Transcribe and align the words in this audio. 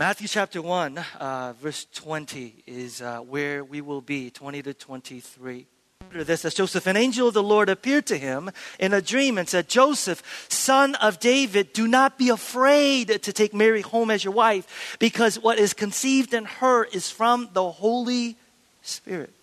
Matthew 0.00 0.28
chapter 0.28 0.62
1, 0.62 0.96
uh, 1.18 1.52
verse 1.60 1.86
20 1.92 2.64
is 2.66 3.02
uh, 3.02 3.18
where 3.18 3.62
we 3.62 3.82
will 3.82 4.00
be, 4.00 4.30
20 4.30 4.62
to 4.62 4.72
23. 4.72 5.66
After 6.00 6.24
this, 6.24 6.42
as 6.46 6.54
Joseph, 6.54 6.86
an 6.86 6.96
angel 6.96 7.28
of 7.28 7.34
the 7.34 7.42
Lord 7.42 7.68
appeared 7.68 8.06
to 8.06 8.16
him 8.16 8.50
in 8.78 8.94
a 8.94 9.02
dream 9.02 9.36
and 9.36 9.46
said, 9.46 9.68
Joseph, 9.68 10.46
son 10.48 10.94
of 10.94 11.20
David, 11.20 11.74
do 11.74 11.86
not 11.86 12.16
be 12.16 12.30
afraid 12.30 13.08
to 13.22 13.30
take 13.30 13.52
Mary 13.52 13.82
home 13.82 14.10
as 14.10 14.24
your 14.24 14.32
wife, 14.32 14.96
because 14.98 15.38
what 15.38 15.58
is 15.58 15.74
conceived 15.74 16.32
in 16.32 16.46
her 16.46 16.84
is 16.84 17.10
from 17.10 17.50
the 17.52 17.70
Holy 17.70 18.36
Spirit. 18.80 19.34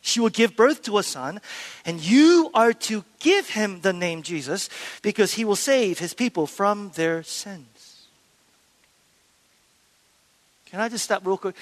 She 0.00 0.18
will 0.18 0.30
give 0.30 0.56
birth 0.56 0.82
to 0.82 0.98
a 0.98 1.04
son, 1.04 1.40
and 1.84 2.00
you 2.00 2.50
are 2.54 2.72
to 2.72 3.04
give 3.20 3.50
him 3.50 3.82
the 3.82 3.92
name 3.92 4.24
Jesus, 4.24 4.68
because 5.00 5.34
he 5.34 5.44
will 5.44 5.54
save 5.54 6.00
his 6.00 6.12
people 6.12 6.48
from 6.48 6.90
their 6.96 7.22
sins. 7.22 7.75
Can 10.66 10.80
I 10.80 10.88
just 10.88 11.04
stop 11.04 11.24
real 11.24 11.38
quick? 11.38 11.54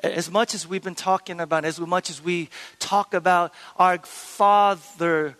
As 0.00 0.30
much 0.30 0.54
as 0.54 0.66
we've 0.66 0.82
been 0.82 0.94
talking 0.94 1.40
about, 1.40 1.64
as 1.64 1.80
much 1.80 2.10
as 2.10 2.22
we 2.22 2.48
talk 2.78 3.12
about 3.12 3.52
our 3.76 3.98
Father, 3.98 5.36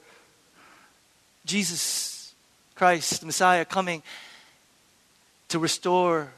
Jesus 1.44 2.34
Christ, 2.74 3.20
the 3.20 3.26
Messiah, 3.26 3.64
coming 3.64 4.02
to 5.48 5.58
restore 5.58 6.32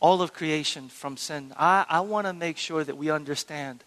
all 0.00 0.20
of 0.20 0.32
creation 0.32 0.88
from 0.88 1.16
sin, 1.16 1.52
I, 1.56 1.86
I 1.88 2.00
want 2.00 2.26
to 2.26 2.32
make 2.32 2.56
sure 2.56 2.82
that 2.82 2.96
we 2.96 3.10
understand 3.10 3.82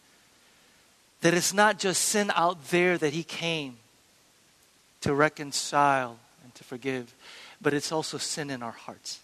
that 1.21 1.33
it's 1.33 1.53
not 1.53 1.77
just 1.77 2.03
sin 2.03 2.31
out 2.35 2.69
there 2.69 2.97
that 2.97 3.13
He 3.13 3.23
came 3.23 3.77
to 5.01 5.13
reconcile 5.13 6.17
and 6.43 6.55
to 6.55 6.63
forgive, 6.63 7.13
but 7.61 7.73
it's 7.73 7.91
also 7.91 8.17
sin 8.17 8.49
in 8.49 8.63
our 8.63 8.71
hearts. 8.71 9.19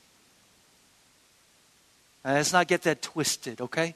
Uh, 2.26 2.34
let's 2.34 2.52
not 2.52 2.68
get 2.68 2.82
that 2.82 3.04
twisted, 3.04 3.62
okay? 3.62 3.94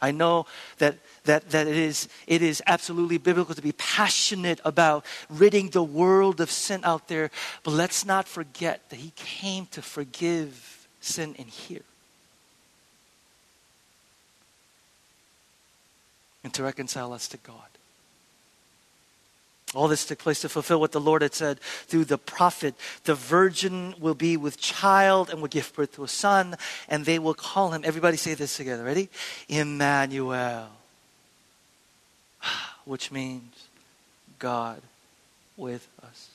I 0.00 0.10
know 0.10 0.46
that, 0.78 0.96
that, 1.24 1.50
that 1.50 1.66
it, 1.66 1.76
is, 1.76 2.08
it 2.26 2.42
is 2.42 2.62
absolutely 2.66 3.18
biblical 3.18 3.54
to 3.54 3.62
be 3.62 3.72
passionate 3.72 4.60
about 4.64 5.04
ridding 5.28 5.70
the 5.70 5.82
world 5.82 6.40
of 6.40 6.50
sin 6.50 6.80
out 6.84 7.08
there, 7.08 7.30
but 7.62 7.72
let's 7.72 8.04
not 8.04 8.26
forget 8.28 8.88
that 8.90 8.96
He 8.96 9.12
came 9.16 9.66
to 9.66 9.82
forgive 9.82 10.88
sin 11.00 11.34
in 11.34 11.46
here. 11.46 11.82
And 16.44 16.54
to 16.54 16.62
reconcile 16.62 17.12
us 17.12 17.28
to 17.28 17.36
God. 17.38 17.75
All 19.74 19.88
this 19.88 20.04
took 20.04 20.18
place 20.18 20.40
to 20.42 20.48
fulfill 20.48 20.78
what 20.78 20.92
the 20.92 21.00
Lord 21.00 21.22
had 21.22 21.34
said 21.34 21.58
through 21.60 22.04
the 22.04 22.18
prophet. 22.18 22.74
The 23.04 23.16
virgin 23.16 23.94
will 23.98 24.14
be 24.14 24.36
with 24.36 24.60
child 24.60 25.28
and 25.28 25.40
will 25.40 25.48
give 25.48 25.72
birth 25.74 25.96
to 25.96 26.04
a 26.04 26.08
son, 26.08 26.56
and 26.88 27.04
they 27.04 27.18
will 27.18 27.34
call 27.34 27.72
him. 27.72 27.82
Everybody 27.84 28.16
say 28.16 28.34
this 28.34 28.56
together. 28.56 28.84
Ready? 28.84 29.08
Emmanuel. 29.48 30.68
Which 32.84 33.10
means 33.10 33.66
God 34.38 34.80
with 35.56 35.88
us. 36.02 36.30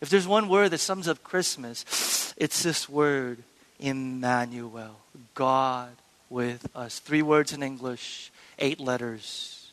If 0.00 0.08
there's 0.08 0.26
one 0.26 0.48
word 0.48 0.70
that 0.70 0.78
sums 0.78 1.06
up 1.06 1.22
Christmas, 1.22 2.34
it's 2.36 2.64
this 2.64 2.88
word, 2.88 3.38
Emmanuel. 3.78 4.96
God 5.34 5.90
with 6.28 6.68
us. 6.74 6.98
Three 6.98 7.22
words 7.22 7.52
in 7.52 7.62
English, 7.62 8.32
eight 8.58 8.80
letters. 8.80 9.70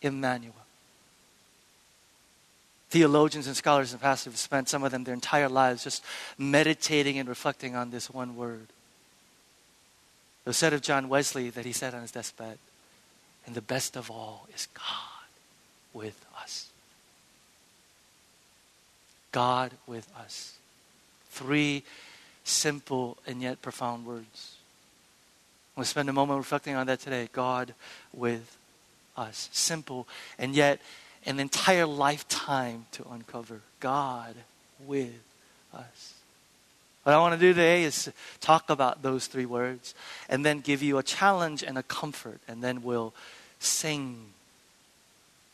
Emmanuel 0.00 0.63
theologians 2.94 3.48
and 3.48 3.56
scholars 3.56 3.90
and 3.90 4.00
pastors 4.00 4.32
have 4.32 4.38
spent 4.38 4.68
some 4.68 4.84
of 4.84 4.92
them 4.92 5.02
their 5.02 5.14
entire 5.14 5.48
lives 5.48 5.82
just 5.82 6.04
meditating 6.38 7.18
and 7.18 7.28
reflecting 7.28 7.74
on 7.74 7.90
this 7.90 8.08
one 8.08 8.36
word. 8.36 8.68
It 10.44 10.50
was 10.50 10.56
said 10.56 10.72
of 10.72 10.80
John 10.80 11.08
Wesley 11.08 11.50
that 11.50 11.64
he 11.64 11.72
said 11.72 11.92
on 11.92 12.02
his 12.02 12.12
deathbed, 12.12 12.56
and 13.46 13.56
the 13.56 13.60
best 13.60 13.96
of 13.96 14.12
all 14.12 14.46
is 14.54 14.68
God 14.74 15.26
with 15.92 16.24
us. 16.40 16.68
God 19.32 19.72
with 19.88 20.08
us. 20.16 20.54
Three 21.30 21.82
simple 22.44 23.18
and 23.26 23.42
yet 23.42 23.60
profound 23.60 24.06
words. 24.06 24.54
We'll 25.74 25.84
spend 25.84 26.08
a 26.08 26.12
moment 26.12 26.36
reflecting 26.36 26.76
on 26.76 26.86
that 26.86 27.00
today. 27.00 27.28
God 27.32 27.74
with 28.12 28.56
us. 29.16 29.48
Simple 29.50 30.06
and 30.38 30.54
yet 30.54 30.80
an 31.26 31.40
entire 31.40 31.86
lifetime 31.86 32.86
to 32.92 33.06
uncover 33.10 33.60
God 33.80 34.34
with 34.86 35.14
us. 35.74 36.14
What 37.02 37.14
I 37.14 37.18
want 37.18 37.34
to 37.34 37.40
do 37.40 37.52
today 37.52 37.84
is 37.84 38.10
talk 38.40 38.70
about 38.70 39.02
those 39.02 39.26
three 39.26 39.44
words 39.44 39.94
and 40.28 40.44
then 40.44 40.60
give 40.60 40.82
you 40.82 40.96
a 40.98 41.02
challenge 41.02 41.62
and 41.62 41.76
a 41.76 41.82
comfort, 41.82 42.40
and 42.48 42.62
then 42.62 42.82
we'll 42.82 43.12
sing 43.58 44.16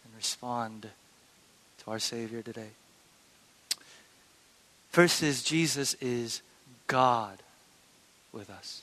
and 0.04 0.16
respond 0.16 0.88
to 1.84 1.90
our 1.90 1.98
Savior 1.98 2.42
today. 2.42 2.70
First 4.90 5.22
is 5.22 5.42
Jesus 5.42 5.94
is 5.94 6.40
God 6.86 7.38
with 8.32 8.48
us. 8.50 8.82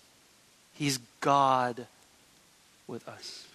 He's 0.73 0.99
God 1.21 1.87
with 2.87 3.07
us. 3.07 3.46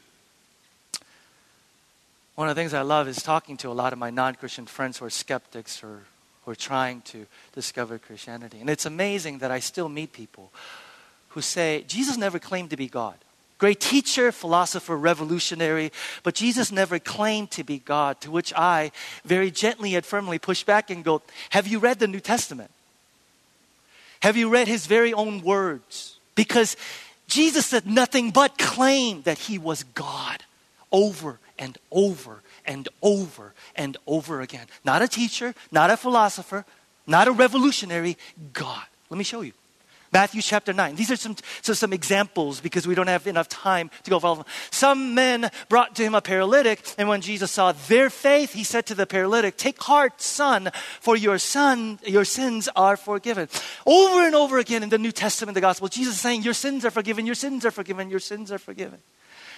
One 2.34 2.48
of 2.48 2.56
the 2.56 2.60
things 2.60 2.72
I 2.72 2.82
love 2.82 3.08
is 3.08 3.22
talking 3.22 3.56
to 3.58 3.68
a 3.68 3.72
lot 3.72 3.92
of 3.92 3.98
my 3.98 4.10
non 4.10 4.34
Christian 4.34 4.66
friends 4.66 4.98
who 4.98 5.04
are 5.04 5.10
skeptics 5.10 5.82
or 5.82 6.00
who 6.44 6.50
are 6.50 6.56
trying 6.56 7.02
to 7.02 7.26
discover 7.54 7.98
Christianity. 7.98 8.58
And 8.60 8.70
it's 8.70 8.86
amazing 8.86 9.38
that 9.38 9.50
I 9.50 9.60
still 9.60 9.88
meet 9.88 10.12
people 10.12 10.50
who 11.30 11.40
say, 11.40 11.84
Jesus 11.86 12.16
never 12.16 12.38
claimed 12.38 12.70
to 12.70 12.76
be 12.76 12.88
God. 12.88 13.16
Great 13.58 13.80
teacher, 13.80 14.32
philosopher, 14.32 14.96
revolutionary, 14.96 15.92
but 16.24 16.34
Jesus 16.34 16.72
never 16.72 16.98
claimed 16.98 17.50
to 17.52 17.62
be 17.62 17.78
God. 17.78 18.20
To 18.22 18.30
which 18.30 18.52
I 18.56 18.90
very 19.24 19.50
gently 19.50 19.90
yet 19.90 20.04
firmly 20.04 20.38
push 20.38 20.64
back 20.64 20.90
and 20.90 21.04
go, 21.04 21.22
Have 21.50 21.66
you 21.66 21.78
read 21.78 21.98
the 21.98 22.08
New 22.08 22.20
Testament? 22.20 22.70
Have 24.20 24.36
you 24.36 24.48
read 24.48 24.68
his 24.68 24.86
very 24.86 25.12
own 25.12 25.42
words? 25.42 26.16
Because 26.34 26.76
Jesus 27.28 27.66
said 27.66 27.86
nothing 27.86 28.30
but 28.30 28.56
claim 28.56 29.22
that 29.22 29.38
he 29.38 29.58
was 29.58 29.84
God 29.84 30.42
over 30.92 31.38
and 31.58 31.78
over 31.90 32.42
and 32.66 32.88
over 33.02 33.54
and 33.74 33.96
over 34.06 34.40
again. 34.40 34.66
Not 34.84 35.02
a 35.02 35.08
teacher, 35.08 35.54
not 35.70 35.90
a 35.90 35.96
philosopher, 35.96 36.64
not 37.06 37.28
a 37.28 37.32
revolutionary, 37.32 38.16
God. 38.52 38.84
Let 39.10 39.18
me 39.18 39.24
show 39.24 39.40
you. 39.40 39.52
Matthew 40.12 40.42
chapter 40.42 40.74
9. 40.74 40.94
These 40.94 41.10
are 41.10 41.16
some, 41.16 41.36
so 41.62 41.72
some 41.72 41.92
examples 41.94 42.60
because 42.60 42.86
we 42.86 42.94
don't 42.94 43.06
have 43.06 43.26
enough 43.26 43.48
time 43.48 43.90
to 44.04 44.10
go 44.10 44.16
of 44.16 44.38
them. 44.38 44.46
Some 44.70 45.14
men 45.14 45.50
brought 45.70 45.96
to 45.96 46.02
him 46.02 46.14
a 46.14 46.20
paralytic, 46.20 46.86
and 46.98 47.08
when 47.08 47.22
Jesus 47.22 47.50
saw 47.50 47.72
their 47.72 48.10
faith, 48.10 48.52
he 48.52 48.62
said 48.62 48.84
to 48.86 48.94
the 48.94 49.06
paralytic, 49.06 49.56
Take 49.56 49.82
heart, 49.82 50.20
son, 50.20 50.70
for 51.00 51.16
your 51.16 51.38
son, 51.38 51.98
your 52.04 52.26
sins 52.26 52.68
are 52.76 52.98
forgiven. 52.98 53.48
Over 53.86 54.26
and 54.26 54.34
over 54.34 54.58
again 54.58 54.82
in 54.82 54.90
the 54.90 54.98
New 54.98 55.12
Testament, 55.12 55.54
the 55.54 55.62
gospel, 55.62 55.88
Jesus 55.88 56.16
is 56.16 56.20
saying, 56.20 56.42
Your 56.42 56.54
sins 56.54 56.84
are 56.84 56.90
forgiven, 56.90 57.24
your 57.24 57.34
sins 57.34 57.64
are 57.64 57.70
forgiven, 57.70 58.10
your 58.10 58.20
sins 58.20 58.52
are 58.52 58.58
forgiven. 58.58 58.98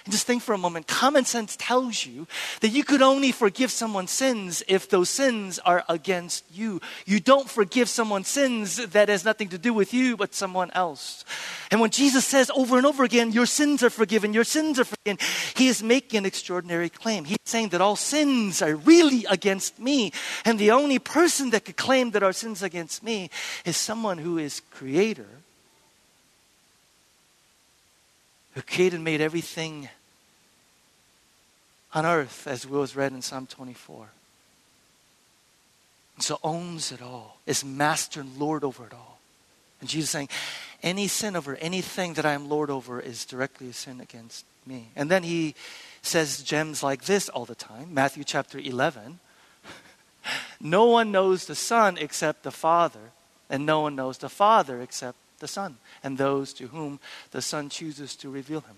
And 0.05 0.11
just 0.11 0.27
think 0.27 0.43
for 0.43 0.53
a 0.53 0.57
moment 0.57 0.87
common 0.87 1.25
sense 1.25 1.55
tells 1.57 2.05
you 2.05 2.27
that 2.61 2.69
you 2.69 2.83
could 2.83 3.01
only 3.01 3.31
forgive 3.31 3.71
someone's 3.71 4.11
sins 4.11 4.63
if 4.67 4.87
those 4.87 5.09
sins 5.09 5.57
are 5.59 5.83
against 5.89 6.45
you. 6.53 6.79
You 7.07 7.19
don't 7.19 7.49
forgive 7.49 7.89
someone's 7.89 8.27
sins 8.27 8.77
that 8.77 9.09
has 9.09 9.25
nothing 9.25 9.49
to 9.49 9.57
do 9.57 9.73
with 9.73 9.95
you 9.95 10.15
but 10.15 10.35
someone 10.35 10.69
else. 10.71 11.25
And 11.71 11.81
when 11.81 11.89
Jesus 11.89 12.23
says 12.23 12.51
over 12.55 12.77
and 12.77 12.85
over 12.85 13.03
again, 13.03 13.31
Your 13.31 13.47
sins 13.47 13.81
are 13.81 13.89
forgiven, 13.89 14.31
your 14.31 14.43
sins 14.43 14.79
are 14.79 14.85
forgiven, 14.85 15.17
he 15.55 15.67
is 15.67 15.81
making 15.81 16.19
an 16.19 16.25
extraordinary 16.25 16.89
claim. 16.89 17.25
He's 17.25 17.37
saying 17.45 17.69
that 17.69 17.81
all 17.81 17.95
sins 17.95 18.61
are 18.61 18.75
really 18.75 19.25
against 19.27 19.79
me. 19.79 20.11
And 20.45 20.59
the 20.59 20.71
only 20.71 20.99
person 20.99 21.49
that 21.49 21.65
could 21.65 21.77
claim 21.77 22.11
that 22.11 22.21
our 22.21 22.33
sins 22.33 22.61
against 22.61 23.03
me 23.03 23.31
is 23.65 23.75
someone 23.75 24.19
who 24.19 24.37
is 24.37 24.61
creator 24.69 25.27
who 28.55 28.61
created 28.61 28.95
and 28.95 29.03
made 29.03 29.21
everything 29.21 29.89
on 31.93 32.05
earth, 32.05 32.47
as 32.47 32.65
was 32.65 32.95
read 32.95 33.11
in 33.11 33.21
Psalm 33.21 33.45
24. 33.45 34.07
And 36.15 36.23
so 36.23 36.39
owns 36.43 36.91
it 36.91 37.01
all, 37.01 37.37
is 37.45 37.63
master 37.63 38.21
and 38.21 38.37
Lord 38.37 38.63
over 38.63 38.85
it 38.85 38.93
all. 38.93 39.19
And 39.81 39.89
Jesus 39.89 40.09
saying, 40.09 40.29
any 40.81 41.07
sin 41.07 41.35
over 41.35 41.55
anything 41.55 42.13
that 42.13 42.25
I 42.25 42.33
am 42.33 42.49
Lord 42.49 42.69
over 42.69 42.99
is 42.99 43.25
directly 43.25 43.69
a 43.69 43.73
sin 43.73 43.99
against 43.99 44.45
me. 44.65 44.87
And 44.95 45.11
then 45.11 45.23
he 45.23 45.55
says 46.01 46.41
gems 46.41 46.81
like 46.81 47.05
this 47.05 47.27
all 47.29 47.45
the 47.45 47.55
time 47.55 47.93
Matthew 47.93 48.23
chapter 48.23 48.57
11. 48.57 49.19
no 50.61 50.85
one 50.85 51.11
knows 51.11 51.45
the 51.45 51.55
Son 51.55 51.97
except 51.97 52.43
the 52.43 52.51
Father, 52.51 53.11
and 53.49 53.65
no 53.65 53.81
one 53.81 53.95
knows 53.95 54.17
the 54.19 54.29
Father 54.29 54.81
except 54.81 55.17
the 55.39 55.47
Son 55.47 55.77
and 56.03 56.17
those 56.17 56.53
to 56.53 56.67
whom 56.67 56.99
the 57.31 57.41
Son 57.41 57.69
chooses 57.69 58.15
to 58.17 58.29
reveal 58.29 58.61
him. 58.61 58.77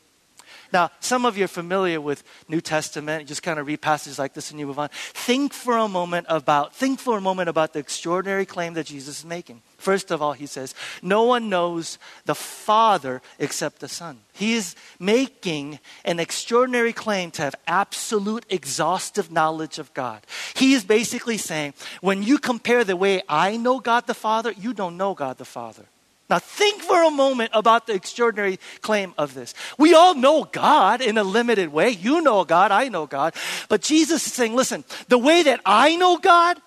Now, 0.71 0.91
some 0.99 1.25
of 1.25 1.37
you 1.37 1.45
are 1.45 1.49
familiar 1.49 1.99
with 2.01 2.23
New 2.47 2.61
Testament. 2.61 3.27
Just 3.27 3.43
kind 3.43 3.59
of 3.59 3.67
read 3.67 3.81
passages 3.81 4.19
like 4.19 4.33
this 4.33 4.51
and 4.51 4.59
you 4.59 4.67
move 4.67 4.79
on. 4.79 4.89
Think 4.91 5.53
for 5.53 5.77
a 5.77 5.87
moment 5.87 6.27
about 6.29 6.75
think 6.75 6.99
for 6.99 7.17
a 7.17 7.21
moment 7.21 7.49
about 7.49 7.73
the 7.73 7.79
extraordinary 7.79 8.45
claim 8.45 8.73
that 8.73 8.85
Jesus 8.85 9.19
is 9.19 9.25
making. 9.25 9.61
First 9.77 10.11
of 10.11 10.21
all, 10.21 10.33
he 10.33 10.45
says, 10.45 10.73
"No 11.01 11.23
one 11.23 11.49
knows 11.49 11.99
the 12.25 12.35
Father 12.35 13.21
except 13.39 13.79
the 13.79 13.87
Son." 13.87 14.19
He 14.33 14.53
is 14.53 14.75
making 14.99 15.79
an 16.05 16.19
extraordinary 16.19 16.93
claim 16.93 17.31
to 17.31 17.41
have 17.41 17.55
absolute 17.67 18.45
exhaustive 18.49 19.31
knowledge 19.31 19.79
of 19.79 19.93
God. 19.93 20.25
He 20.55 20.73
is 20.73 20.83
basically 20.83 21.37
saying, 21.37 21.73
when 22.01 22.23
you 22.23 22.37
compare 22.37 22.83
the 22.83 22.95
way 22.95 23.21
I 23.27 23.57
know 23.57 23.79
God 23.79 24.07
the 24.07 24.13
Father, 24.13 24.51
you 24.51 24.73
don't 24.73 24.97
know 24.97 25.13
God 25.13 25.37
the 25.37 25.45
Father. 25.45 25.85
Now, 26.29 26.39
think 26.39 26.81
for 26.81 27.03
a 27.03 27.09
moment 27.09 27.51
about 27.53 27.87
the 27.87 27.93
extraordinary 27.93 28.59
claim 28.81 29.13
of 29.17 29.33
this. 29.33 29.53
We 29.77 29.93
all 29.93 30.13
know 30.13 30.43
God 30.43 30.99
in 30.99 31.17
a 31.17 31.23
limited 31.23 31.71
way. 31.71 31.89
You 31.91 32.19
know 32.21 32.43
God, 32.43 32.71
I 32.71 32.89
know 32.89 33.05
God. 33.05 33.33
But 33.69 33.81
Jesus 33.81 34.25
is 34.25 34.33
saying, 34.33 34.53
listen, 34.53 34.83
the 35.07 35.17
way 35.17 35.43
that 35.43 35.61
I 35.65 35.95
know 35.95 36.17
God, 36.17 36.59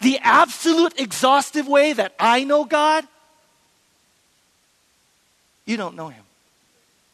the 0.00 0.18
absolute 0.22 0.98
exhaustive 0.98 1.68
way 1.68 1.92
that 1.92 2.14
I 2.18 2.44
know 2.44 2.64
God, 2.64 3.06
you 5.66 5.76
don't 5.76 5.94
know 5.94 6.08
Him. 6.08 6.24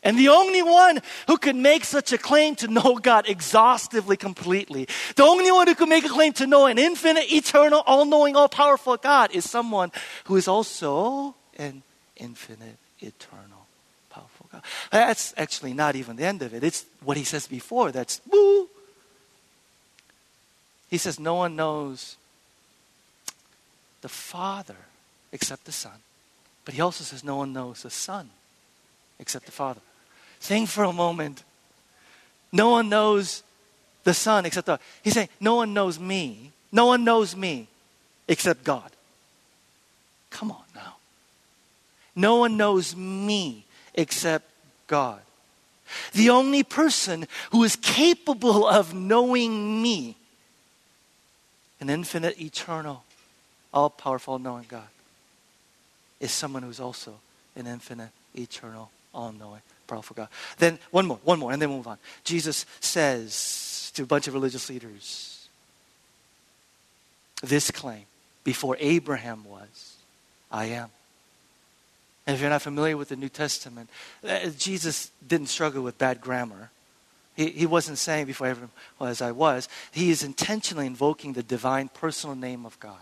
And 0.05 0.17
the 0.17 0.29
only 0.29 0.63
one 0.63 1.01
who 1.27 1.39
could 1.39 1.57
make 1.57 1.85
such 1.85 2.13
a 2.13 2.19
claim 2.19 2.55
to 2.57 2.69
know 2.69 3.01
God 3.03 3.29
exhaustively, 3.29 4.17
completely, 4.17 4.87
the 5.17 5.25
only 5.25 5.51
one 5.51 5.67
who 5.67 5.75
could 5.75 5.89
make 5.89 6.05
a 6.05 6.09
claim 6.09 6.35
to 6.35 6.47
know 6.47 6.67
an 6.67 6.79
infinite, 6.79 7.33
eternal, 7.33 7.83
all 7.85 8.05
knowing, 8.05 8.37
all 8.37 8.49
powerful 8.49 8.97
God 8.97 9.35
is 9.35 9.49
someone 9.49 9.91
who 10.27 10.37
is 10.37 10.47
also 10.47 11.35
and 11.59 11.83
infinite, 12.17 12.79
eternal, 13.01 13.67
powerful 14.11 14.47
God. 14.51 14.63
That's 14.91 15.35
actually 15.37 15.75
not 15.75 15.97
even 15.97 16.17
the 16.17 16.25
end 16.25 16.43
of 16.43 16.55
it. 16.55 16.63
It's 16.65 16.85
what 17.03 17.17
he 17.17 17.25
says 17.25 17.47
before. 17.47 17.93
That's 17.93 18.21
woo. 18.31 18.69
He 20.91 20.99
says, 20.99 21.19
No 21.19 21.35
one 21.35 21.57
knows 21.57 22.17
the 24.01 24.09
Father 24.09 24.77
except 25.33 25.65
the 25.65 25.73
Son. 25.73 25.99
But 26.65 26.75
he 26.75 26.81
also 26.81 27.05
says, 27.05 27.25
No 27.25 27.37
one 27.37 27.53
knows 27.53 27.83
the 27.83 27.91
Son 27.91 28.31
except 29.19 29.47
the 29.47 29.53
Father. 29.53 29.81
Think 30.41 30.69
for 30.69 30.85
a 30.85 30.93
moment. 30.93 31.43
No 32.53 32.71
one 32.71 32.89
knows 32.89 33.43
the 34.05 34.15
Son 34.15 34.47
except 34.47 34.67
the. 34.67 34.79
He's 35.03 35.15
saying, 35.15 35.31
No 35.41 35.57
one 35.57 35.75
knows 35.75 35.99
me. 35.99 36.53
No 36.71 36.87
one 36.87 37.05
knows 37.05 37.35
me 37.35 37.67
except 38.29 38.65
God. 38.65 38.91
Come 40.31 40.51
on 40.51 40.63
now. 40.75 40.97
No 42.17 42.37
one 42.37 42.57
knows 42.57 42.95
me 42.95 43.65
except 43.95 44.49
God. 44.87 45.21
The 46.13 46.31
only 46.31 46.63
person 46.63 47.27
who 47.51 47.65
is 47.65 47.77
capable 47.77 48.67
of 48.67 48.95
knowing 48.95 49.83
me, 49.83 50.17
an 51.81 51.91
infinite, 51.91 52.41
eternal, 52.41 53.05
all 53.73 53.91
powerful, 53.91 54.39
knowing 54.39 54.67
God, 54.69 54.89
is 56.21 56.33
someone 56.33 56.63
who's 56.63 56.81
also 56.81 57.15
an 57.57 57.67
infinite, 57.67 58.11
eternal, 58.35 58.91
all 59.13 59.33
knowing, 59.33 59.61
powerful 59.87 60.15
God. 60.15 60.29
Then, 60.59 60.79
one 60.91 61.07
more, 61.07 61.19
one 61.25 61.39
more, 61.39 61.53
and 61.53 61.61
then 61.61 61.69
we'll 61.69 61.79
move 61.79 61.89
on. 61.89 61.99
Jesus 62.25 62.65
says 62.81 63.93
to 63.95 64.03
a 64.03 64.07
bunch 64.07 64.27
of 64.27 64.35
religious 64.35 64.69
leaders 64.71 65.49
this 67.43 67.71
claim 67.71 68.05
before 68.43 68.77
Abraham 68.81 69.45
was, 69.45 69.97
I 70.51 70.67
am. 70.67 70.91
And 72.27 72.35
if 72.35 72.41
you're 72.41 72.51
not 72.51 72.63
familiar 72.63 72.97
with 72.97 73.11
the 73.11 73.17
New 73.17 73.29
Testament, 73.29 73.91
uh, 74.27 74.49
Jesus 74.57 75.11
didn't 75.27 75.49
struggle 75.49 75.83
with 75.83 75.99
bad 75.99 76.21
grammar. 76.21 76.71
He, 77.37 77.51
he 77.51 77.67
wasn't 77.67 77.99
saying 77.99 78.27
before 78.27 78.47
everyone 78.47 78.71
well, 78.99 79.11
as 79.11 79.21
I 79.21 79.33
was. 79.33 79.69
He 79.93 80.11
is 80.11 80.23
intentionally 80.23 80.87
invoking 80.87 81.33
the 81.33 81.43
divine 81.43 81.89
personal 81.89 82.37
name 82.37 82.65
of 82.65 82.79
God. 82.81 83.01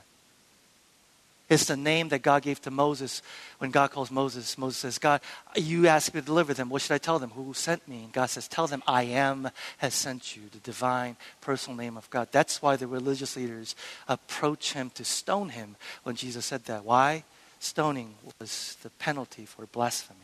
It's 1.49 1.67
the 1.67 1.77
name 1.77 2.09
that 2.09 2.23
God 2.23 2.43
gave 2.43 2.63
to 2.63 2.71
Moses 2.71 3.21
when 3.59 3.71
God 3.71 3.91
calls 3.91 4.11
Moses. 4.11 4.57
Moses 4.57 4.79
says, 4.79 4.99
God, 4.99 5.21
you 5.55 5.87
asked 5.87 6.15
me 6.15 6.21
to 6.21 6.27
deliver 6.27 6.55
them. 6.55 6.71
What 6.71 6.81
should 6.81 6.95
I 6.95 6.99
tell 6.99 7.19
them? 7.19 7.29
Who 7.31 7.53
sent 7.53 7.87
me? 7.87 8.05
And 8.05 8.13
God 8.13 8.31
says, 8.31 8.49
Tell 8.49 8.67
them, 8.67 8.83
I 8.87 9.03
am 9.03 9.51
has 9.77 9.93
sent 9.93 10.35
you, 10.35 10.45
the 10.51 10.61
divine 10.61 11.17
personal 11.43 11.77
name 11.77 11.99
of 11.99 12.09
God. 12.09 12.29
That's 12.33 12.63
why 12.63 12.77
the 12.77 12.87
religious 12.87 13.37
leaders 13.37 13.77
approach 14.09 14.73
him 14.73 14.91
to 14.95 15.05
stone 15.05 15.51
him 15.51 15.77
when 16.05 16.17
Jesus 16.17 16.47
said 16.47 16.65
that. 16.67 16.87
Why? 16.87 17.25
Stoning 17.62 18.14
was 18.38 18.76
the 18.82 18.91
penalty 18.91 19.44
for 19.47 19.67
blasphemy. 19.67 20.19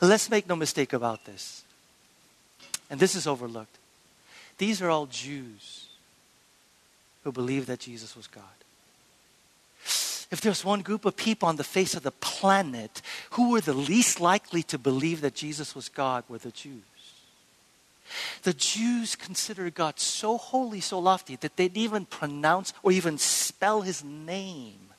Let's 0.00 0.30
make 0.30 0.48
no 0.48 0.56
mistake 0.56 0.92
about 0.92 1.24
this. 1.24 1.62
And 2.88 2.98
this 2.98 3.14
is 3.14 3.26
overlooked. 3.26 3.76
These 4.58 4.80
are 4.80 4.90
all 4.90 5.06
Jews 5.06 5.86
who 7.24 7.32
believe 7.32 7.66
that 7.66 7.80
Jesus 7.80 8.16
was 8.16 8.26
God. 8.26 8.44
If 10.30 10.40
there's 10.40 10.64
one 10.64 10.82
group 10.82 11.04
of 11.04 11.16
people 11.16 11.48
on 11.48 11.56
the 11.56 11.64
face 11.64 11.94
of 11.94 12.02
the 12.02 12.12
planet 12.12 13.02
who 13.30 13.50
were 13.50 13.60
the 13.60 13.74
least 13.74 14.20
likely 14.20 14.62
to 14.64 14.78
believe 14.78 15.20
that 15.22 15.34
Jesus 15.34 15.74
was 15.74 15.88
God 15.88 16.24
were 16.28 16.38
the 16.38 16.52
Jews. 16.52 16.82
The 18.42 18.52
Jews 18.52 19.16
considered 19.16 19.74
God 19.74 19.98
so 19.98 20.38
holy, 20.38 20.80
so 20.80 20.98
lofty, 20.98 21.36
that 21.36 21.56
they'd 21.56 21.76
even 21.76 22.06
pronounce 22.06 22.72
or 22.82 22.92
even 22.92 23.18
spell 23.18 23.82
his 23.82 24.04
name 24.04 24.89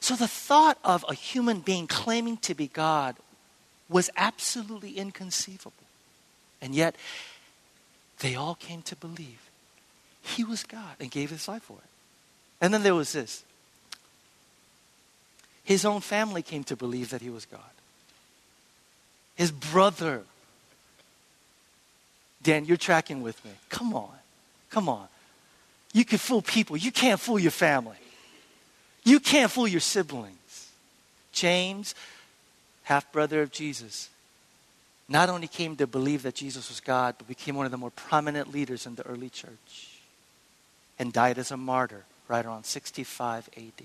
so 0.00 0.16
the 0.16 0.28
thought 0.28 0.78
of 0.84 1.04
a 1.08 1.14
human 1.14 1.60
being 1.60 1.86
claiming 1.86 2.36
to 2.38 2.54
be 2.54 2.66
God 2.66 3.16
was 3.88 4.10
absolutely 4.16 4.96
inconceivable. 4.96 5.72
And 6.60 6.74
yet, 6.74 6.96
they 8.20 8.34
all 8.34 8.54
came 8.54 8.82
to 8.82 8.96
believe 8.96 9.50
he 10.22 10.44
was 10.44 10.62
God 10.62 10.96
and 11.00 11.10
gave 11.10 11.30
his 11.30 11.48
life 11.48 11.62
for 11.62 11.78
it. 11.78 11.90
And 12.60 12.72
then 12.72 12.82
there 12.82 12.94
was 12.94 13.12
this 13.12 13.44
his 15.64 15.84
own 15.84 16.00
family 16.00 16.42
came 16.42 16.64
to 16.64 16.76
believe 16.76 17.10
that 17.10 17.22
he 17.22 17.30
was 17.30 17.44
God. 17.44 17.60
His 19.36 19.52
brother. 19.52 20.22
Dan, 22.42 22.64
you're 22.64 22.76
tracking 22.76 23.22
with 23.22 23.42
me. 23.44 23.52
Come 23.68 23.94
on. 23.94 24.10
Come 24.70 24.88
on. 24.88 25.06
You 25.92 26.04
can 26.04 26.18
fool 26.18 26.42
people, 26.42 26.76
you 26.76 26.90
can't 26.90 27.20
fool 27.20 27.38
your 27.38 27.50
family. 27.50 27.96
You 29.04 29.20
can't 29.20 29.50
fool 29.50 29.68
your 29.68 29.80
siblings. 29.80 30.70
James, 31.32 31.94
half 32.84 33.10
brother 33.12 33.42
of 33.42 33.50
Jesus, 33.50 34.10
not 35.08 35.28
only 35.28 35.48
came 35.48 35.76
to 35.76 35.86
believe 35.86 36.22
that 36.22 36.34
Jesus 36.34 36.68
was 36.68 36.80
God, 36.80 37.16
but 37.18 37.26
became 37.26 37.56
one 37.56 37.66
of 37.66 37.72
the 37.72 37.78
more 37.78 37.90
prominent 37.90 38.52
leaders 38.52 38.86
in 38.86 38.94
the 38.94 39.06
early 39.06 39.28
church 39.28 39.98
and 40.98 41.12
died 41.12 41.38
as 41.38 41.50
a 41.50 41.56
martyr 41.56 42.04
right 42.28 42.44
around 42.44 42.64
65 42.64 43.48
AD. 43.56 43.84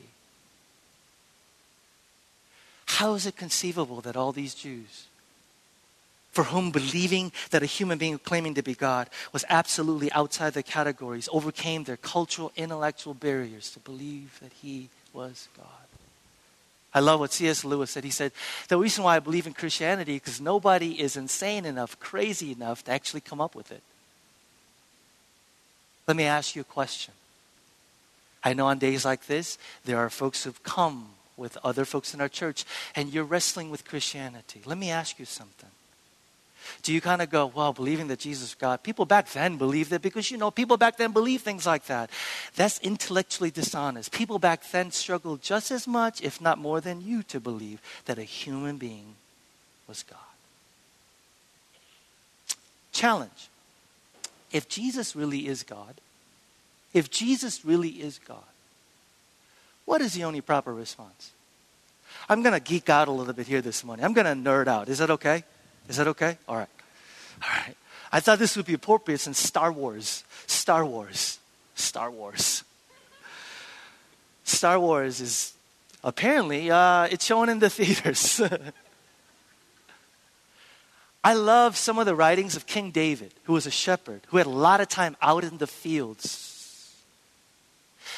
How 2.86 3.16
is 3.16 3.26
it 3.26 3.36
conceivable 3.36 4.02
that 4.02 4.16
all 4.16 4.32
these 4.32 4.54
Jews, 4.54 5.08
for 6.32 6.46
whom 6.46 6.72
believing 6.72 7.32
that 7.50 7.64
a 7.64 7.66
human 7.66 7.98
being 7.98 8.20
claiming 8.20 8.54
to 8.54 8.62
be 8.62 8.76
God 8.76 9.10
was 9.34 9.44
absolutely 9.50 10.12
outside 10.12 10.54
the 10.54 10.64
categories, 10.64 11.28
overcame 11.32 11.84
their 11.84 11.98
cultural, 11.98 12.52
intellectual 12.56 13.14
barriers 13.14 13.72
to 13.72 13.80
believe 13.80 14.40
that 14.42 14.54
he 14.54 14.90
was 15.14 15.48
God. 15.58 15.66
I 16.94 17.00
love 17.00 17.20
what 17.20 17.34
C.S. 17.34 17.64
Lewis 17.64 17.92
said. 17.92 18.04
He 18.04 18.10
said, 18.10 18.32
The 18.70 18.78
reason 18.78 19.04
why 19.04 19.18
I 19.18 19.20
believe 19.20 19.46
in 19.46 19.54
Christianity 19.54 20.16
is 20.16 20.22
because 20.22 20.42
nobody 20.42 21.00
is 21.00 21.16
insane 21.16 21.66
enough, 21.66 22.00
crazy 22.00 22.52
enough 22.52 22.84
to 22.86 22.92
actually 22.92 23.22
come 23.22 23.42
up 23.42 23.56
with 23.56 23.72
it. 23.72 23.84
Let 26.08 26.18
me 26.18 26.24
ask 26.24 26.56
you 26.56 26.62
a 26.62 26.66
question. 26.66 27.14
I 28.44 28.54
know 28.54 28.68
on 28.68 28.80
days 28.80 29.04
like 29.04 29.28
this, 29.28 29.58
there 29.84 29.98
are 29.98 30.10
folks 30.10 30.44
who've 30.44 30.64
come 30.64 31.10
with 31.36 31.58
other 31.64 31.86
folks 31.86 32.14
in 32.14 32.22
our 32.22 32.30
church, 32.30 32.66
and 32.96 33.14
you're 33.14 33.24
wrestling 33.24 33.70
with 33.70 33.86
Christianity. 33.86 34.62
Let 34.66 34.78
me 34.78 34.90
ask 34.90 35.20
you 35.20 35.26
something. 35.26 35.70
Do 36.84 36.94
you 36.94 37.02
kind 37.02 37.22
of 37.22 37.30
go, 37.30 37.48
well, 37.48 37.74
believing 37.74 38.08
that 38.08 38.20
Jesus 38.20 38.50
is 38.50 38.56
God? 38.56 38.84
People 38.84 39.06
back 39.06 39.30
then 39.30 39.58
believed 39.58 39.92
it 39.92 40.02
because, 40.02 40.30
you 40.32 40.38
know, 40.38 40.52
people 40.52 40.78
back 40.78 40.98
then 40.98 41.12
believed 41.12 41.44
things 41.44 41.66
like 41.66 41.86
that. 41.86 42.10
That's 42.56 42.80
intellectually 42.80 43.52
dishonest. 43.52 44.12
People 44.12 44.40
back 44.40 44.70
then 44.72 44.92
struggled 44.92 45.42
just 45.42 45.72
as 45.72 45.88
much, 45.88 46.22
if 46.22 46.42
not 46.42 46.58
more 46.58 46.82
than 46.82 47.02
you, 47.02 47.24
to 47.24 47.40
believe 47.40 47.82
that 48.06 48.18
a 48.18 48.24
human 48.24 48.78
being 48.78 49.16
was 49.88 50.04
God. 50.04 50.20
Challenge. 52.92 53.50
If 54.52 54.68
Jesus 54.70 55.16
really 55.16 55.48
is 55.48 55.64
God, 55.64 55.96
if 56.94 57.10
Jesus 57.12 57.64
really 57.66 57.90
is 57.90 58.20
God, 58.20 58.38
what 59.86 60.02
is 60.02 60.14
the 60.14 60.24
only 60.24 60.42
proper 60.42 60.74
response? 60.74 61.32
I'm 62.30 62.42
going 62.42 62.54
to 62.54 62.60
geek 62.60 62.90
out 62.90 63.08
a 63.08 63.12
little 63.12 63.34
bit 63.34 63.48
here 63.48 63.62
this 63.62 63.84
morning. 63.84 64.04
I'm 64.04 64.14
going 64.14 64.26
to 64.26 64.50
nerd 64.50 64.68
out. 64.68 64.90
Is 64.90 64.98
that 64.98 65.10
okay? 65.12 65.44
Is 65.88 65.98
that 65.98 66.08
okay? 66.08 66.38
All 66.48 66.58
right. 66.58 66.70
All 67.44 67.50
right. 67.50 67.76
I 68.12 68.20
thought 68.20 68.40
this 68.40 68.56
would 68.56 68.66
be 68.66 68.74
appropriate 68.74 69.20
since 69.20 69.40
Star 69.40 69.72
Wars. 69.72 70.24
Star 70.46 70.86
Wars. 70.86 71.40
Star 71.76 72.10
Wars. 72.10 72.64
Star 74.44 74.80
Wars 74.80 75.20
is 75.20 75.54
apparently 76.04 76.72
uh, 76.72 77.04
it's 77.12 77.26
shown 77.26 77.50
in 77.50 77.60
the 77.60 77.70
theaters. 77.78 78.42
I 81.24 81.34
love 81.34 81.76
some 81.76 82.00
of 82.00 82.06
the 82.06 82.16
writings 82.16 82.56
of 82.56 82.66
King 82.66 82.92
David, 82.92 83.34
who 83.44 83.54
was 83.54 83.68
a 83.68 83.72
shepherd, 83.72 84.22
who 84.28 84.38
had 84.38 84.46
a 84.46 84.50
lot 84.50 84.80
of 84.80 84.88
time 84.88 85.18
out 85.22 85.44
in 85.44 85.58
the 85.58 85.68
fields. 85.68 86.47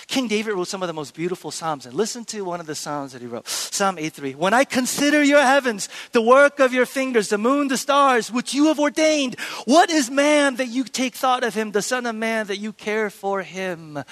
King 0.10 0.28
David 0.28 0.56
wrote 0.56 0.68
some 0.68 0.82
of 0.82 0.88
the 0.88 0.94
most 0.94 1.14
beautiful 1.14 1.52
Psalms. 1.52 1.86
And 1.86 1.94
listen 1.94 2.26
to 2.26 2.42
one 2.42 2.60
of 2.60 2.66
the 2.66 2.74
Psalms 2.74 3.14
that 3.14 3.22
he 3.22 3.28
wrote 3.28 3.48
Psalm 3.48 4.00
83. 4.00 4.34
When 4.34 4.56
I 4.56 4.64
consider 4.64 5.24
your 5.24 5.42
heavens, 5.42 5.88
the 6.14 6.22
work 6.22 6.60
of 6.60 6.74
your 6.74 6.88
fingers, 6.88 7.30
the 7.30 7.38
moon, 7.38 7.68
the 7.68 7.78
stars, 7.78 8.32
which 8.32 8.52
you 8.56 8.66
have 8.66 8.80
ordained, 8.80 9.40
what 9.66 9.92
is 9.92 10.10
man 10.10 10.56
that 10.56 10.68
you 10.68 10.84
take 10.84 11.14
thought 11.14 11.44
of 11.44 11.54
him, 11.54 11.72
the 11.72 11.84
Son 11.84 12.08
of 12.08 12.16
Man 12.16 12.48
that 12.48 12.58
you 12.58 12.74
care 12.74 13.12
for 13.12 13.44
him? 13.44 14.04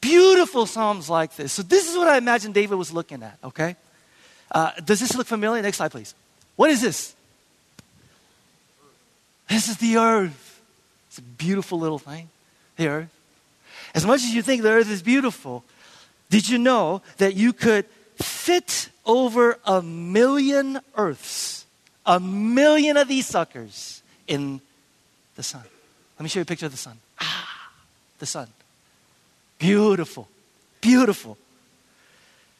Beautiful 0.00 0.66
Psalms 0.66 1.08
like 1.08 1.36
this. 1.36 1.52
So, 1.52 1.62
this 1.62 1.88
is 1.88 1.96
what 1.96 2.08
I 2.08 2.18
imagine 2.18 2.50
David 2.50 2.74
was 2.74 2.92
looking 2.92 3.22
at, 3.22 3.38
okay? 3.44 3.76
Uh, 4.50 4.72
does 4.84 4.98
this 4.98 5.14
look 5.14 5.28
familiar? 5.28 5.62
Next 5.62 5.76
slide, 5.76 5.92
please. 5.92 6.12
What 6.56 6.70
is 6.70 6.82
this? 6.82 7.14
This 9.48 9.68
is 9.68 9.76
the 9.76 9.98
earth. 9.98 10.60
It's 11.08 11.18
a 11.18 11.22
beautiful 11.22 11.78
little 11.78 12.00
thing, 12.00 12.30
the 12.76 12.88
earth. 12.88 13.15
As 13.94 14.04
much 14.04 14.20
as 14.22 14.34
you 14.34 14.42
think 14.42 14.62
the 14.62 14.70
earth 14.70 14.90
is 14.90 15.02
beautiful, 15.02 15.64
did 16.30 16.48
you 16.48 16.58
know 16.58 17.02
that 17.18 17.34
you 17.34 17.52
could 17.52 17.86
fit 18.16 18.90
over 19.04 19.58
a 19.64 19.82
million 19.82 20.80
earths, 20.96 21.66
a 22.04 22.18
million 22.18 22.96
of 22.96 23.08
these 23.08 23.26
suckers 23.26 24.02
in 24.26 24.60
the 25.36 25.42
sun? 25.42 25.62
Let 26.18 26.22
me 26.22 26.28
show 26.28 26.40
you 26.40 26.42
a 26.42 26.46
picture 26.46 26.66
of 26.66 26.72
the 26.72 26.78
sun. 26.78 26.98
Ah, 27.20 27.70
the 28.18 28.26
sun. 28.26 28.48
Beautiful. 29.58 30.28
Beautiful. 30.80 31.38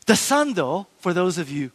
The 0.07 0.17
sun, 0.17 0.55
though, 0.55 0.87
for 1.01 1.13
those 1.13 1.39
of 1.39 1.51
you 1.51 1.71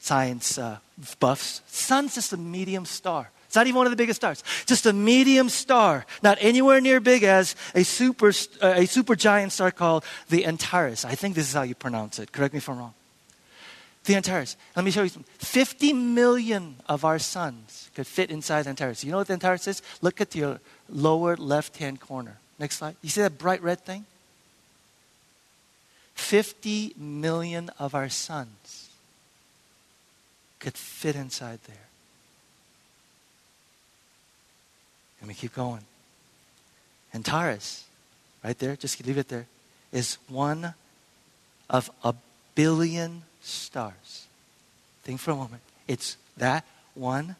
science 0.00 0.58
uh, 0.58 0.78
buffs, 1.20 1.60
sun's 1.66 2.14
just 2.14 2.32
a 2.32 2.36
medium 2.36 2.84
star. 2.84 3.30
It's 3.48 3.56
not 3.56 3.66
even 3.66 3.78
one 3.78 3.86
of 3.86 3.90
the 3.90 3.96
biggest 3.96 4.20
stars. 4.20 4.44
Just 4.66 4.84
a 4.84 4.92
medium 4.92 5.48
star, 5.48 6.04
not 6.22 6.36
anywhere 6.38 6.82
near 6.82 7.00
big 7.00 7.22
as 7.22 7.56
a 7.74 7.82
super, 7.82 8.28
uh, 8.60 8.74
a 8.76 8.84
super 8.84 9.16
giant 9.16 9.52
star 9.52 9.70
called 9.70 10.04
the 10.28 10.44
Antares. 10.44 11.06
I 11.06 11.14
think 11.14 11.34
this 11.34 11.48
is 11.48 11.54
how 11.54 11.62
you 11.62 11.74
pronounce 11.74 12.18
it. 12.18 12.30
Correct 12.30 12.52
me 12.52 12.58
if 12.58 12.68
I'm 12.68 12.76
wrong. 12.76 12.92
The 14.04 14.16
Antares. 14.16 14.58
Let 14.76 14.84
me 14.84 14.90
show 14.90 15.02
you 15.02 15.08
something. 15.08 15.32
50 15.38 15.94
million 15.94 16.76
of 16.90 17.06
our 17.06 17.18
suns 17.18 17.90
could 17.94 18.06
fit 18.06 18.30
inside 18.30 18.64
the 18.66 18.70
Antares. 18.70 19.02
You 19.02 19.12
know 19.12 19.18
what 19.18 19.28
the 19.28 19.32
Antares 19.32 19.66
is? 19.66 19.80
Look 20.02 20.20
at 20.20 20.34
your 20.34 20.60
lower 20.90 21.34
left 21.34 21.78
hand 21.78 22.00
corner. 22.00 22.36
Next 22.58 22.76
slide. 22.76 22.96
You 23.00 23.08
see 23.08 23.22
that 23.22 23.38
bright 23.38 23.62
red 23.62 23.80
thing? 23.80 24.04
50 26.16 26.94
million 26.98 27.70
of 27.78 27.94
our 27.94 28.10
suns 28.10 28.90
could 30.58 30.74
fit 30.74 31.16
inside 31.16 31.60
there. 31.66 31.87
Let 35.20 35.28
me 35.28 35.34
keep 35.34 35.54
going. 35.54 35.80
Antares, 37.12 37.84
right 38.44 38.58
there, 38.58 38.76
just 38.76 39.04
leave 39.06 39.18
it 39.18 39.28
there, 39.28 39.46
is 39.92 40.18
one 40.28 40.74
of 41.70 41.90
a 42.04 42.14
billion 42.54 43.22
stars. 43.40 44.26
Think 45.02 45.20
for 45.20 45.32
a 45.32 45.36
moment. 45.36 45.62
It's 45.86 46.16
that 46.36 46.64
one, 46.94 47.36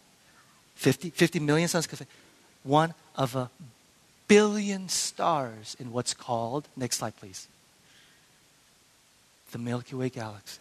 50, 0.77 1.11
50 1.11 1.41
million 1.41 1.69
suns, 1.69 1.89
one 2.63 2.95
of 3.17 3.37
a 3.37 3.51
billion 4.27 4.89
stars 4.89 5.77
in 5.79 5.93
what's 5.93 6.15
called, 6.15 6.69
next 6.77 6.99
slide 6.99 7.17
please, 7.17 7.49
the 9.53 9.59
Milky 9.59 9.97
Way 9.97 10.09
galaxy. 10.09 10.61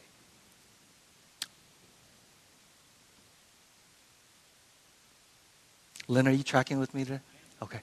Lynn, 6.08 6.28
are 6.28 6.32
you 6.32 6.44
tracking 6.44 6.80
with 6.80 6.94
me 6.94 7.04
today? 7.04 7.20
Okay. 7.62 7.80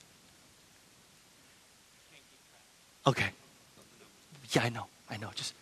Okay. 3.07 3.31
Yeah, 4.53 4.63
I 4.65 4.69
know. 4.71 4.87
I 5.11 5.17
know. 5.17 5.31
Just 5.35 5.55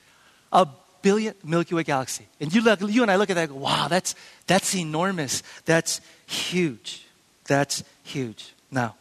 a 0.52 0.68
billion 1.02 1.34
Milky 1.44 1.74
Way 1.74 1.82
galaxy. 1.82 2.26
And 2.40 2.54
you, 2.54 2.62
look, 2.62 2.80
you 2.80 3.02
and 3.02 3.10
I 3.10 3.16
look 3.16 3.30
at 3.30 3.34
that 3.34 3.48
and 3.48 3.52
go, 3.52 3.56
wow, 3.56 3.88
that's, 3.88 4.14
that's 4.46 4.74
enormous. 4.74 5.42
That's 5.64 6.00
huge. 6.26 7.04
That's 7.46 7.82
huge. 8.04 8.52
Now, 8.70 8.94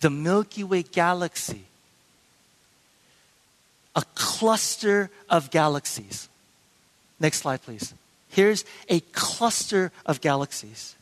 the 0.00 0.10
Milky 0.10 0.64
Way 0.64 0.82
galaxy, 0.82 1.64
a 3.94 4.02
cluster 4.14 5.10
of 5.30 5.50
galaxies. 5.50 6.28
Next 7.18 7.38
slide, 7.38 7.62
please. 7.62 7.94
Here's 8.28 8.64
a 8.88 9.00
cluster 9.00 9.92
of 10.04 10.20
galaxies. 10.20 10.94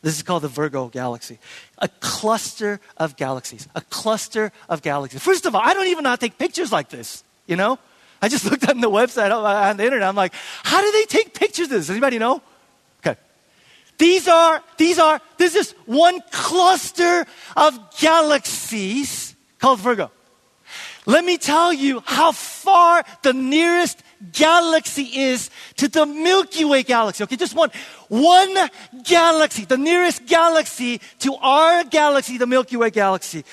This 0.00 0.16
is 0.16 0.22
called 0.22 0.42
the 0.42 0.48
Virgo 0.48 0.88
galaxy. 0.88 1.38
A 1.78 1.88
cluster 1.88 2.80
of 2.96 3.16
galaxies. 3.16 3.66
A 3.74 3.80
cluster 3.80 4.52
of 4.68 4.82
galaxies. 4.82 5.22
First 5.22 5.44
of 5.44 5.54
all, 5.54 5.60
I 5.62 5.74
don't 5.74 5.88
even 5.88 6.04
know 6.04 6.10
how 6.10 6.16
to 6.16 6.20
take 6.20 6.38
pictures 6.38 6.70
like 6.70 6.88
this, 6.88 7.24
you 7.46 7.56
know? 7.56 7.78
I 8.22 8.28
just 8.28 8.44
looked 8.50 8.68
on 8.68 8.80
the 8.80 8.90
website, 8.90 9.32
on 9.32 9.76
the 9.76 9.84
internet. 9.84 10.08
I'm 10.08 10.16
like, 10.16 10.34
how 10.62 10.80
do 10.80 10.92
they 10.92 11.04
take 11.04 11.34
pictures 11.34 11.66
of 11.66 11.70
this? 11.70 11.90
Anybody 11.90 12.18
know? 12.18 12.42
Okay. 13.00 13.18
These 13.98 14.28
are, 14.28 14.62
these 14.76 14.98
are, 14.98 15.20
this 15.36 15.56
is 15.56 15.72
one 15.86 16.20
cluster 16.30 17.26
of 17.56 17.98
galaxies 17.98 19.34
called 19.58 19.80
Virgo. 19.80 20.12
Let 21.06 21.24
me 21.24 21.38
tell 21.38 21.72
you 21.72 22.02
how 22.04 22.32
far 22.32 23.02
the 23.22 23.32
nearest 23.32 24.02
galaxy 24.32 25.02
is 25.02 25.50
to 25.76 25.88
the 25.88 26.06
Milky 26.06 26.64
Way 26.64 26.82
galaxy. 26.82 27.24
Okay, 27.24 27.36
just 27.36 27.54
one. 27.54 27.70
One 28.08 28.56
galaxy, 29.04 29.64
the 29.64 29.78
nearest 29.78 30.26
galaxy 30.26 31.00
to 31.20 31.34
our 31.36 31.84
galaxy, 31.84 32.38
the 32.38 32.46
Milky 32.46 32.76
Way 32.76 32.90
galaxy. 32.90 33.44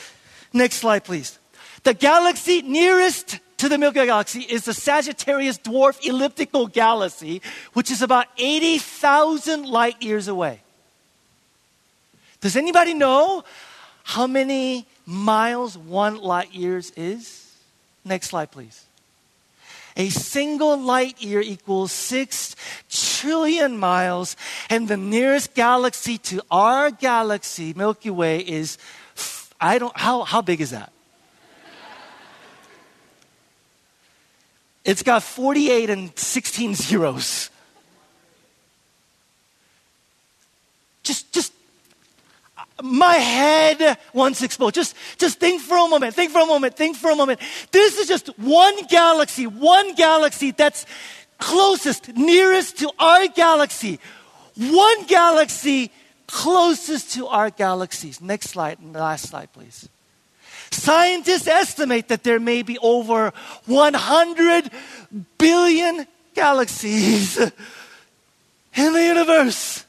Next 0.54 0.78
slide, 0.78 1.04
please. 1.04 1.40
The 1.84 1.94
galaxy 1.94 2.62
nearest 2.62 3.40
to 3.58 3.70
the 3.70 3.78
Milky 3.78 4.00
Way 4.00 4.06
galaxy 4.08 4.42
is 4.42 4.66
the 4.66 4.74
Sagittarius 4.74 5.58
dwarf 5.58 6.06
elliptical 6.06 6.68
galaxy, 6.68 7.42
which 7.74 7.92
is 7.92 8.02
about 8.02 8.28
80,000 8.38 9.66
light 9.66 10.02
years 10.02 10.28
away. 10.28 10.62
Does 12.42 12.56
anybody 12.56 12.94
know 12.94 13.44
how 14.04 14.28
many 14.28 14.86
miles 15.06 15.78
one 15.78 16.18
light 16.18 16.54
years 16.54 16.92
is? 16.92 17.52
Next 18.04 18.28
slide, 18.28 18.52
please. 18.52 18.85
A 19.98 20.10
single 20.10 20.78
light 20.78 21.22
year 21.22 21.40
equals 21.40 21.92
six 21.92 22.56
trillion 22.90 23.78
miles, 23.78 24.36
and 24.70 24.88
the 24.88 24.98
nearest 24.98 25.54
galaxy 25.54 26.18
to 26.18 26.42
our 26.52 26.92
galaxy, 26.92 27.74
Milky 27.74 28.10
Way, 28.10 28.40
is 28.40 28.78
I 29.60 29.80
don't 29.80 29.96
how 29.98 30.24
how 30.24 30.42
big 30.42 30.60
is 30.60 30.72
that? 30.72 30.92
It's 34.84 35.02
got 35.02 35.24
48 35.24 35.90
and 35.90 36.20
16 36.20 36.76
zeros. 36.76 37.50
Just 41.04 41.32
just 41.32 41.55
my 42.82 43.16
head 43.16 43.98
wants 44.14 44.40
to 44.40 44.46
explode. 44.46 44.74
Just, 44.74 44.96
just 45.18 45.40
think 45.40 45.62
for 45.62 45.78
a 45.78 45.88
moment. 45.88 46.14
Think 46.14 46.32
for 46.32 46.42
a 46.42 46.46
moment. 46.46 46.76
Think 46.76 46.98
for 46.98 47.10
a 47.10 47.16
moment. 47.16 47.40
This 47.72 47.98
is 47.98 48.08
just 48.08 48.28
one 48.40 48.86
galaxy, 48.88 49.48
one 49.48 49.96
galaxy 49.96 50.52
that's 50.52 50.86
closest, 51.38 52.16
nearest 52.16 52.78
to 52.80 52.92
our 53.00 53.28
galaxy. 53.28 54.00
One 54.58 55.06
galaxy 55.06 55.92
closest 56.28 57.14
to 57.14 57.28
our 57.28 57.50
galaxies. 57.50 58.22
Next 58.22 58.50
slide, 58.50 58.78
last 58.94 59.30
slide, 59.30 59.52
please. 59.54 59.90
Scientists 60.72 61.48
estimate 61.48 62.08
that 62.08 62.24
there 62.24 62.40
may 62.40 62.62
be 62.62 62.78
over 62.80 63.32
100 63.66 64.70
billion 65.38 66.08
galaxies 66.34 67.38
in 68.76 68.94
the 68.94 69.04
universe. 69.04 69.86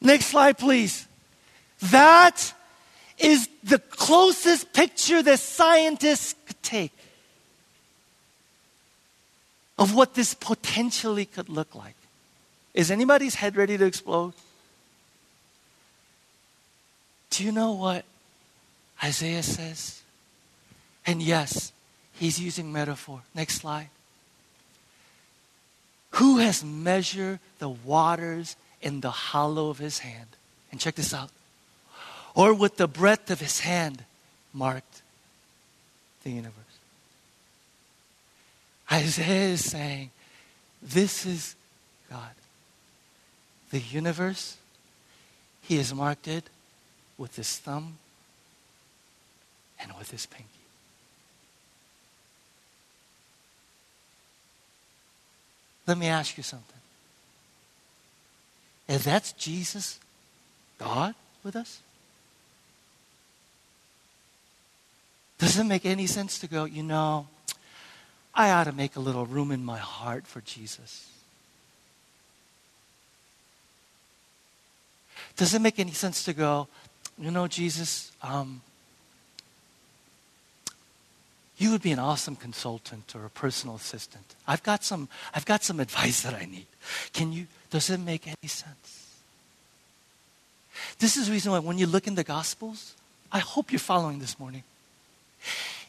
Next 0.00 0.26
slide, 0.26 0.58
please. 0.58 1.06
That 1.82 2.54
is 3.18 3.48
the 3.62 3.78
closest 3.78 4.72
picture 4.72 5.22
that 5.22 5.38
scientists 5.38 6.34
could 6.46 6.62
take 6.62 6.92
of 9.78 9.94
what 9.94 10.14
this 10.14 10.34
potentially 10.34 11.24
could 11.24 11.48
look 11.48 11.74
like. 11.74 11.94
Is 12.74 12.90
anybody's 12.90 13.34
head 13.34 13.56
ready 13.56 13.76
to 13.76 13.84
explode? 13.84 14.34
Do 17.30 17.44
you 17.44 17.52
know 17.52 17.72
what 17.72 18.04
Isaiah 19.02 19.42
says? 19.42 20.02
And 21.06 21.22
yes, 21.22 21.72
he's 22.12 22.38
using 22.38 22.72
metaphor. 22.72 23.22
Next 23.34 23.56
slide. 23.56 23.88
Who 26.12 26.38
has 26.38 26.62
measured 26.62 27.38
the 27.58 27.68
waters 27.68 28.56
in 28.80 29.00
the 29.00 29.10
hollow 29.10 29.70
of 29.70 29.78
his 29.78 29.98
hand? 30.00 30.28
And 30.70 30.80
check 30.80 30.94
this 30.94 31.12
out. 31.12 31.30
Or 32.34 32.54
with 32.54 32.76
the 32.76 32.86
breadth 32.86 33.30
of 33.30 33.40
his 33.40 33.60
hand 33.60 34.04
marked 34.52 35.02
the 36.22 36.30
universe. 36.30 36.54
Isaiah 38.90 39.52
is 39.52 39.64
saying, 39.64 40.10
This 40.82 41.26
is 41.26 41.54
God. 42.08 42.34
the 43.70 43.78
universe, 43.78 44.56
he 45.62 45.76
has 45.76 45.94
marked 45.94 46.26
it 46.26 46.44
with 47.16 47.36
his 47.36 47.56
thumb 47.58 47.98
and 49.80 49.92
with 49.96 50.10
his 50.10 50.26
pinky. 50.26 50.46
Let 55.86 55.98
me 55.98 56.06
ask 56.06 56.36
you 56.36 56.42
something. 56.42 56.79
If 58.90 59.04
that's 59.04 59.30
Jesus, 59.34 60.00
God 60.76 61.14
with 61.44 61.54
us, 61.54 61.80
does 65.38 65.56
it 65.56 65.62
make 65.62 65.86
any 65.86 66.08
sense 66.08 66.40
to 66.40 66.48
go, 66.48 66.64
you 66.64 66.82
know, 66.82 67.28
I 68.34 68.50
ought 68.50 68.64
to 68.64 68.72
make 68.72 68.96
a 68.96 69.00
little 69.00 69.26
room 69.26 69.52
in 69.52 69.64
my 69.64 69.78
heart 69.78 70.26
for 70.26 70.40
Jesus? 70.40 71.08
Does 75.36 75.54
it 75.54 75.62
make 75.62 75.78
any 75.78 75.92
sense 75.92 76.24
to 76.24 76.32
go, 76.32 76.66
you 77.16 77.30
know, 77.30 77.46
Jesus, 77.46 78.10
um, 78.24 78.60
you 81.60 81.70
would 81.70 81.82
be 81.82 81.92
an 81.92 81.98
awesome 81.98 82.36
consultant 82.36 83.14
or 83.14 83.26
a 83.26 83.30
personal 83.30 83.76
assistant. 83.76 84.24
I've 84.48 84.62
got 84.62 84.82
some, 84.82 85.08
I've 85.34 85.44
got 85.44 85.62
some 85.62 85.78
advice 85.78 86.22
that 86.22 86.34
I 86.34 86.46
need. 86.46 86.66
Can 87.12 87.32
you, 87.32 87.46
does 87.70 87.90
it 87.90 88.00
make 88.00 88.26
any 88.26 88.48
sense? 88.48 89.14
This 90.98 91.18
is 91.18 91.26
the 91.26 91.32
reason 91.32 91.52
why 91.52 91.58
when 91.58 91.76
you 91.76 91.86
look 91.86 92.06
in 92.06 92.14
the 92.14 92.24
Gospels, 92.24 92.94
I 93.30 93.40
hope 93.40 93.70
you're 93.70 93.78
following 93.78 94.20
this 94.20 94.40
morning. 94.40 94.62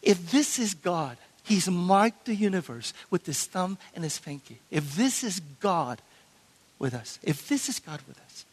If 0.01 0.32
this 0.32 0.60
is 0.60 0.74
God, 0.74 1.18
He's 1.44 1.70
marked 1.70 2.25
the 2.25 2.36
universe 2.36 2.94
with 3.10 3.25
His 3.25 3.46
thumb 3.46 3.78
and 3.96 4.04
His 4.04 4.20
pinky. 4.20 4.58
If 4.70 4.98
this 4.98 5.24
is 5.24 5.40
God 5.62 6.01
with 6.80 6.94
us, 6.94 7.18
if 7.24 7.48
this 7.48 7.70
is 7.70 7.80
God 7.80 8.01
with 8.10 8.20
us, 8.20 8.46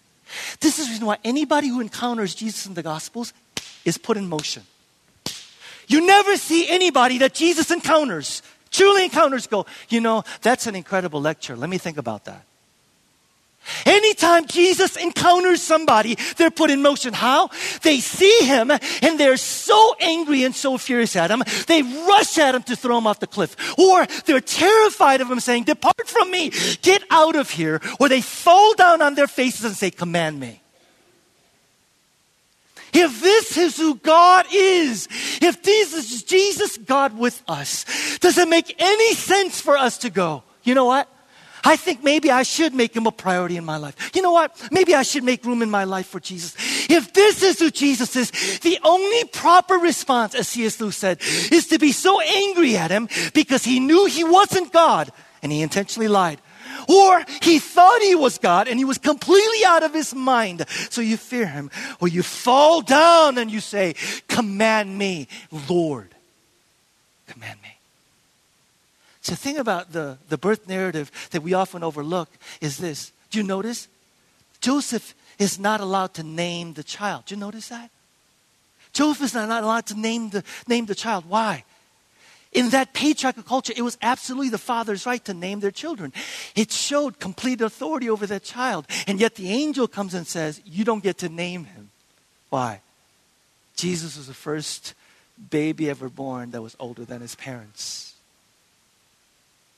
this 0.61 0.79
is 0.79 0.87
the 0.87 0.93
reason 0.93 1.07
why 1.07 1.19
anybody 1.25 1.69
who 1.69 1.81
encounters 1.81 2.35
Jesus 2.35 2.65
in 2.67 2.75
the 2.75 2.83
Gospels 2.83 3.33
is 3.85 3.99
put 3.99 4.17
in 4.17 4.29
motion. 4.29 4.63
You 5.89 6.07
never 6.07 6.37
see 6.37 6.69
anybody 6.69 7.19
that 7.19 7.35
Jesus 7.35 7.71
encounters, 7.71 8.43
truly 8.71 9.05
encounters, 9.05 9.47
go, 9.47 9.67
you 9.89 10.01
know, 10.01 10.23
that's 10.43 10.67
an 10.67 10.77
incredible 10.77 11.21
lecture. 11.21 11.57
Let 11.57 11.69
me 11.71 11.79
think 11.79 11.97
about 11.97 12.27
that. 12.27 12.45
Anytime 13.85 14.47
Jesus 14.47 14.97
encounters 14.97 15.63
somebody, 15.63 16.17
they're 16.37 16.51
put 16.51 16.71
in 16.71 16.83
motion. 16.83 17.13
How? 17.13 17.51
They 17.83 18.01
see 18.01 18.45
him 18.45 18.71
and 18.71 19.21
they're 19.21 19.37
so 19.37 19.95
angry 20.01 20.45
and 20.45 20.55
so 20.55 20.79
furious 20.79 21.17
at 21.17 21.31
him, 21.31 21.43
they 21.67 21.83
rush 21.83 22.39
at 22.39 22.55
him 22.55 22.63
to 22.65 22.77
throw 22.77 22.99
him 22.99 23.07
off 23.07 23.21
the 23.21 23.27
cliff. 23.27 23.57
Or 23.79 24.07
they're 24.27 24.41
terrified 24.41 25.21
of 25.21 25.31
him 25.31 25.41
saying, 25.41 25.65
Depart 25.65 26.07
from 26.07 26.31
me, 26.31 26.53
get 26.83 27.03
out 27.11 27.37
of 27.37 27.51
here. 27.51 27.81
Or 28.01 28.09
they 28.09 28.21
fall 28.21 28.75
down 28.75 29.03
on 29.03 29.15
their 29.15 29.27
faces 29.27 29.65
and 29.65 29.75
say, 29.75 29.91
Command 29.91 30.41
me. 30.41 30.63
If 32.99 33.21
this 33.21 33.57
is 33.57 33.77
who 33.77 33.95
God 33.95 34.47
is, 34.53 35.07
if 35.41 35.63
this 35.63 35.95
is 35.95 36.25
Jesus 36.25 36.77
God 36.79 37.17
with 37.17 37.43
us, 37.47 38.19
does 38.19 38.39
it 38.39 38.49
make 38.49 38.75
any 38.79 39.15
sense 39.15 39.61
for 39.61 39.77
us 39.77 39.99
to 39.99 40.11
go, 40.11 40.43
you 40.65 40.75
know 40.75 40.85
what? 40.85 41.09
I 41.65 41.77
think 41.77 42.03
maybe 42.03 42.31
I 42.31 42.43
should 42.43 42.75
make 42.75 42.95
him 42.95 43.07
a 43.07 43.13
priority 43.13 43.57
in 43.57 43.65
my 43.65 43.77
life. 43.77 44.11
You 44.15 44.23
know 44.23 44.33
what? 44.33 44.57
Maybe 44.73 44.95
I 44.95 45.03
should 45.03 45.25
make 45.25 45.45
room 45.45 45.63
in 45.63 45.71
my 45.71 45.85
life 45.85 46.07
for 46.07 46.21
Jesus. 46.21 46.55
If 46.91 47.13
this 47.13 47.43
is 47.43 47.59
who 47.59 47.71
Jesus 47.71 48.17
is, 48.17 48.31
the 48.61 48.79
only 48.83 49.25
proper 49.25 49.75
response, 49.75 50.35
as 50.35 50.49
C.S. 50.49 50.81
Lewis 50.81 50.97
said, 50.97 51.21
is 51.53 51.69
to 51.69 51.79
be 51.79 51.93
so 51.93 52.21
angry 52.21 52.77
at 52.77 52.91
him 52.91 53.09
because 53.35 53.65
he 53.65 53.81
knew 53.81 54.07
he 54.07 54.25
wasn't 54.25 54.73
God 54.73 55.13
and 55.43 55.53
he 55.53 55.63
intentionally 55.63 56.09
lied. 56.09 56.41
Or 56.89 57.23
he 57.43 57.59
thought 57.59 58.01
he 58.01 58.15
was 58.15 58.39
God 58.39 58.67
and 58.67 58.79
he 58.79 58.85
was 58.85 58.97
completely 58.97 59.65
out 59.67 59.83
of 59.83 59.93
his 59.93 60.15
mind. 60.15 60.65
So 60.89 61.03
you 61.03 61.19
fear 61.19 61.47
him. 61.47 61.71
Or 62.01 62.09
you 62.09 62.23
fall 62.23 62.81
down 62.81 63.37
and 63.37 63.51
you 63.51 63.61
say, 63.61 63.95
Command 64.27 64.97
me, 64.97 65.29
Lord. 65.69 66.15
Command 67.27 67.61
me. 67.63 67.77
So 69.21 69.33
the 69.33 69.37
thing 69.37 69.59
about 69.59 69.93
the, 69.93 70.17
the 70.31 70.39
birth 70.39 70.67
narrative 70.67 71.13
that 71.33 71.43
we 71.43 71.53
often 71.53 71.85
overlook 71.85 72.31
is 72.63 72.79
this. 72.79 73.13
Do 73.31 73.39
you 73.39 73.45
notice? 73.45 73.89
Joseph 74.63 75.15
is 75.39 75.59
not 75.59 75.81
allowed 75.81 76.15
to 76.15 76.23
name 76.23 76.73
the 76.73 76.83
child. 76.83 77.27
Do 77.27 77.35
you 77.35 77.41
notice 77.41 77.69
that? 77.69 77.91
Joseph 78.95 79.23
is 79.23 79.35
not 79.35 79.63
allowed 79.63 79.87
to 79.87 79.95
name 79.95 80.31
the, 80.31 80.43
name 80.67 80.87
the 80.87 80.95
child. 80.95 81.25
Why? 81.29 81.65
In 82.53 82.71
that 82.71 82.95
patriarchal 82.95 83.43
culture, 83.43 83.75
it 83.77 83.83
was 83.83 83.99
absolutely 84.01 84.49
the 84.49 84.59
father's 84.59 85.05
right 85.05 85.23
to 85.27 85.35
name 85.35 85.61
their 85.61 85.71
children. 85.71 86.13
It 86.55 86.73
showed 86.73 87.19
complete 87.19 87.61
authority 87.61 88.09
over 88.09 88.27
that 88.27 88.43
child. 88.43 88.87
And 89.07 89.21
yet 89.21 89.35
the 89.35 89.51
angel 89.51 89.87
comes 89.87 90.15
and 90.15 90.27
says, 90.27 90.61
You 90.65 90.85
don't 90.85 91.03
get 91.03 91.19
to 91.19 91.29
name 91.29 91.65
him. 91.65 91.91
Why? 92.49 92.81
Jesus 93.77 94.17
was 94.17 94.27
the 94.27 94.35
first 94.35 94.95
baby 95.51 95.91
ever 95.91 96.09
born 96.09 96.53
that 96.53 96.63
was 96.63 96.75
older 96.81 97.05
than 97.05 97.21
his 97.21 97.35
parents. 97.35 98.15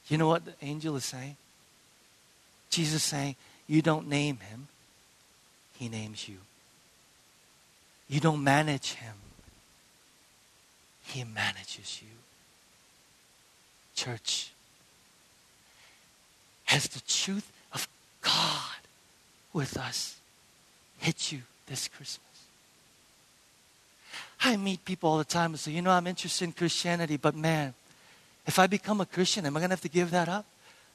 You 0.07 0.17
know 0.17 0.29
what 0.29 0.45
the 0.45 0.55
angel 0.63 0.97
is 0.97 1.05
saying? 1.05 1.37
Jesus 2.71 2.95
is 2.95 3.03
saying, 3.03 3.35
You 3.67 3.83
don't 3.83 4.09
name 4.09 4.39
him, 4.39 4.69
he 5.77 5.89
names 5.89 6.29
you. 6.29 6.37
You 8.09 8.21
don't 8.21 8.43
manage 8.43 8.95
him, 8.95 9.15
he 11.05 11.25
manages 11.25 12.01
you 12.01 12.09
church, 14.01 14.53
has 16.65 16.89
the 16.89 17.03
truth 17.07 17.53
of 17.73 17.87
God 18.23 18.81
with 19.53 19.77
us 19.77 20.17
hit 20.99 21.33
you 21.33 21.41
this 21.67 21.89
Christmas? 21.89 22.25
I 24.43 24.57
meet 24.57 24.85
people 24.87 25.11
all 25.11 25.19
the 25.19 25.25
time 25.25 25.51
and 25.51 25.61
say, 25.61 25.73
you 25.73 25.83
know, 25.83 25.91
I'm 25.91 26.07
interested 26.07 26.45
in 26.47 26.53
Christianity, 26.53 27.19
but 27.19 27.35
man, 27.37 27.75
if 28.47 28.59
I 28.59 28.67
become 28.67 29.03
a 29.03 29.07
Christian, 29.07 29.45
am 29.45 29.55
I 29.57 29.61
going 29.61 29.69
to 29.69 29.75
have 29.75 29.83
to 29.83 29.89
give 29.91 30.11
that 30.13 30.29
up? 30.29 30.47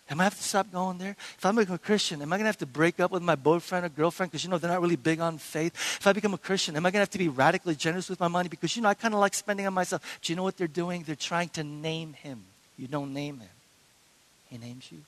Am 0.10 0.20
I 0.20 0.24
have 0.24 0.38
to 0.38 0.44
stop 0.44 0.72
going 0.72 0.98
there? 0.98 1.16
If 1.38 1.46
I 1.46 1.52
become 1.52 1.76
a 1.76 1.80
Christian, 1.80 2.22
am 2.22 2.34
I 2.34 2.38
going 2.38 2.46
to 2.46 2.50
have 2.50 2.58
to 2.60 2.66
break 2.66 3.00
up 3.00 3.12
with 3.12 3.22
my 3.22 3.36
boyfriend 3.36 3.86
or 3.86 3.90
girlfriend 3.90 4.32
because, 4.32 4.44
you 4.44 4.50
know, 4.50 4.58
they're 4.58 4.72
not 4.72 4.82
really 4.82 4.96
big 4.96 5.20
on 5.20 5.38
faith? 5.38 5.74
If 6.00 6.08
I 6.08 6.14
become 6.14 6.34
a 6.34 6.40
Christian, 6.40 6.76
am 6.76 6.86
I 6.86 6.90
going 6.90 7.00
to 7.00 7.06
have 7.06 7.10
to 7.12 7.18
be 7.18 7.30
radically 7.30 7.76
generous 7.76 8.10
with 8.10 8.20
my 8.20 8.28
money 8.28 8.50
because, 8.50 8.76
you 8.76 8.82
know, 8.82 8.90
I 8.90 8.96
kind 8.96 9.14
of 9.14 9.20
like 9.20 9.34
spending 9.36 9.68
on 9.68 9.74
myself? 9.74 10.20
Do 10.22 10.32
you 10.32 10.38
know 10.38 10.44
what 10.44 10.58
they're 10.58 10.68
doing? 10.68 11.04
They're 11.04 11.16
trying 11.16 11.50
to 11.50 11.64
name 11.64 12.14
him. 12.14 12.44
You 12.78 12.88
don't 12.88 13.14
name 13.14 13.40
him, 13.40 13.50
he 14.50 14.58
names 14.58 14.92
you. 14.92 15.00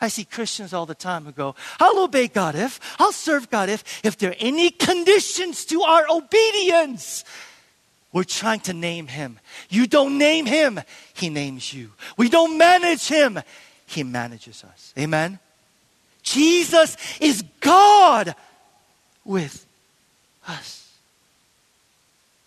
I 0.00 0.08
see 0.08 0.24
Christians 0.24 0.74
all 0.74 0.84
the 0.84 0.94
time 0.94 1.24
who 1.24 1.32
go, 1.32 1.54
I'll 1.80 2.00
obey 2.00 2.28
God 2.28 2.54
if, 2.54 2.80
I'll 2.98 3.12
serve 3.12 3.48
God 3.48 3.68
if, 3.68 4.04
if 4.04 4.18
there 4.18 4.30
are 4.30 4.36
any 4.38 4.70
conditions 4.70 5.64
to 5.66 5.82
our 5.82 6.04
obedience. 6.10 7.24
We're 8.12 8.24
trying 8.24 8.60
to 8.60 8.72
name 8.72 9.06
him. 9.06 9.38
You 9.70 9.86
don't 9.86 10.18
name 10.18 10.46
him, 10.46 10.80
he 11.14 11.30
names 11.30 11.72
you. 11.72 11.92
We 12.16 12.28
don't 12.28 12.58
manage 12.58 13.08
him, 13.08 13.40
he 13.86 14.02
manages 14.02 14.64
us. 14.64 14.92
Amen? 14.98 15.38
Jesus 16.22 16.96
is 17.20 17.42
God 17.60 18.34
with 19.24 19.64
us. 20.46 20.92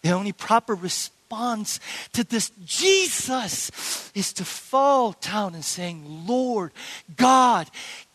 The 0.02 0.12
only 0.12 0.34
proper 0.34 0.76
response 0.76 1.15
response 1.30 1.80
to 2.13 2.24
this 2.24 2.52
Jesus 2.65 4.12
is 4.15 4.34
to 4.34 4.46
fall 4.46 5.15
down 5.22 5.54
and 5.56 5.63
saying, 5.63 6.26
Lord, 6.28 6.72
God, 7.15 7.70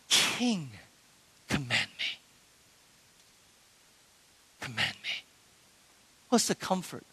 King, 0.09 0.71
command 1.47 1.89
me. 1.97 2.19
Command 4.61 4.95
me. 5.03 5.23
What's 6.29 6.47
the 6.47 6.55
comfort? 6.55 7.03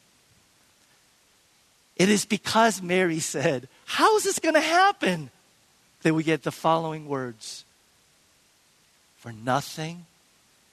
It 1.97 2.09
is 2.09 2.25
because 2.25 2.83
Mary 2.83 3.21
said, 3.21 3.69
How 3.85 4.17
is 4.17 4.25
this 4.25 4.38
going 4.38 4.55
to 4.55 4.61
happen? 4.61 5.31
that 6.03 6.15
we 6.15 6.25
get 6.25 6.43
the 6.43 6.51
following 6.51 7.07
words 7.07 7.65
For 9.19 9.31
nothing 9.31 10.07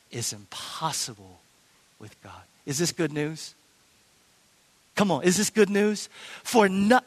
is 0.10 0.34
impossible 0.34 1.40
with 2.00 2.16
God. 2.24 2.42
Is 2.66 2.80
this 2.80 2.92
good 2.92 3.14
news? 3.14 3.54
Come 5.00 5.12
on, 5.12 5.24
is 5.24 5.38
this 5.38 5.50
good 5.50 5.70
news? 5.70 6.10
For 6.44 6.68
no, 6.68 7.00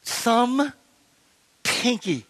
some 0.00 0.72
pinky. 1.62 2.24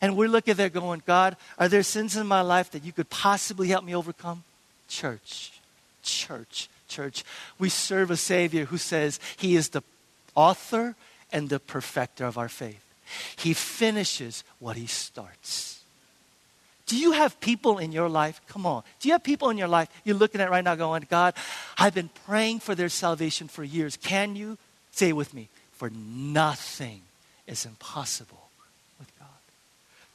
And 0.00 0.16
we're 0.16 0.28
looking 0.28 0.54
there 0.54 0.68
going, 0.68 1.02
God, 1.04 1.36
are 1.58 1.68
there 1.68 1.82
sins 1.82 2.16
in 2.16 2.28
my 2.28 2.42
life 2.42 2.70
that 2.70 2.84
you 2.84 2.92
could 2.92 3.10
possibly 3.10 3.66
help 3.66 3.84
me 3.84 3.92
overcome? 3.92 4.44
Church, 4.86 5.60
church, 6.04 6.68
church. 6.86 7.24
We 7.58 7.70
serve 7.70 8.12
a 8.12 8.16
Savior 8.16 8.66
who 8.66 8.78
says 8.78 9.18
he 9.36 9.56
is 9.56 9.70
the 9.70 9.82
author 10.36 10.94
and 11.32 11.48
the 11.48 11.58
perfecter 11.58 12.24
of 12.24 12.38
our 12.38 12.48
faith. 12.48 12.84
He 13.34 13.52
finishes 13.52 14.44
what 14.60 14.76
he 14.76 14.86
starts. 14.86 15.80
Do 16.86 16.98
you 16.98 17.12
have 17.12 17.40
people 17.40 17.78
in 17.78 17.92
your 17.92 18.08
life? 18.08 18.40
Come 18.46 18.66
on. 18.66 18.82
Do 19.00 19.08
you 19.08 19.14
have 19.14 19.22
people 19.22 19.48
in 19.48 19.56
your 19.56 19.68
life 19.68 19.88
you're 20.04 20.16
looking 20.16 20.40
at 20.40 20.50
right 20.50 20.62
now 20.62 20.74
going, 20.74 21.06
God, 21.08 21.34
I've 21.78 21.94
been 21.94 22.10
praying 22.26 22.60
for 22.60 22.74
their 22.74 22.90
salvation 22.90 23.48
for 23.48 23.64
years. 23.64 23.96
Can 23.96 24.36
you 24.36 24.58
say 24.90 25.12
with 25.12 25.32
me? 25.32 25.48
For 25.72 25.90
nothing 25.90 27.00
is 27.46 27.64
impossible 27.64 28.50
with 28.98 29.10
God. 29.18 29.28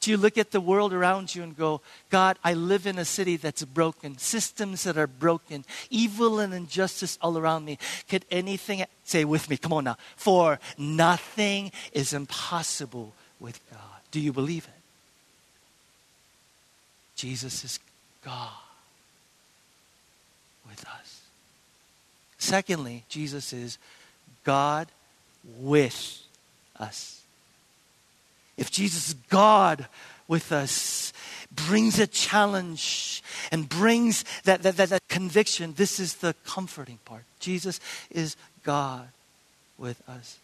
Do 0.00 0.12
you 0.12 0.16
look 0.16 0.38
at 0.38 0.52
the 0.52 0.60
world 0.60 0.92
around 0.92 1.34
you 1.34 1.42
and 1.42 1.56
go, 1.56 1.80
God, 2.08 2.38
I 2.44 2.54
live 2.54 2.86
in 2.86 2.98
a 2.98 3.04
city 3.04 3.36
that's 3.36 3.64
broken, 3.64 4.16
systems 4.16 4.84
that 4.84 4.96
are 4.96 5.08
broken, 5.08 5.64
evil 5.90 6.38
and 6.38 6.54
injustice 6.54 7.18
all 7.20 7.36
around 7.36 7.64
me. 7.64 7.78
Could 8.08 8.24
anything, 8.30 8.84
say 9.04 9.24
with 9.24 9.50
me, 9.50 9.56
come 9.56 9.72
on 9.72 9.84
now, 9.84 9.96
for 10.16 10.60
nothing 10.78 11.72
is 11.92 12.12
impossible 12.12 13.12
with 13.40 13.60
God. 13.70 13.80
Do 14.12 14.20
you 14.20 14.32
believe 14.32 14.66
it? 14.66 14.79
Jesus 17.20 17.64
is 17.66 17.78
God 18.24 18.48
with 20.66 20.82
us. 20.86 21.20
Secondly, 22.38 23.04
Jesus 23.10 23.52
is 23.52 23.76
God 24.42 24.88
with 25.58 26.22
us. 26.78 27.20
If 28.56 28.70
Jesus 28.70 29.08
is 29.08 29.14
God 29.28 29.86
with 30.28 30.50
us, 30.50 31.12
brings 31.52 31.98
a 31.98 32.06
challenge 32.06 33.22
and 33.52 33.68
brings 33.68 34.24
that, 34.44 34.62
that, 34.62 34.78
that, 34.78 34.88
that 34.88 35.06
conviction, 35.08 35.74
this 35.76 36.00
is 36.00 36.14
the 36.14 36.34
comforting 36.46 37.00
part. 37.04 37.24
Jesus 37.38 37.80
is 38.10 38.34
God 38.62 39.06
with 39.76 40.02
us. 40.08 40.38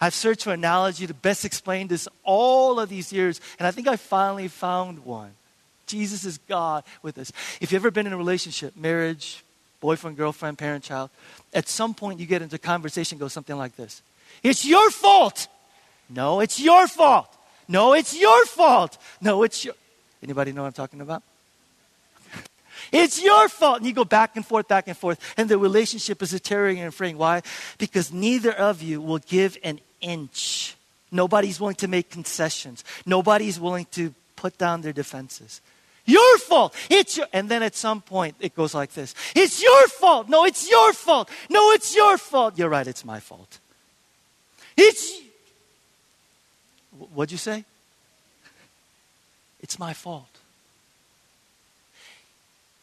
I've 0.00 0.14
searched 0.14 0.44
for 0.44 0.54
analogy 0.54 1.06
to 1.06 1.12
best 1.12 1.44
explain 1.44 1.88
this 1.88 2.08
all 2.24 2.80
of 2.80 2.88
these 2.88 3.12
years, 3.12 3.42
and 3.58 3.66
I 3.66 3.72
think 3.72 3.88
I 3.88 3.96
finally 3.96 4.48
found 4.48 5.04
one. 5.04 5.32
Jesus 5.86 6.24
is 6.24 6.38
God 6.48 6.84
with 7.02 7.18
us. 7.18 7.32
If 7.60 7.72
you've 7.72 7.82
ever 7.82 7.90
been 7.90 8.06
in 8.06 8.12
a 8.12 8.16
relationship, 8.16 8.76
marriage, 8.76 9.44
boyfriend, 9.80 10.16
girlfriend, 10.16 10.58
parent, 10.58 10.84
child, 10.84 11.10
at 11.52 11.68
some 11.68 11.94
point 11.94 12.20
you 12.20 12.26
get 12.26 12.42
into 12.42 12.58
conversation 12.58 13.18
goes 13.18 13.32
something 13.32 13.56
like 13.56 13.76
this. 13.76 14.02
It's 14.42 14.64
your 14.64 14.90
fault. 14.90 15.48
No, 16.08 16.40
it's 16.40 16.60
your 16.60 16.86
fault. 16.88 17.28
No, 17.68 17.92
it's 17.92 18.18
your 18.18 18.46
fault. 18.46 18.98
No, 19.20 19.42
it's 19.42 19.64
your 19.64 19.74
Anybody 20.22 20.52
know 20.52 20.62
what 20.62 20.68
I'm 20.68 20.72
talking 20.72 21.00
about? 21.00 21.22
It's 22.92 23.22
your 23.22 23.48
fault. 23.48 23.78
And 23.78 23.86
you 23.86 23.92
go 23.94 24.04
back 24.04 24.36
and 24.36 24.44
forth, 24.44 24.68
back 24.68 24.86
and 24.86 24.96
forth. 24.96 25.18
And 25.36 25.48
the 25.48 25.56
relationship 25.56 26.20
is 26.20 26.30
deteriorating 26.30 26.82
and 26.82 26.92
fraying. 26.92 27.16
Why? 27.16 27.42
Because 27.78 28.12
neither 28.12 28.52
of 28.52 28.82
you 28.82 29.00
will 29.00 29.18
give 29.18 29.56
an 29.64 29.80
inch. 30.00 30.76
Nobody's 31.10 31.58
willing 31.58 31.76
to 31.76 31.88
make 31.88 32.10
concessions. 32.10 32.84
Nobody's 33.06 33.58
willing 33.58 33.86
to 33.92 34.14
put 34.36 34.58
down 34.58 34.82
their 34.82 34.92
defenses. 34.92 35.60
Your 36.04 36.38
fault. 36.38 36.74
It's 36.90 37.16
your, 37.16 37.26
and 37.32 37.48
then 37.48 37.62
at 37.62 37.76
some 37.76 38.00
point 38.00 38.36
it 38.40 38.54
goes 38.54 38.74
like 38.74 38.92
this. 38.92 39.14
It's 39.36 39.62
your 39.62 39.88
fault. 39.88 40.28
No, 40.28 40.44
it's 40.44 40.68
your 40.68 40.92
fault. 40.92 41.30
No, 41.48 41.70
it's 41.70 41.94
your 41.94 42.18
fault. 42.18 42.58
You're 42.58 42.68
right, 42.68 42.86
it's 42.86 43.04
my 43.04 43.20
fault. 43.20 43.60
It's, 44.76 45.20
what'd 47.14 47.30
you 47.30 47.38
say? 47.38 47.64
It's 49.60 49.78
my 49.78 49.92
fault. 49.92 50.26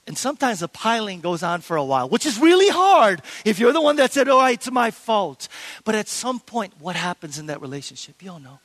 And 0.08 0.18
sometimes 0.18 0.62
the 0.62 0.68
piling 0.68 1.20
goes 1.20 1.44
on 1.44 1.62
for 1.62 1.78
a 1.78 1.84
while, 1.84 2.10
which 2.10 2.26
is 2.26 2.40
really 2.40 2.70
hard 2.70 3.22
if 3.46 3.60
you're 3.60 3.74
the 3.74 3.82
one 3.82 3.98
that 3.98 4.12
said, 4.12 4.28
Oh, 4.28 4.44
it's 4.46 4.72
my 4.72 4.90
fault. 4.90 5.48
But 5.84 5.94
at 5.94 6.08
some 6.08 6.40
point, 6.40 6.74
what 6.80 6.96
happens 6.96 7.38
in 7.38 7.46
that 7.48 7.62
relationship? 7.62 8.16
You 8.24 8.32
all 8.32 8.40
know. 8.40 8.60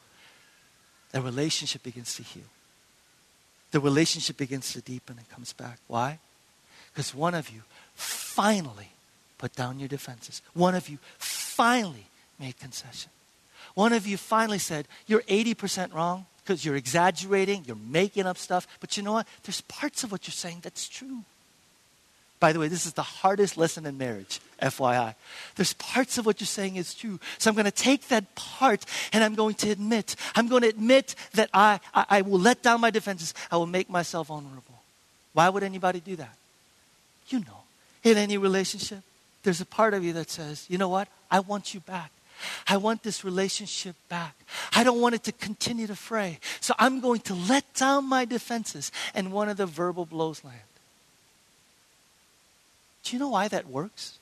That 1.11 1.23
relationship 1.23 1.83
begins 1.83 2.15
to 2.17 2.23
heal 2.23 2.45
the 3.75 3.81
relationship 3.81 4.37
begins 4.37 4.73
to 4.73 4.81
deepen 4.81 5.19
and 5.19 5.29
comes 5.31 5.53
back. 5.53 5.81
Why? 5.89 6.21
Because 6.93 7.13
one 7.13 7.35
of 7.35 7.51
you 7.51 7.63
finally 7.97 8.91
put 9.37 9.53
down 9.57 9.81
your 9.81 9.89
defenses. 9.89 10.43
One 10.53 10.77
of 10.77 10.89
you 10.89 10.99
finally 11.19 12.07
made 12.39 12.57
concession. 12.61 13.11
One 13.75 13.93
of 13.93 14.07
you 14.07 14.17
finally 14.17 14.61
said, 14.61 14.87
You're 15.09 15.23
80% 15.23 15.93
wrong 15.93 16.27
because 16.45 16.65
you're 16.65 16.77
exaggerating, 16.77 17.65
you're 17.67 17.75
making 17.75 18.27
up 18.27 18.39
stuff. 18.39 18.69
But 18.79 18.97
you 18.97 19.03
know 19.03 19.15
what? 19.15 19.27
There's 19.43 19.63
parts 19.63 20.05
of 20.05 20.13
what 20.13 20.29
you're 20.29 20.33
saying 20.33 20.61
that's 20.63 20.89
true. 20.89 21.25
By 22.45 22.53
the 22.53 22.59
way, 22.59 22.69
this 22.69 22.85
is 22.85 22.93
the 22.93 23.03
hardest 23.03 23.57
lesson 23.57 23.87
in 23.87 23.97
marriage, 23.97 24.39
FYI. 24.61 25.15
There's 25.57 25.73
parts 25.73 26.19
of 26.19 26.27
what 26.27 26.43
you're 26.43 26.47
saying 26.47 26.77
is 26.77 26.93
true. 26.93 27.19
So 27.39 27.49
I'm 27.49 27.55
going 27.55 27.65
to 27.65 27.71
take 27.71 28.09
that 28.09 28.35
part 28.35 28.85
and 29.15 29.25
I'm 29.25 29.35
going 29.35 29.55
to 29.55 29.71
admit, 29.71 30.15
I'm 30.35 30.49
going 30.49 30.61
to 30.61 30.69
admit 30.69 31.15
that 31.33 31.49
I, 31.55 31.81
I, 31.95 32.05
I 32.11 32.21
will 32.21 32.39
let 32.39 32.63
down 32.63 32.83
my 32.83 32.91
defenses. 32.91 33.33
I 33.51 33.57
will 33.57 33.65
make 33.65 33.89
myself 33.89 34.27
vulnerable. 34.27 34.83
Why 35.33 35.49
would 35.49 35.63
anybody 35.63 36.01
do 36.01 36.17
that? 36.17 36.37
You 37.29 37.39
know, 37.39 37.63
in 38.03 38.19
any 38.19 38.37
relationship, 38.37 39.01
there's 39.43 39.63
a 39.63 39.65
part 39.65 39.95
of 39.95 40.05
you 40.05 40.13
that 40.13 40.29
says, 40.29 40.67
you 40.69 40.77
know 40.77 40.91
what? 40.91 41.09
I 41.31 41.41
want 41.41 41.73
you 41.73 41.81
back. 41.81 42.11
I 42.69 42.77
want 42.77 43.03
this 43.03 43.25
relationship 43.25 43.97
back. 44.11 44.37
I 44.77 44.85
don't 44.85 45.01
want 45.01 45.15
it 45.15 45.25
to 45.25 45.33
continue 45.33 45.87
to 45.87 45.97
fray. 45.97 46.41
So 46.61 46.75
I'm 46.79 47.01
going 47.01 47.21
to 47.21 47.35
let 47.35 47.73
down 47.73 48.05
my 48.07 48.27
defenses. 48.27 48.93
And 49.15 49.33
one 49.33 49.49
of 49.49 49.57
the 49.57 49.65
verbal 49.65 50.05
blows 50.05 50.45
land. 50.45 50.61
Do 53.05 53.15
you 53.15 53.21
know 53.21 53.29
why 53.29 53.49
that 53.49 53.69
works? 53.69 54.19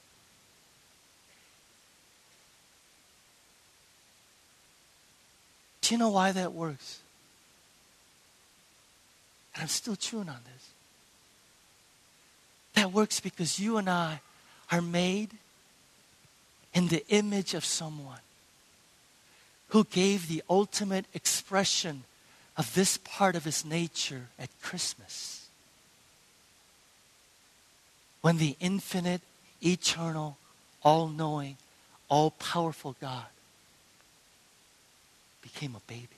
Do 5.80 5.94
you 5.94 5.98
know 5.98 6.10
why 6.10 6.32
that 6.32 6.52
works? 6.52 7.00
And 9.54 9.62
I'm 9.62 9.68
still 9.68 9.96
chewing 9.96 10.28
on 10.28 10.40
this. 10.52 10.70
That 12.74 12.92
works 12.92 13.20
because 13.20 13.60
you 13.60 13.76
and 13.76 13.88
I 13.88 14.20
are 14.70 14.82
made 14.82 15.30
in 16.74 16.88
the 16.88 17.04
image 17.08 17.54
of 17.54 17.64
someone 17.64 18.20
who 19.68 19.84
gave 19.84 20.28
the 20.28 20.42
ultimate 20.50 21.06
expression 21.14 22.04
of 22.56 22.74
this 22.74 22.98
part 22.98 23.36
of 23.36 23.44
his 23.44 23.64
nature 23.64 24.28
at 24.38 24.48
Christmas 24.60 25.41
when 28.22 28.38
the 28.38 28.56
infinite, 28.60 29.20
eternal, 29.60 30.38
all 30.82 31.08
knowing, 31.08 31.56
all 32.08 32.30
powerful 32.30 32.96
God 33.00 33.26
became 35.42 35.74
a 35.74 35.80
baby. 35.86 36.08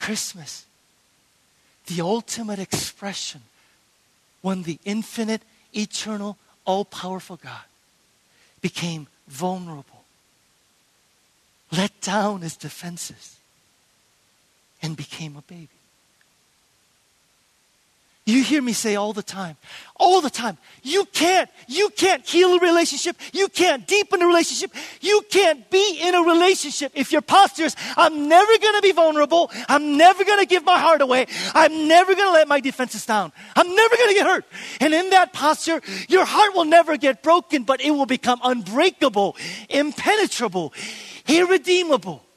Christmas, 0.00 0.64
the 1.86 2.00
ultimate 2.00 2.58
expression 2.58 3.42
when 4.40 4.62
the 4.62 4.78
infinite, 4.84 5.42
eternal, 5.74 6.38
all 6.64 6.84
powerful 6.84 7.36
God 7.36 7.64
became 8.62 9.06
vulnerable, 9.26 10.04
let 11.70 12.00
down 12.00 12.40
his 12.40 12.56
defenses 12.56 13.36
and 14.88 14.96
became 14.96 15.36
a 15.36 15.42
baby. 15.42 15.68
You 18.24 18.42
hear 18.42 18.60
me 18.60 18.74
say 18.74 18.94
all 18.94 19.14
the 19.14 19.22
time, 19.22 19.56
all 19.96 20.20
the 20.20 20.28
time, 20.28 20.58
you 20.82 21.06
can't, 21.06 21.48
you 21.66 21.88
can't 21.90 22.26
heal 22.26 22.54
a 22.54 22.58
relationship. 22.58 23.16
You 23.32 23.48
can't 23.48 23.86
deepen 23.86 24.20
a 24.20 24.26
relationship. 24.26 24.70
You 25.00 25.22
can't 25.30 25.70
be 25.70 25.98
in 26.02 26.14
a 26.14 26.20
relationship 26.20 26.92
if 26.94 27.10
your 27.10 27.22
posture 27.22 27.64
is, 27.64 27.76
I'm 27.96 28.28
never 28.28 28.58
going 28.58 28.74
to 28.74 28.82
be 28.82 28.92
vulnerable. 28.92 29.50
I'm 29.66 29.96
never 29.96 30.24
going 30.24 30.40
to 30.40 30.46
give 30.46 30.62
my 30.64 30.78
heart 30.78 31.00
away. 31.00 31.26
I'm 31.54 31.88
never 31.88 32.14
going 32.14 32.28
to 32.28 32.32
let 32.32 32.48
my 32.48 32.60
defenses 32.60 33.06
down. 33.06 33.32
I'm 33.56 33.74
never 33.74 33.96
going 33.96 34.08
to 34.08 34.14
get 34.14 34.26
hurt. 34.26 34.44
And 34.80 34.92
in 34.92 35.08
that 35.10 35.32
posture, 35.32 35.80
your 36.08 36.26
heart 36.26 36.54
will 36.54 36.66
never 36.66 36.98
get 36.98 37.22
broken, 37.22 37.64
but 37.64 37.80
it 37.80 37.92
will 37.92 38.06
become 38.06 38.40
unbreakable, 38.44 39.36
impenetrable, 39.70 40.74
irredeemable. 41.26 42.27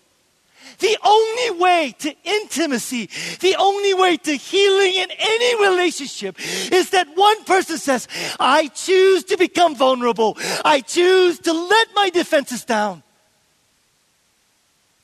The 0.79 0.97
only 1.03 1.59
way 1.59 1.95
to 1.99 2.15
intimacy, 2.23 3.09
the 3.39 3.55
only 3.57 3.93
way 3.93 4.17
to 4.17 4.33
healing 4.35 4.93
in 4.93 5.07
any 5.17 5.69
relationship 5.69 6.37
is 6.71 6.91
that 6.91 7.07
one 7.15 7.43
person 7.43 7.77
says, 7.77 8.07
I 8.39 8.67
choose 8.67 9.23
to 9.25 9.37
become 9.37 9.75
vulnerable. 9.75 10.37
I 10.65 10.81
choose 10.81 11.39
to 11.39 11.53
let 11.53 11.87
my 11.95 12.09
defenses 12.09 12.65
down. 12.65 13.03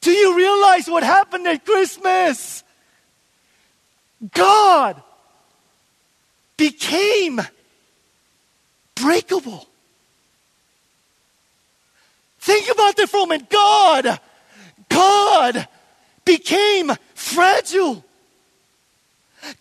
Do 0.01 0.12
you 0.12 0.38
realize 0.38 0.88
what 0.88 1.03
happened 1.03 1.47
at 1.47 1.65
Christmas? 1.65 2.63
God 4.34 5.01
became 6.56 7.41
breakable. 8.95 9.67
Think 12.39 12.69
about 12.71 12.95
that 12.95 13.10
for 13.10 13.17
a 13.17 13.19
moment. 13.21 13.49
God 13.49 14.19
God 14.97 15.67
became 16.25 16.91
fragile. 17.13 18.03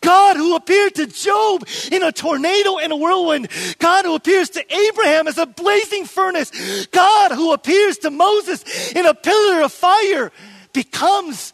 God 0.01 0.37
who 0.39 0.57
appeared 0.57 0.95
to 0.95 1.07
Job 1.07 1.69
in 1.93 2.03
a 2.03 2.11
tornado 2.11 2.79
and 2.79 2.91
a 2.91 2.97
whirlwind. 2.97 3.49
God 3.79 4.07
who 4.07 4.15
appears 4.15 4.49
to 4.51 4.75
Abraham 4.75 5.29
as 5.29 5.37
a 5.37 5.45
blazing 5.45 6.07
furnace. 6.07 6.87
God 6.87 7.33
who 7.33 7.53
appears 7.53 7.99
to 7.99 8.11
Moses 8.11 8.93
in 8.93 9.05
a 9.05 9.13
pillar 9.13 9.61
of 9.61 9.73
fire 9.73 10.33
becomes 10.73 11.53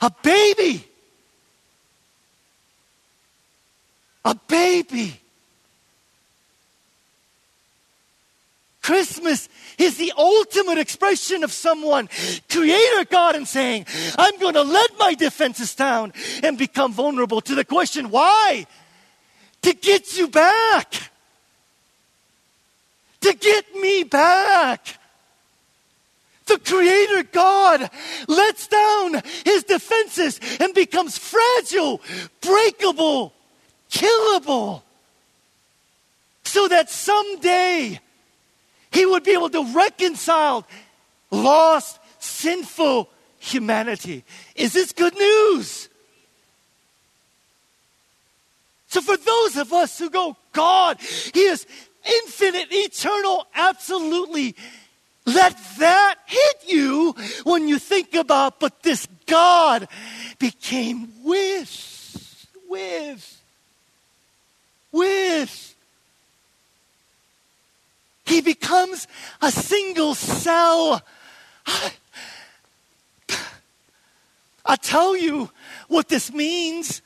a 0.00 0.10
baby. 0.24 0.84
A 4.24 4.34
baby. 4.48 5.21
Christmas 8.82 9.48
is 9.78 9.96
the 9.96 10.12
ultimate 10.16 10.78
expression 10.78 11.44
of 11.44 11.52
someone, 11.52 12.08
Creator 12.50 13.04
God, 13.10 13.36
and 13.36 13.46
saying, 13.46 13.86
I'm 14.18 14.38
going 14.38 14.54
to 14.54 14.62
let 14.62 14.90
my 14.98 15.14
defenses 15.14 15.74
down 15.74 16.12
and 16.42 16.58
become 16.58 16.92
vulnerable 16.92 17.40
to 17.42 17.54
the 17.54 17.64
question, 17.64 18.10
why? 18.10 18.66
To 19.62 19.72
get 19.72 20.16
you 20.18 20.28
back. 20.28 21.10
To 23.20 23.32
get 23.34 23.74
me 23.76 24.02
back. 24.02 24.98
The 26.46 26.58
Creator 26.58 27.28
God 27.32 27.88
lets 28.26 28.66
down 28.66 29.22
his 29.44 29.62
defenses 29.62 30.40
and 30.58 30.74
becomes 30.74 31.16
fragile, 31.16 32.00
breakable, 32.40 33.32
killable. 33.90 34.82
So 36.44 36.66
that 36.66 36.90
someday 36.90 38.00
he 38.92 39.06
would 39.06 39.24
be 39.24 39.32
able 39.32 39.50
to 39.50 39.64
reconcile 39.72 40.66
lost, 41.30 41.98
sinful 42.18 43.08
humanity. 43.38 44.24
Is 44.54 44.72
this 44.72 44.92
good 44.92 45.14
news? 45.14 45.88
So, 48.88 49.00
for 49.00 49.16
those 49.16 49.56
of 49.56 49.72
us 49.72 49.98
who 49.98 50.10
go, 50.10 50.36
God, 50.52 51.00
He 51.00 51.40
is 51.40 51.66
infinite, 52.04 52.68
eternal, 52.70 53.46
absolutely, 53.54 54.54
let 55.24 55.56
that 55.78 56.16
hit 56.26 56.56
you 56.66 57.14
when 57.44 57.68
you 57.68 57.78
think 57.78 58.14
about, 58.14 58.60
but 58.60 58.82
this 58.82 59.06
God 59.26 59.88
became 60.38 61.08
with, 61.24 62.48
with, 62.68 63.42
with 64.90 65.71
he 68.24 68.40
becomes 68.40 69.06
a 69.40 69.50
single 69.50 70.14
cell. 70.14 71.02
i 74.64 74.76
tell 74.76 75.16
you 75.16 75.50
what 75.88 76.08
this 76.08 76.32
means 76.32 77.02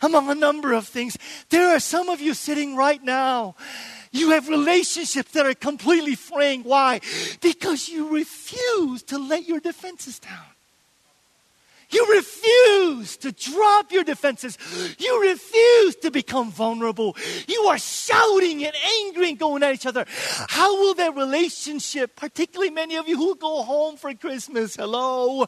among 0.00 0.30
a 0.30 0.34
number 0.34 0.72
of 0.72 0.86
things. 0.86 1.18
There 1.48 1.74
are 1.74 1.80
some 1.80 2.08
of 2.08 2.20
you 2.20 2.34
sitting 2.34 2.76
right 2.76 3.02
now. 3.02 3.56
You 4.12 4.30
have 4.30 4.48
relationships 4.48 5.32
that 5.32 5.44
are 5.44 5.54
completely 5.54 6.14
fraying. 6.14 6.62
Why? 6.62 7.00
Because 7.40 7.88
you 7.88 8.08
refuse 8.08 9.02
to 9.04 9.18
let 9.18 9.46
your 9.48 9.60
defenses 9.60 10.18
down. 10.18 10.57
You 11.90 12.06
refuse 12.14 13.16
to 13.18 13.32
drop 13.32 13.92
your 13.92 14.04
defenses. 14.04 14.58
You 14.98 15.22
refuse 15.22 15.96
to 15.96 16.10
become 16.10 16.50
vulnerable. 16.50 17.16
You 17.46 17.62
are 17.68 17.78
shouting 17.78 18.64
and 18.64 18.74
angry 19.00 19.30
and 19.30 19.38
going 19.38 19.62
at 19.62 19.74
each 19.74 19.86
other. 19.86 20.04
How 20.48 20.78
will 20.80 20.94
that 20.94 21.16
relationship, 21.16 22.14
particularly 22.16 22.70
many 22.70 22.96
of 22.96 23.08
you 23.08 23.16
who 23.16 23.36
go 23.36 23.62
home 23.62 23.96
for 23.96 24.12
Christmas, 24.14 24.76
hello? 24.76 25.46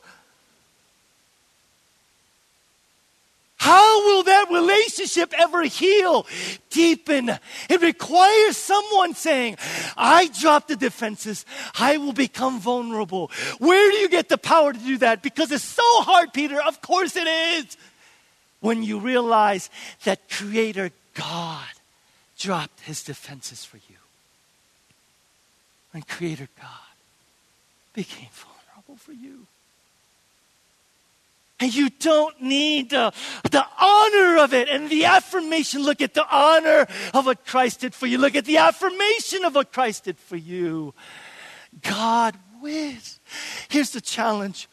How 3.60 4.06
will 4.06 4.22
that 4.22 4.46
relationship 4.50 5.34
ever 5.36 5.64
heal, 5.64 6.26
deepen? 6.70 7.28
It 7.68 7.82
requires 7.82 8.56
someone 8.56 9.12
saying, 9.12 9.58
I 9.98 10.30
drop 10.40 10.66
the 10.66 10.76
defenses. 10.76 11.44
I 11.78 11.98
will 11.98 12.14
become 12.14 12.58
vulnerable. 12.58 13.30
Where 13.58 13.90
do 13.90 13.98
you 13.98 14.08
get 14.08 14.30
the 14.30 14.38
power 14.38 14.72
to 14.72 14.78
do 14.78 14.96
that? 14.98 15.22
Because 15.22 15.52
it's 15.52 15.62
so 15.62 15.82
hard, 15.84 16.32
Peter. 16.32 16.58
Of 16.58 16.80
course 16.80 17.16
it 17.16 17.26
is. 17.26 17.76
When 18.60 18.82
you 18.82 18.98
realize 18.98 19.68
that 20.04 20.30
Creator 20.30 20.92
God 21.12 21.68
dropped 22.38 22.80
his 22.80 23.04
defenses 23.04 23.62
for 23.62 23.76
you. 23.76 23.98
When 25.90 26.02
Creator 26.02 26.48
God 26.58 26.94
became 27.92 28.30
vulnerable 28.32 28.96
for 28.96 29.12
you. 29.12 29.46
And 31.60 31.74
you 31.74 31.90
don't 31.90 32.40
need 32.40 32.90
the, 32.90 33.12
the 33.50 33.66
honor 33.78 34.38
of 34.38 34.54
it 34.54 34.68
and 34.68 34.88
the 34.88 35.04
affirmation. 35.04 35.82
Look 35.82 36.00
at 36.00 36.14
the 36.14 36.26
honor 36.30 36.86
of 37.12 37.26
what 37.26 37.44
Christ 37.44 37.80
did 37.80 37.94
for 37.94 38.06
you. 38.06 38.16
Look 38.16 38.34
at 38.34 38.46
the 38.46 38.56
affirmation 38.56 39.44
of 39.44 39.54
what 39.54 39.72
Christ 39.72 40.04
did 40.04 40.18
for 40.18 40.36
you. 40.36 40.94
God 41.82 42.36
with. 42.62 43.20
Here's 43.68 43.90
the 43.90 44.00
challenge. 44.00 44.68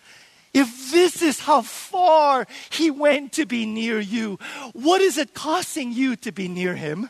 If 0.53 0.91
this 0.91 1.21
is 1.21 1.41
how 1.41 1.61
far 1.61 2.47
he 2.69 2.89
went 2.89 3.33
to 3.33 3.45
be 3.45 3.65
near 3.65 3.99
you, 3.99 4.39
what 4.73 5.01
is 5.01 5.17
it 5.17 5.33
costing 5.33 5.91
you 5.91 6.15
to 6.15 6.31
be 6.31 6.47
near 6.47 6.75
him? 6.75 7.09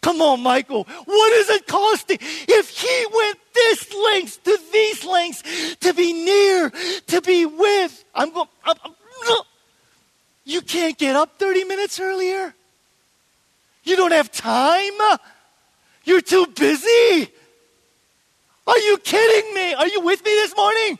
Come 0.00 0.22
on, 0.22 0.42
Michael. 0.42 0.84
What 1.04 1.32
is 1.34 1.50
it 1.50 1.66
costing? 1.66 2.18
If 2.20 2.70
he 2.70 3.06
went 3.12 3.38
this 3.54 3.94
lengths 3.94 4.36
to 4.38 4.58
these 4.72 5.04
lengths 5.04 5.76
to 5.76 5.92
be 5.92 6.12
near, 6.12 6.70
to 7.08 7.20
be 7.20 7.46
with, 7.46 8.04
I'm 8.14 8.32
going, 8.32 8.48
I'm, 8.64 8.76
I'm, 8.84 8.92
you 10.44 10.62
can't 10.62 10.96
get 10.96 11.14
up 11.14 11.38
30 11.38 11.64
minutes 11.64 12.00
earlier? 12.00 12.54
You 13.84 13.96
don't 13.96 14.12
have 14.12 14.30
time? 14.32 14.92
You're 16.04 16.22
too 16.22 16.46
busy? 16.46 17.30
Are 18.66 18.78
you 18.78 18.98
kidding 18.98 19.54
me? 19.54 19.74
Are 19.74 19.88
you 19.88 20.00
with 20.00 20.24
me 20.24 20.30
this 20.30 20.56
morning? 20.56 20.98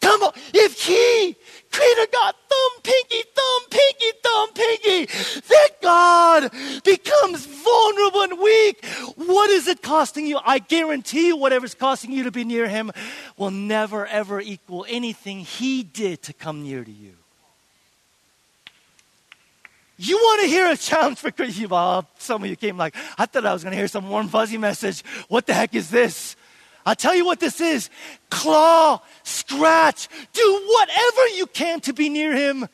Come 0.00 0.22
on. 0.22 0.32
If 0.54 0.82
he, 0.82 1.36
Creator 1.72 2.06
got 2.12 2.36
thumb, 2.48 2.82
pinky, 2.82 3.22
thumb, 3.34 3.62
pinky, 3.70 4.18
thumb, 4.22 4.48
pinky, 4.54 5.06
that 5.48 5.70
God 5.80 6.50
becomes 6.84 7.46
vulnerable 7.46 8.22
and 8.22 8.38
weak, 8.38 8.84
what 9.16 9.50
is 9.50 9.66
it 9.68 9.82
costing 9.82 10.26
you? 10.26 10.38
I 10.44 10.58
guarantee 10.58 11.28
you, 11.28 11.36
whatever's 11.36 11.74
costing 11.74 12.12
you 12.12 12.24
to 12.24 12.30
be 12.30 12.44
near 12.44 12.68
him 12.68 12.92
will 13.36 13.50
never, 13.50 14.06
ever 14.06 14.40
equal 14.40 14.84
anything 14.88 15.40
he 15.40 15.82
did 15.82 16.22
to 16.22 16.32
come 16.32 16.62
near 16.62 16.84
to 16.84 16.90
you. 16.90 17.14
You 19.96 20.16
want 20.16 20.42
to 20.42 20.48
hear 20.48 20.70
a 20.70 20.76
challenge 20.76 21.18
for 21.18 21.30
Christian? 21.30 21.68
Well, 21.68 22.08
some 22.18 22.42
of 22.42 22.50
you 22.50 22.56
came 22.56 22.76
like, 22.76 22.96
I 23.16 23.26
thought 23.26 23.46
I 23.46 23.52
was 23.52 23.62
going 23.62 23.72
to 23.72 23.78
hear 23.78 23.88
some 23.88 24.08
warm, 24.08 24.28
fuzzy 24.28 24.58
message. 24.58 25.02
What 25.28 25.46
the 25.46 25.54
heck 25.54 25.74
is 25.74 25.90
this? 25.90 26.34
I'll 26.84 26.96
tell 26.96 27.14
you 27.14 27.24
what 27.24 27.40
this 27.40 27.60
is 27.60 27.90
claw, 28.30 29.00
scratch, 29.22 30.08
do 30.32 30.62
whatever 30.66 31.28
you 31.36 31.46
can 31.46 31.80
to 31.82 31.92
be 31.92 32.08
near 32.08 32.34
Him. 32.34 32.68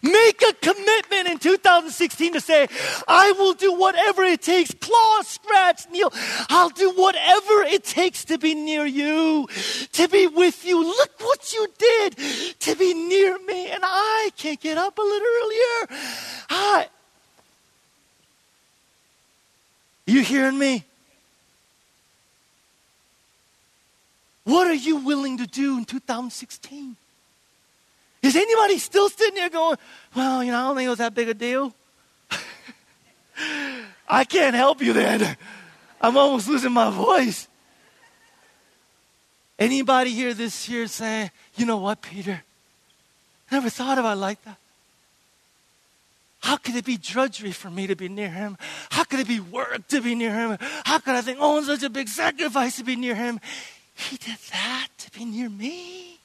Make 0.00 0.42
a 0.42 0.52
commitment 0.52 1.26
in 1.26 1.38
2016 1.38 2.34
to 2.34 2.40
say, 2.40 2.68
I 3.08 3.32
will 3.32 3.54
do 3.54 3.74
whatever 3.74 4.22
it 4.22 4.42
takes. 4.42 4.72
Claw, 4.72 5.22
scratch, 5.22 5.90
kneel. 5.90 6.12
I'll 6.48 6.68
do 6.68 6.92
whatever 6.92 7.62
it 7.64 7.82
takes 7.82 8.24
to 8.26 8.38
be 8.38 8.54
near 8.54 8.86
you, 8.86 9.48
to 9.92 10.08
be 10.08 10.28
with 10.28 10.64
you. 10.64 10.84
Look 10.84 11.10
what 11.18 11.52
you 11.52 11.66
did 11.76 12.16
to 12.60 12.76
be 12.76 12.94
near 12.94 13.38
me. 13.40 13.70
And 13.70 13.82
I 13.84 14.30
can't 14.36 14.60
get 14.60 14.78
up 14.78 14.96
a 14.98 15.02
little 15.02 15.28
earlier. 15.42 15.98
I, 16.50 16.86
you 20.06 20.22
hearing 20.22 20.58
me? 20.58 20.84
What 24.48 24.66
are 24.66 24.72
you 24.72 24.96
willing 24.96 25.36
to 25.36 25.46
do 25.46 25.76
in 25.76 25.84
2016? 25.84 26.96
Is 28.22 28.34
anybody 28.34 28.78
still 28.78 29.10
sitting 29.10 29.34
there 29.34 29.50
going, 29.50 29.76
well, 30.16 30.42
you 30.42 30.50
know, 30.50 30.56
I 30.56 30.62
don't 30.62 30.76
think 30.76 30.86
it 30.86 30.88
was 30.88 30.98
that 31.00 31.14
big 31.14 31.28
a 31.28 31.34
deal? 31.34 31.74
I 34.08 34.24
can't 34.24 34.56
help 34.56 34.80
you 34.80 34.94
then. 34.94 35.36
I'm 36.00 36.16
almost 36.16 36.48
losing 36.48 36.72
my 36.72 36.88
voice. 36.88 37.46
Anybody 39.58 40.12
here 40.12 40.32
this 40.32 40.66
year 40.66 40.86
saying, 40.86 41.30
you 41.56 41.66
know 41.66 41.76
what, 41.76 42.00
Peter? 42.00 42.42
I 43.50 43.54
never 43.54 43.68
thought 43.68 43.98
about 43.98 44.16
it 44.16 44.20
like 44.20 44.42
that. 44.46 44.56
How 46.40 46.56
could 46.56 46.74
it 46.74 46.86
be 46.86 46.96
drudgery 46.96 47.52
for 47.52 47.68
me 47.68 47.86
to 47.86 47.96
be 47.96 48.08
near 48.08 48.30
him? 48.30 48.56
How 48.88 49.04
could 49.04 49.20
it 49.20 49.28
be 49.28 49.40
work 49.40 49.86
to 49.88 50.00
be 50.00 50.14
near 50.14 50.32
him? 50.32 50.56
How 50.86 51.00
could 51.00 51.16
I 51.16 51.20
think, 51.20 51.36
oh, 51.38 51.58
it's 51.58 51.66
such 51.66 51.82
a 51.82 51.90
big 51.90 52.08
sacrifice 52.08 52.76
to 52.76 52.84
be 52.84 52.96
near 52.96 53.14
him? 53.14 53.40
He 53.98 54.16
did 54.16 54.38
that 54.52 54.88
to 54.98 55.10
be 55.10 55.24
near 55.24 55.48
me. 55.48 56.18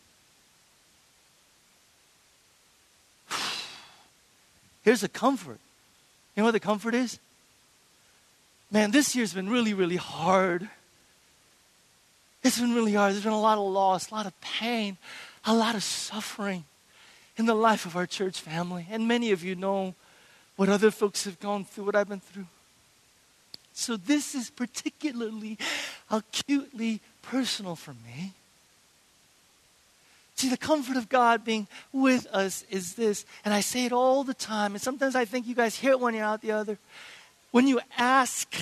Here's 4.84 5.04
a 5.04 5.10
comfort. 5.10 5.60
You 6.36 6.42
know 6.42 6.46
what 6.46 6.52
the 6.52 6.60
comfort 6.60 6.94
is? 6.94 7.20
Man, 8.72 8.92
this 8.92 9.16
year's 9.16 9.34
been 9.34 9.50
really, 9.50 9.74
really 9.74 9.96
hard. 9.96 10.70
It's 12.44 12.60
been 12.60 12.74
really 12.74 12.94
hard. 12.94 13.14
There's 13.14 13.24
been 13.24 13.34
a 13.34 13.42
lot 13.42 13.58
of 13.58 13.66
loss, 13.66 14.12
a 14.12 14.16
lot 14.16 14.26
of 14.28 14.40
pain, 14.42 14.98
a 15.46 15.54
lot 15.54 15.76
of 15.76 15.84
suffering 15.84 16.66
in 17.38 17.46
the 17.46 17.56
life 17.56 17.86
of 17.86 17.96
our 17.96 18.06
church 18.06 18.40
family. 18.40 18.88
And 18.90 19.08
many 19.08 19.32
of 19.32 19.44
you 19.44 19.56
know 19.56 19.96
what 20.56 20.70
other 20.70 20.92
folks 20.92 21.26
have 21.26 21.40
gone 21.40 21.66
through, 21.66 21.86
what 21.86 21.96
I've 21.96 22.10
been 22.10 22.20
through. 22.20 22.46
So 23.74 23.98
this 23.98 24.36
is 24.36 24.52
particularly 24.52 25.58
acutely 26.12 27.02
personal 27.24 27.76
for 27.76 27.94
me. 28.06 28.34
See, 30.36 30.50
the 30.50 30.58
comfort 30.58 30.98
of 30.98 31.10
God 31.10 31.44
being 31.46 31.68
with 31.92 32.28
us 32.32 32.66
is 32.70 32.96
this, 32.96 33.26
and 33.46 33.54
I 33.54 33.62
say 33.62 33.86
it 33.86 33.92
all 33.92 34.24
the 34.24 34.34
time, 34.34 34.74
and 34.74 34.82
sometimes 34.82 35.16
I 35.16 35.26
think 35.26 35.48
you 35.48 35.56
guys 35.56 35.76
hear 35.76 35.92
it 35.92 36.00
one 36.00 36.16
ear 36.16 36.24
out 36.24 36.42
the 36.42 36.52
other. 36.52 36.78
When 37.52 37.68
you 37.68 37.80
ask 37.98 38.54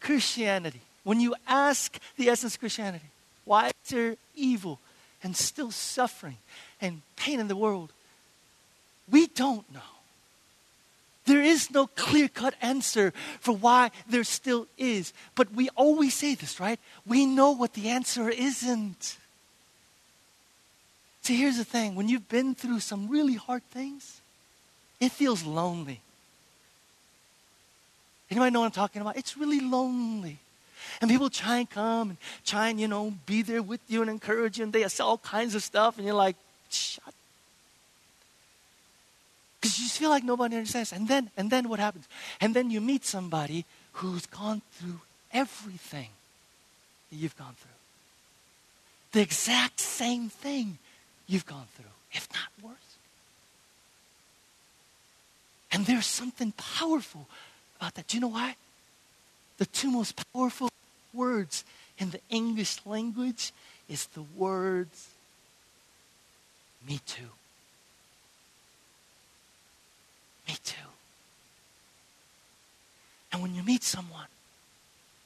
Christianity, 0.00 0.80
when 1.04 1.20
you 1.20 1.34
ask 1.46 1.98
the 2.16 2.28
essence 2.28 2.54
of 2.54 2.60
Christianity, 2.60 3.06
why 3.44 3.68
is 3.68 3.90
there 3.90 4.16
evil 4.34 4.78
and 5.22 5.36
still 5.36 5.70
suffering 5.70 6.36
and 6.80 7.02
pain 7.16 7.40
in 7.40 7.48
the 7.48 7.56
world? 7.56 7.92
We 9.10 9.26
don't 9.26 9.70
know. 9.72 9.80
There 11.30 11.40
is 11.40 11.70
no 11.70 11.86
clear 11.86 12.26
cut 12.26 12.54
answer 12.60 13.12
for 13.38 13.54
why 13.54 13.92
there 14.08 14.24
still 14.24 14.66
is. 14.76 15.12
But 15.36 15.52
we 15.52 15.68
always 15.76 16.12
say 16.12 16.34
this, 16.34 16.58
right? 16.58 16.80
We 17.06 17.24
know 17.24 17.52
what 17.52 17.74
the 17.74 17.88
answer 17.88 18.28
isn't. 18.28 19.16
See, 21.22 21.36
here's 21.36 21.56
the 21.56 21.64
thing 21.64 21.94
when 21.94 22.08
you've 22.08 22.28
been 22.28 22.56
through 22.56 22.80
some 22.80 23.08
really 23.08 23.34
hard 23.34 23.62
things, 23.70 24.20
it 24.98 25.12
feels 25.12 25.44
lonely. 25.44 26.00
Anybody 28.28 28.50
know 28.50 28.60
what 28.62 28.66
I'm 28.66 28.72
talking 28.72 29.00
about? 29.00 29.16
It's 29.16 29.36
really 29.36 29.60
lonely. 29.60 30.38
And 31.00 31.08
people 31.08 31.30
try 31.30 31.58
and 31.58 31.70
come 31.70 32.08
and 32.10 32.18
try 32.44 32.70
and, 32.70 32.80
you 32.80 32.88
know, 32.88 33.14
be 33.26 33.42
there 33.42 33.62
with 33.62 33.82
you 33.86 34.00
and 34.00 34.10
encourage 34.10 34.58
you, 34.58 34.64
and 34.64 34.72
they 34.72 34.82
say 34.88 35.04
all 35.04 35.18
kinds 35.18 35.54
of 35.54 35.62
stuff, 35.62 35.96
and 35.96 36.04
you're 36.04 36.16
like, 36.16 36.34
shut. 36.70 37.14
Because 39.60 39.78
you 39.78 39.84
just 39.84 39.98
feel 39.98 40.08
like 40.08 40.24
nobody 40.24 40.56
understands. 40.56 40.92
And 40.92 41.06
then, 41.06 41.30
and 41.36 41.50
then 41.50 41.68
what 41.68 41.80
happens? 41.80 42.08
And 42.40 42.54
then 42.54 42.70
you 42.70 42.80
meet 42.80 43.04
somebody 43.04 43.66
who's 43.94 44.24
gone 44.26 44.62
through 44.72 45.00
everything 45.32 46.08
that 47.10 47.16
you've 47.16 47.36
gone 47.36 47.54
through. 47.58 47.70
The 49.12 49.20
exact 49.20 49.80
same 49.80 50.30
thing 50.30 50.78
you've 51.26 51.46
gone 51.46 51.66
through, 51.76 51.92
if 52.12 52.28
not 52.32 52.70
worse. 52.70 52.76
And 55.72 55.84
there's 55.84 56.06
something 56.06 56.52
powerful 56.52 57.26
about 57.76 57.94
that. 57.94 58.08
Do 58.08 58.16
you 58.16 58.20
know 58.20 58.28
why? 58.28 58.56
The 59.58 59.66
two 59.66 59.90
most 59.90 60.24
powerful 60.32 60.70
words 61.12 61.64
in 61.98 62.10
the 62.10 62.20
English 62.30 62.80
language 62.86 63.52
is 63.88 64.06
the 64.06 64.22
words 64.36 65.08
me 66.88 67.00
too. 67.06 67.28
Me 70.50 70.56
too. 70.64 70.90
And 73.30 73.40
when 73.40 73.54
you 73.54 73.62
meet 73.62 73.84
someone, 73.84 74.26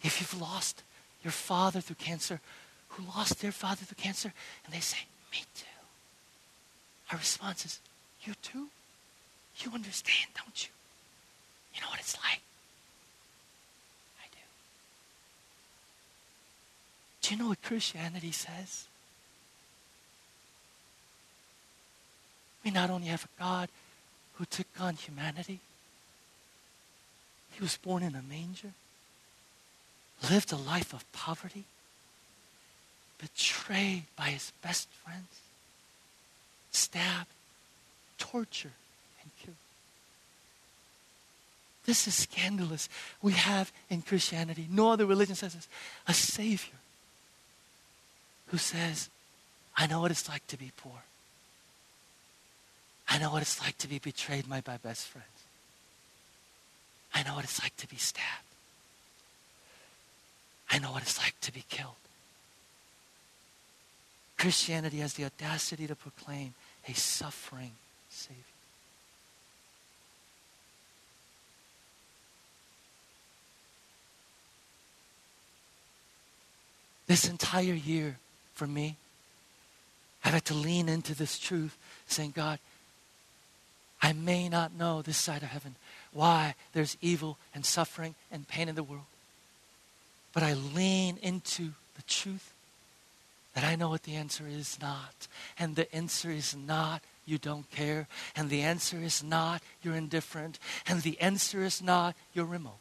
if 0.02 0.20
you've 0.20 0.38
lost 0.38 0.82
your 1.22 1.32
father 1.32 1.80
through 1.80 1.96
cancer, 1.96 2.42
who 2.88 3.04
lost 3.04 3.40
their 3.40 3.50
father 3.50 3.86
through 3.86 3.96
cancer, 3.96 4.34
and 4.66 4.74
they 4.74 4.80
say, 4.80 4.98
Me 5.32 5.38
too. 5.54 5.64
Our 7.10 7.16
response 7.16 7.64
is, 7.64 7.80
You 8.22 8.34
too? 8.42 8.68
You 9.60 9.70
understand, 9.72 10.28
don't 10.36 10.62
you? 10.62 10.70
You 11.74 11.80
know 11.80 11.88
what 11.88 12.00
it's 12.00 12.16
like. 12.16 12.42
I 14.20 14.26
do. 14.30 14.44
Do 17.22 17.34
you 17.34 17.40
know 17.40 17.48
what 17.48 17.62
Christianity 17.62 18.32
says? 18.32 18.88
We 22.62 22.70
not 22.70 22.90
only 22.90 23.06
have 23.06 23.24
a 23.24 23.40
God 23.40 23.70
who 24.34 24.44
took 24.44 24.66
on 24.80 24.94
humanity, 24.94 25.60
he 27.52 27.62
was 27.62 27.76
born 27.76 28.02
in 28.02 28.14
a 28.14 28.22
manger, 28.22 28.72
lived 30.30 30.52
a 30.52 30.56
life 30.56 30.92
of 30.92 31.10
poverty, 31.12 31.64
betrayed 33.18 34.04
by 34.16 34.24
his 34.30 34.52
best 34.62 34.88
friends, 35.04 35.40
stabbed, 36.72 37.30
tortured, 38.18 38.72
and 39.22 39.30
killed. 39.42 39.56
This 41.86 42.08
is 42.08 42.14
scandalous. 42.14 42.88
We 43.22 43.32
have 43.32 43.70
in 43.88 44.02
Christianity, 44.02 44.66
no 44.70 44.90
other 44.90 45.06
religion 45.06 45.36
says 45.36 45.54
this, 45.54 45.68
a 46.08 46.14
Savior 46.14 46.78
who 48.48 48.58
says, 48.58 49.10
I 49.76 49.86
know 49.86 50.00
what 50.00 50.10
it's 50.10 50.28
like 50.28 50.46
to 50.48 50.56
be 50.56 50.72
poor. 50.76 51.02
I 53.08 53.18
know 53.18 53.30
what 53.30 53.42
it's 53.42 53.60
like 53.60 53.78
to 53.78 53.88
be 53.88 53.98
betrayed 53.98 54.48
by 54.48 54.62
my 54.66 54.76
best 54.78 55.06
friends. 55.06 55.26
I 57.14 57.22
know 57.22 57.34
what 57.34 57.44
it's 57.44 57.62
like 57.62 57.76
to 57.76 57.88
be 57.88 57.96
stabbed. 57.96 58.26
I 60.70 60.78
know 60.78 60.90
what 60.90 61.02
it's 61.02 61.18
like 61.18 61.34
to 61.42 61.52
be 61.52 61.64
killed. 61.68 61.94
Christianity 64.36 64.98
has 64.98 65.14
the 65.14 65.24
audacity 65.24 65.86
to 65.86 65.94
proclaim 65.94 66.54
a 66.88 66.94
suffering 66.94 67.70
Savior. 68.10 68.42
This 77.06 77.28
entire 77.28 77.74
year 77.74 78.16
for 78.54 78.66
me, 78.66 78.96
I've 80.24 80.32
had 80.32 80.44
to 80.46 80.54
lean 80.54 80.88
into 80.88 81.14
this 81.14 81.38
truth, 81.38 81.76
saying, 82.06 82.32
God, 82.34 82.58
I 84.04 84.12
may 84.12 84.50
not 84.50 84.74
know 84.74 85.00
this 85.00 85.16
side 85.16 85.42
of 85.42 85.48
heaven 85.48 85.76
why 86.12 86.56
there's 86.74 86.98
evil 87.00 87.38
and 87.54 87.64
suffering 87.64 88.14
and 88.30 88.46
pain 88.46 88.68
in 88.68 88.74
the 88.74 88.82
world. 88.82 89.06
But 90.34 90.42
I 90.42 90.52
lean 90.52 91.16
into 91.22 91.70
the 91.96 92.02
truth 92.06 92.52
that 93.54 93.64
I 93.64 93.76
know 93.76 93.88
what 93.88 94.02
the 94.02 94.16
answer 94.16 94.44
is 94.46 94.78
not. 94.78 95.26
And 95.58 95.74
the 95.74 95.92
answer 95.94 96.30
is 96.30 96.54
not 96.54 97.00
you 97.24 97.38
don't 97.38 97.70
care. 97.70 98.06
And 98.36 98.50
the 98.50 98.60
answer 98.60 98.98
is 98.98 99.24
not 99.24 99.62
you're 99.82 99.96
indifferent. 99.96 100.58
And 100.86 101.00
the 101.00 101.18
answer 101.18 101.64
is 101.64 101.80
not 101.80 102.14
you're 102.34 102.44
remote. 102.44 102.72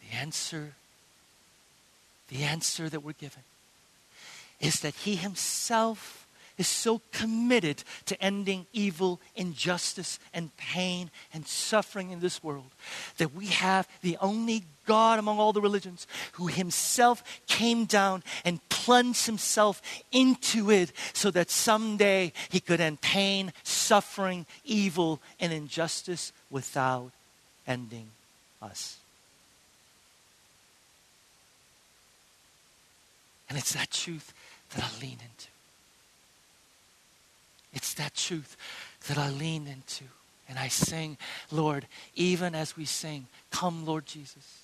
The 0.00 0.16
answer, 0.16 0.72
the 2.30 2.44
answer 2.44 2.88
that 2.88 3.00
we're 3.00 3.12
given 3.12 3.42
is 4.58 4.80
that 4.80 4.94
He 4.94 5.16
Himself 5.16 6.26
is 6.58 6.68
so 6.68 7.00
committed 7.12 7.82
to 8.06 8.20
ending 8.22 8.66
evil, 8.72 9.20
injustice, 9.34 10.18
and 10.34 10.54
pain 10.56 11.10
and 11.32 11.46
suffering 11.46 12.10
in 12.10 12.20
this 12.20 12.42
world 12.42 12.70
that 13.16 13.34
we 13.34 13.46
have 13.46 13.88
the 14.02 14.18
only 14.20 14.64
God 14.84 15.18
among 15.18 15.38
all 15.38 15.52
the 15.52 15.60
religions 15.60 16.06
who 16.32 16.48
himself 16.48 17.22
came 17.46 17.84
down 17.84 18.22
and 18.44 18.66
plunged 18.68 19.26
himself 19.26 19.80
into 20.10 20.70
it 20.70 20.92
so 21.12 21.30
that 21.30 21.50
someday 21.50 22.32
he 22.48 22.58
could 22.58 22.80
end 22.80 23.00
pain, 23.00 23.52
suffering, 23.62 24.46
evil, 24.64 25.20
and 25.38 25.52
injustice 25.52 26.32
without 26.50 27.12
ending 27.66 28.08
us. 28.60 28.98
And 33.48 33.56
it's 33.56 33.72
that 33.74 33.90
truth 33.90 34.32
that 34.74 34.84
I 34.84 35.00
lean 35.00 35.18
into. 35.20 35.47
That 37.98 38.14
truth 38.14 38.56
that 39.08 39.18
I 39.18 39.28
lean 39.30 39.66
into. 39.66 40.04
And 40.48 40.58
I 40.58 40.68
sing, 40.68 41.18
Lord, 41.50 41.86
even 42.14 42.54
as 42.54 42.76
we 42.76 42.84
sing, 42.86 43.26
Come, 43.50 43.84
Lord 43.84 44.06
Jesus. 44.06 44.62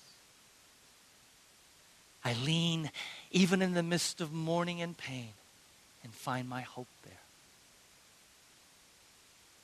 I 2.23 2.33
lean 2.43 2.89
even 3.31 3.61
in 3.61 3.73
the 3.73 3.83
midst 3.83 4.19
of 4.19 4.33
mourning 4.33 4.81
and 4.81 4.97
pain 4.97 5.29
and 6.03 6.11
find 6.11 6.49
my 6.49 6.61
hope 6.61 6.87
there. 7.03 7.13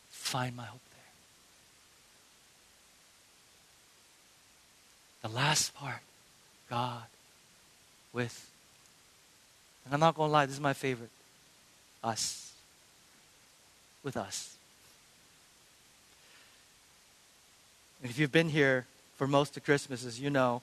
Find 0.09 0.55
my 0.55 0.65
hope 0.65 0.81
there. 5.21 5.29
The 5.31 5.35
last 5.35 5.73
part, 5.73 6.01
God 6.69 7.03
with, 8.13 8.51
and 9.85 9.93
I'm 9.93 9.99
not 9.99 10.15
going 10.15 10.27
to 10.27 10.33
lie, 10.33 10.45
this 10.45 10.55
is 10.55 10.61
my 10.61 10.73
favorite, 10.73 11.09
us 12.03 12.50
with 14.03 14.17
us. 14.17 14.55
And 18.01 18.09
if 18.09 18.17
you've 18.17 18.31
been 18.31 18.49
here 18.49 18.85
for 19.17 19.27
most 19.27 19.55
of 19.57 19.63
Christmases, 19.63 20.19
you 20.19 20.29
know 20.29 20.61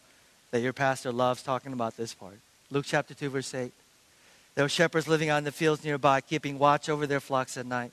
that 0.51 0.61
your 0.61 0.72
pastor 0.72 1.12
loves 1.12 1.42
talking 1.42 1.72
about 1.72 1.96
this 1.96 2.14
part. 2.14 2.38
Luke 2.70 2.85
chapter 2.87 3.14
2, 3.14 3.31
verse 3.31 3.55
8. 3.55 3.72
There 4.55 4.64
were 4.64 4.68
shepherds 4.68 5.07
living 5.07 5.31
on 5.31 5.44
the 5.44 5.53
fields 5.53 5.85
nearby, 5.85 6.20
keeping 6.20 6.59
watch 6.59 6.88
over 6.88 7.07
their 7.07 7.20
flocks 7.20 7.57
at 7.57 7.66
night. 7.66 7.92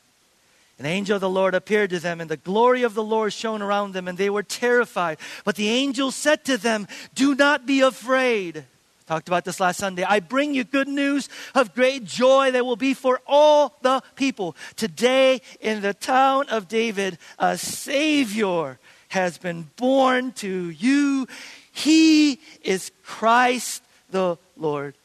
An 0.80 0.86
angel 0.86 1.16
of 1.16 1.22
the 1.22 1.30
Lord 1.30 1.54
appeared 1.54 1.92
to 1.92 2.00
them, 2.00 2.20
and 2.20 2.30
the 2.30 2.38
glory 2.38 2.84
of 2.84 2.96
the 2.96 3.04
Lord 3.04 3.32
shone 3.32 3.62
around 3.62 3.94
them, 3.94 4.08
and 4.08 4.18
they 4.18 4.30
were 4.30 4.44
terrified. 4.44 5.20
But 5.46 5.56
the 5.56 5.70
angel 5.70 6.12
said 6.12 6.44
to 6.46 6.58
them, 6.58 6.88
Do 7.14 7.36
not 7.36 7.66
be 7.66 7.82
afraid. 7.82 8.66
Talked 9.08 9.28
about 9.28 9.46
this 9.46 9.60
last 9.60 9.78
Sunday. 9.78 10.04
I 10.04 10.20
bring 10.20 10.56
you 10.56 10.64
good 10.64 10.88
news 10.88 11.30
of 11.54 11.76
great 11.76 12.06
joy 12.06 12.50
that 12.52 12.66
will 12.66 12.76
be 12.76 12.96
for 12.96 13.22
all 13.28 13.76
the 13.84 14.02
people. 14.16 14.56
Today, 14.76 15.42
in 15.62 15.82
the 15.82 15.94
town 15.94 16.50
of 16.50 16.68
David, 16.68 17.20
a 17.38 17.56
Savior 17.56 18.80
has 19.10 19.38
been 19.38 19.70
born 19.76 20.32
to 20.34 20.72
you. 20.72 21.28
He 21.72 22.40
is 22.64 22.92
Christ 23.04 23.84
the 24.10 24.38
Lord. 24.58 24.96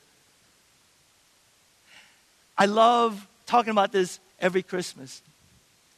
I 2.56 2.66
love 2.66 3.26
talking 3.44 3.70
about 3.70 3.92
this 3.92 4.18
every 4.40 4.62
Christmas. 4.62 5.20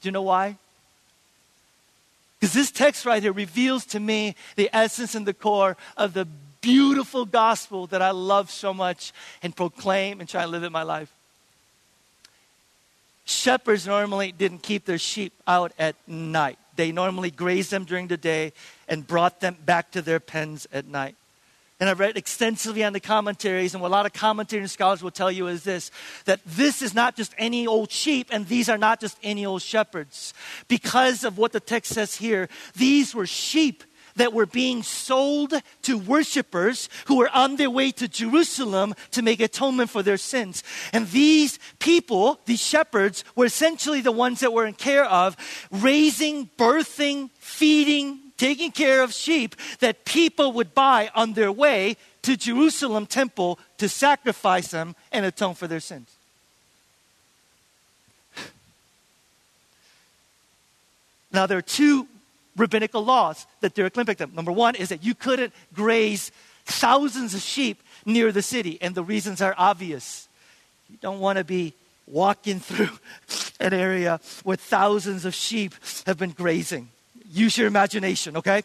Do 0.01 0.09
you 0.09 0.13
know 0.13 0.23
why? 0.23 0.57
Because 2.41 2.53
this 2.53 2.73
text 2.73 3.07
right 3.07 3.23
here 3.23 3.33
reveals 3.33 3.87
to 3.87 4.01
me 4.01 4.35
the 4.57 4.69
essence 4.73 5.15
and 5.15 5.25
the 5.25 5.35
core 5.35 5.77
of 5.97 6.15
the 6.15 6.27
beautiful 6.63 7.27
gospel 7.27 7.87
that 7.89 8.01
I 8.01 8.13
love 8.13 8.51
so 8.51 8.73
much 8.73 9.13
and 9.43 9.55
proclaim 9.55 10.21
and 10.21 10.29
try 10.29 10.43
to 10.43 10.49
live 10.49 10.63
in 10.63 10.73
my 10.73 10.83
life. 10.83 11.13
Shepherds 13.25 13.87
normally 13.87 14.33
didn't 14.33 14.63
keep 14.63 14.87
their 14.87 14.99
sheep 14.99 15.33
out 15.47 15.73
at 15.79 15.97
night. 16.09 16.59
They 16.77 16.91
normally 16.91 17.31
grazed 17.31 17.71
them 17.71 17.85
during 17.85 18.09
the 18.09 18.17
day 18.17 18.53
and 18.89 19.07
brought 19.07 19.41
them 19.41 19.57
back 19.65 19.91
to 19.93 20.03
their 20.03 20.21
pens 20.21 20.67
at 20.73 20.87
night. 20.87 21.17
And 21.79 21.91
I've 21.91 21.99
read 21.99 22.17
extensively 22.17 22.85
on 22.85 22.93
the 22.93 23.01
commentaries, 23.01 23.75
and 23.75 23.83
what 23.83 23.89
a 23.89 23.91
lot 23.91 24.07
of 24.07 24.13
commentators 24.13 24.63
and 24.63 24.71
scholars 24.71 25.03
will 25.03 25.11
tell 25.11 25.33
you 25.33 25.49
is 25.49 25.65
this 25.65 25.91
that 26.27 26.41
this 26.47 26.81
is 26.81 26.95
not 26.95 27.17
just 27.17 27.35
any 27.39 27.67
old 27.67 27.91
sheep, 27.91 28.29
and 28.31 28.47
these 28.47 28.69
are 28.69 28.79
not 28.79 29.01
just 29.01 29.19
any 29.21 29.45
old 29.45 29.63
shepherds. 29.63 30.33
Because 30.69 31.25
of 31.25 31.39
what 31.39 31.51
the 31.51 31.59
text 31.59 31.93
says 31.93 32.15
here, 32.15 32.49
these 32.77 33.17
were 33.17 33.27
sheep 33.27 33.83
that 34.17 34.33
were 34.33 34.47
being 34.47 34.83
sold 34.83 35.55
to 35.83 35.99
worshipers 35.99 36.89
who 37.07 37.17
were 37.17 37.31
on 37.31 37.57
their 37.57 37.71
way 37.71 37.91
to 37.93 38.09
Jerusalem 38.09 38.95
to 39.13 39.23
make 39.23 39.41
atonement 39.41 39.91
for 39.91 40.03
their 40.03 40.17
sins. 40.17 40.63
And 40.93 41.09
these 41.09 41.59
people, 41.79 42.41
these 42.45 42.63
shepherds, 42.63 43.25
were 43.35 43.47
essentially 43.47 44.01
the 44.01 44.13
ones 44.13 44.41
that 44.41 44.53
were 44.53 44.67
in 44.67 44.75
care 44.75 45.05
of 45.05 45.37
raising, 45.71 46.51
birthing, 46.59 47.31
feeding, 47.39 48.19
taking 48.37 48.73
care 48.73 49.03
of 49.03 49.13
sheep 49.13 49.55
that 49.81 50.05
people 50.05 50.53
would 50.53 50.75
buy 50.75 51.11
on 51.15 51.35
their 51.35 51.53
way 51.53 51.97
to 52.23 52.37
Jerusalem 52.37 53.07
temple 53.07 53.59
to 53.79 53.89
sacrifice 53.89 54.69
them 54.69 54.95
and 55.11 55.25
atone 55.25 55.55
for 55.55 55.67
their 55.67 55.81
sins. 55.81 56.09
Now, 61.33 61.47
there 61.47 61.59
are 61.59 61.63
two 61.63 62.07
rabbinical 62.57 63.05
laws 63.05 63.47
that 63.61 63.75
directly 63.75 64.03
impact 64.03 64.19
them. 64.19 64.33
Number 64.35 64.53
one 64.53 64.75
is 64.75 64.89
that 64.91 65.05
you 65.05 65.15
couldn't 65.15 65.53
graze 65.75 66.31
thousands 66.65 67.35
of 67.35 67.41
sheep 67.41 67.83
near 68.05 68.33
the 68.33 68.43
city, 68.43 68.79
and 68.81 68.95
the 68.95 69.05
reasons 69.05 69.41
are 69.41 69.55
obvious. 69.57 70.29
You 70.91 70.99
don't 71.01 71.21
want 71.21 71.39
to 71.39 71.45
be 71.45 71.75
walking 72.07 72.61
through 72.69 72.99
an 73.61 73.73
area 73.73 74.21
where 74.43 74.57
thousands 74.57 75.25
of 75.25 75.35
sheep 75.35 75.75
have 76.07 76.19
been 76.19 76.31
grazing. 76.31 76.89
Use 77.31 77.57
your 77.57 77.67
imagination, 77.67 78.37
okay? 78.37 78.63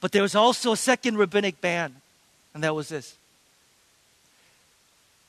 But 0.00 0.12
there 0.12 0.22
was 0.22 0.34
also 0.34 0.72
a 0.72 0.76
second 0.76 1.16
rabbinic 1.16 1.60
ban, 1.60 1.94
and 2.54 2.62
that 2.62 2.74
was 2.74 2.88
this. 2.88 3.14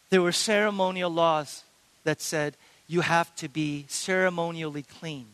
There 0.10 0.22
were 0.22 0.32
ceremonial 0.32 1.10
laws 1.10 1.64
that 2.04 2.22
said 2.22 2.56
you 2.88 3.02
have 3.02 3.36
to 3.38 3.50
be 3.50 3.86
ceremonially 3.88 4.84
clean 4.84 5.28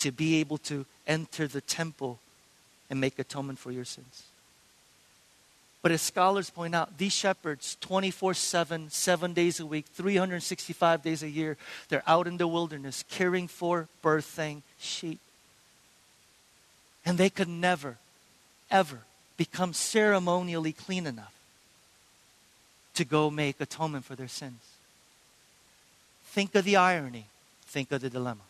to 0.00 0.10
be 0.10 0.40
able 0.40 0.58
to 0.58 0.84
enter 1.06 1.46
the 1.46 1.60
temple 1.60 2.18
and 2.88 3.00
make 3.00 3.18
atonement 3.18 3.58
for 3.58 3.70
your 3.70 3.84
sins. 3.84 4.24
But 5.82 5.92
as 5.92 6.02
scholars 6.02 6.50
point 6.50 6.74
out, 6.74 6.98
these 6.98 7.14
shepherds, 7.14 7.76
24 7.80 8.34
7, 8.34 8.90
seven 8.90 9.32
days 9.32 9.60
a 9.60 9.66
week, 9.66 9.86
365 9.94 11.02
days 11.02 11.22
a 11.22 11.28
year, 11.28 11.56
they're 11.88 12.02
out 12.06 12.26
in 12.26 12.36
the 12.36 12.46
wilderness 12.46 13.04
caring 13.08 13.48
for, 13.48 13.88
birthing 14.02 14.62
sheep. 14.78 15.20
And 17.06 17.16
they 17.16 17.30
could 17.30 17.48
never, 17.48 17.96
ever 18.70 19.00
become 19.38 19.72
ceremonially 19.72 20.72
clean 20.72 21.06
enough 21.06 21.32
to 22.94 23.04
go 23.06 23.30
make 23.30 23.58
atonement 23.58 24.04
for 24.04 24.14
their 24.14 24.28
sins. 24.28 24.60
Think 26.26 26.54
of 26.54 26.64
the 26.64 26.76
irony, 26.76 27.26
think 27.66 27.90
of 27.90 28.02
the 28.02 28.10
dilemma. 28.10 28.42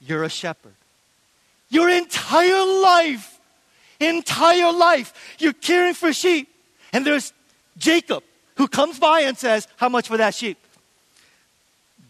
You're 0.00 0.24
a 0.24 0.28
shepherd. 0.28 0.74
Your 1.70 1.88
entire 1.90 2.64
life, 2.82 3.38
entire 4.00 4.72
life, 4.72 5.36
you're 5.38 5.52
caring 5.52 5.94
for 5.94 6.12
sheep. 6.12 6.48
And 6.92 7.04
there's 7.04 7.32
Jacob 7.76 8.22
who 8.56 8.68
comes 8.68 8.98
by 8.98 9.20
and 9.20 9.36
says, 9.36 9.68
How 9.76 9.88
much 9.88 10.08
for 10.08 10.16
that 10.16 10.34
sheep? 10.34 10.58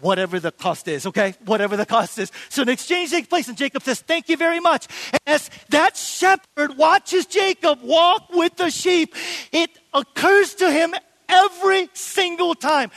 Whatever 0.01 0.39
the 0.39 0.53
cost 0.53 0.86
is, 0.86 1.07
okay? 1.07 1.34
Whatever 1.45 1.76
the 1.76 1.86
cost 1.86 2.18
is. 2.18 2.30
So 2.51 2.62
an 2.62 2.68
exchange 2.68 3.11
takes 3.11 3.26
place, 3.26 3.49
and 3.49 3.57
Jacob 3.57 3.82
says, 3.82 4.01
Thank 4.01 4.28
you 4.28 4.36
very 4.36 4.61
much. 4.61 4.86
And 5.12 5.20
as 5.26 5.51
that 5.70 5.97
shepherd 5.97 6.76
watches 6.76 7.26
Jacob 7.26 7.82
walk 7.82 8.30
with 8.32 8.57
the 8.57 8.70
sheep, 8.70 9.14
it 9.51 9.70
occurs 9.93 10.55
to 10.57 10.70
him 10.70 10.95
every 11.29 11.89
single 11.93 12.55
time. 12.55 12.91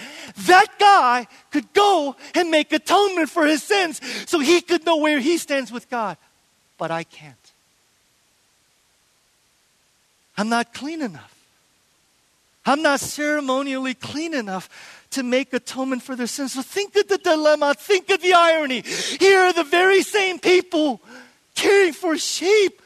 That 0.45 0.67
guy 0.79 1.27
could 1.51 1.71
go 1.73 2.15
and 2.35 2.49
make 2.49 2.71
atonement 2.71 3.29
for 3.29 3.45
his 3.45 3.63
sins 3.63 4.01
so 4.29 4.39
he 4.39 4.61
could 4.61 4.85
know 4.85 4.97
where 4.97 5.19
he 5.19 5.37
stands 5.37 5.71
with 5.71 5.89
God. 5.89 6.17
But 6.77 6.91
I 6.91 7.03
can't. 7.03 7.35
I'm 10.37 10.49
not 10.49 10.73
clean 10.73 11.01
enough. 11.01 11.35
I'm 12.65 12.81
not 12.81 12.99
ceremonially 12.99 13.93
clean 13.93 14.33
enough 14.33 14.69
to 15.11 15.23
make 15.23 15.53
atonement 15.53 16.03
for 16.03 16.15
their 16.15 16.27
sins. 16.27 16.53
So 16.53 16.61
think 16.61 16.95
of 16.95 17.07
the 17.07 17.17
dilemma, 17.17 17.73
think 17.73 18.09
of 18.09 18.21
the 18.21 18.33
irony. 18.33 18.81
Here 19.19 19.39
are 19.39 19.53
the 19.53 19.63
very 19.63 20.03
same 20.03 20.39
people 20.39 21.01
caring 21.55 21.93
for 21.93 22.17
sheep 22.17 22.80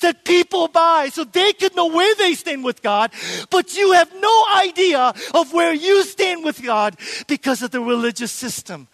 that 0.00 0.24
people 0.24 0.68
buy 0.68 1.08
so 1.10 1.24
they 1.24 1.52
could 1.52 1.74
know 1.74 1.86
where 1.86 2.14
they 2.16 2.34
stand 2.34 2.64
with 2.64 2.82
God, 2.82 3.10
but 3.50 3.76
you 3.76 3.92
have 3.92 4.12
no 4.20 4.44
idea 4.56 5.12
of 5.34 5.52
where 5.52 5.72
you 5.72 6.04
stand 6.04 6.44
with 6.44 6.62
God 6.62 6.96
because 7.26 7.62
of 7.62 7.70
the 7.70 7.80
religious 7.80 8.32
system 8.32 8.88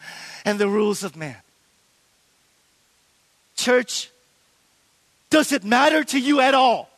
and 0.45 0.59
the 0.59 0.69
rules 0.69 1.03
of 1.03 1.17
man. 1.17 1.37
Church, 3.57 4.11
does 5.31 5.53
it 5.53 5.65
matter 5.65 6.05
to 6.05 6.19
you 6.19 6.41
at 6.41 6.55
all? 6.55 6.91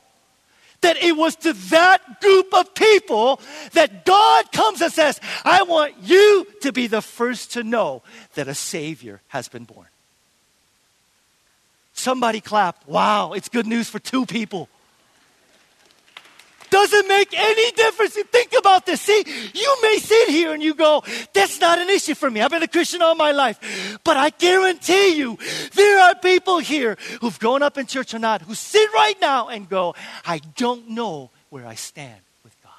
That 0.81 0.97
it 1.03 1.17
was 1.17 1.35
to 1.37 1.53
that 1.53 2.21
group 2.21 2.55
of 2.55 2.73
people 2.75 3.41
that 3.73 4.05
God 4.05 4.53
comes 4.53 4.81
and 4.81 4.93
says, 4.93 5.21
I 5.45 5.65
want 5.65 5.95
you 6.03 6.47
to 6.63 6.73
be 6.73 6.87
the 6.87 7.03
first 7.03 7.53
to 7.55 7.65
know 7.65 8.03
that 8.35 8.47
a 8.47 8.55
Savior 8.55 9.21
has 9.29 9.49
been 9.49 9.65
born. 9.65 9.88
Somebody 11.99 12.41
clapped. 12.41 12.87
Wow, 12.89 13.33
it's 13.33 13.49
good 13.49 13.67
news 13.67 13.91
for 13.91 13.99
two 13.99 14.25
people. 14.25 14.69
Doesn't 16.71 17.09
make 17.09 17.37
any 17.37 17.73
difference. 17.73 18.15
Think 18.15 18.53
about 18.57 18.87
this. 18.87 19.01
See, 19.01 19.25
you 19.53 19.77
may 19.83 19.99
sit 19.99 20.29
here 20.29 20.53
and 20.53 20.63
you 20.63 20.75
go, 20.75 21.03
that's 21.33 21.61
not 21.61 21.81
an 21.81 21.89
issue 21.89 22.15
for 22.15 22.31
me. 22.31 22.41
I've 22.41 22.53
been 22.53 22.63
a 22.63 22.69
Christian 22.69 23.03
all 23.03 23.17
my 23.17 23.33
life. 23.33 23.99
But 24.05 24.17
I 24.17 24.31
guarantee 24.31 25.17
you, 25.17 25.39
there 25.75 25.99
are 25.99 26.15
people 26.15 26.59
here 26.59 26.97
who've 27.21 27.39
grown 27.41 27.63
up 27.63 27.79
in 27.79 27.87
church 27.87 28.15
or 28.15 28.21
not 28.21 28.43
who 28.43 28.55
sit 28.55 28.93
right 28.93 29.17
now 29.21 29.49
and 29.49 29.69
go, 29.69 29.97
I 30.25 30.41
don't 30.57 30.91
know 30.91 31.31
where 31.51 31.67
I 31.67 31.75
stand 31.75 32.21
with 32.45 32.55
God. 32.63 32.73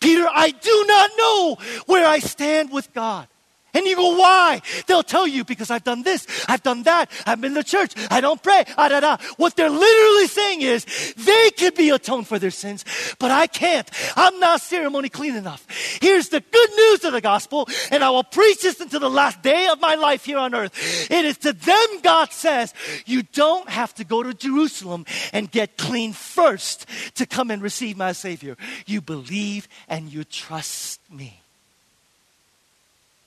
Peter, 0.00 0.26
I 0.28 0.50
do 0.50 0.84
not 0.88 1.10
know 1.16 1.56
where 1.86 2.06
I 2.06 2.18
stand 2.18 2.72
with 2.72 2.92
God. 2.94 3.28
And 3.76 3.84
you 3.84 3.94
go, 3.94 4.16
why? 4.16 4.62
They'll 4.86 5.02
tell 5.02 5.26
you 5.26 5.44
because 5.44 5.70
I've 5.70 5.84
done 5.84 6.02
this, 6.02 6.26
I've 6.48 6.62
done 6.62 6.84
that, 6.84 7.10
I've 7.26 7.42
been 7.42 7.52
to 7.54 7.62
church, 7.62 7.92
I 8.10 8.22
don't 8.22 8.42
pray, 8.42 8.64
ah, 8.78 8.88
da, 8.88 9.00
da. 9.00 9.18
What 9.36 9.54
they're 9.54 9.68
literally 9.68 10.26
saying 10.28 10.62
is 10.62 10.86
they 11.14 11.50
could 11.50 11.74
be 11.74 11.90
atoned 11.90 12.26
for 12.26 12.38
their 12.38 12.50
sins, 12.50 12.86
but 13.18 13.30
I 13.30 13.46
can't. 13.46 13.90
I'm 14.16 14.40
not 14.40 14.62
ceremony 14.62 15.10
clean 15.10 15.36
enough. 15.36 15.66
Here's 16.00 16.30
the 16.30 16.40
good 16.40 16.70
news 16.70 17.04
of 17.04 17.12
the 17.12 17.20
gospel, 17.20 17.68
and 17.90 18.02
I 18.02 18.08
will 18.08 18.24
preach 18.24 18.62
this 18.62 18.80
until 18.80 19.00
the 19.00 19.10
last 19.10 19.42
day 19.42 19.68
of 19.68 19.78
my 19.80 19.94
life 19.94 20.24
here 20.24 20.38
on 20.38 20.54
earth. 20.54 21.10
It 21.10 21.24
is 21.26 21.36
to 21.38 21.52
them 21.52 22.00
God 22.02 22.32
says, 22.32 22.72
you 23.04 23.22
don't 23.22 23.68
have 23.68 23.94
to 23.96 24.04
go 24.04 24.22
to 24.22 24.32
Jerusalem 24.32 25.04
and 25.34 25.50
get 25.50 25.76
clean 25.76 26.14
first 26.14 26.86
to 27.16 27.26
come 27.26 27.50
and 27.50 27.60
receive 27.60 27.98
my 27.98 28.12
Savior. 28.12 28.56
You 28.86 29.02
believe 29.02 29.68
and 29.88 30.10
you 30.10 30.24
trust 30.24 31.00
me. 31.10 31.42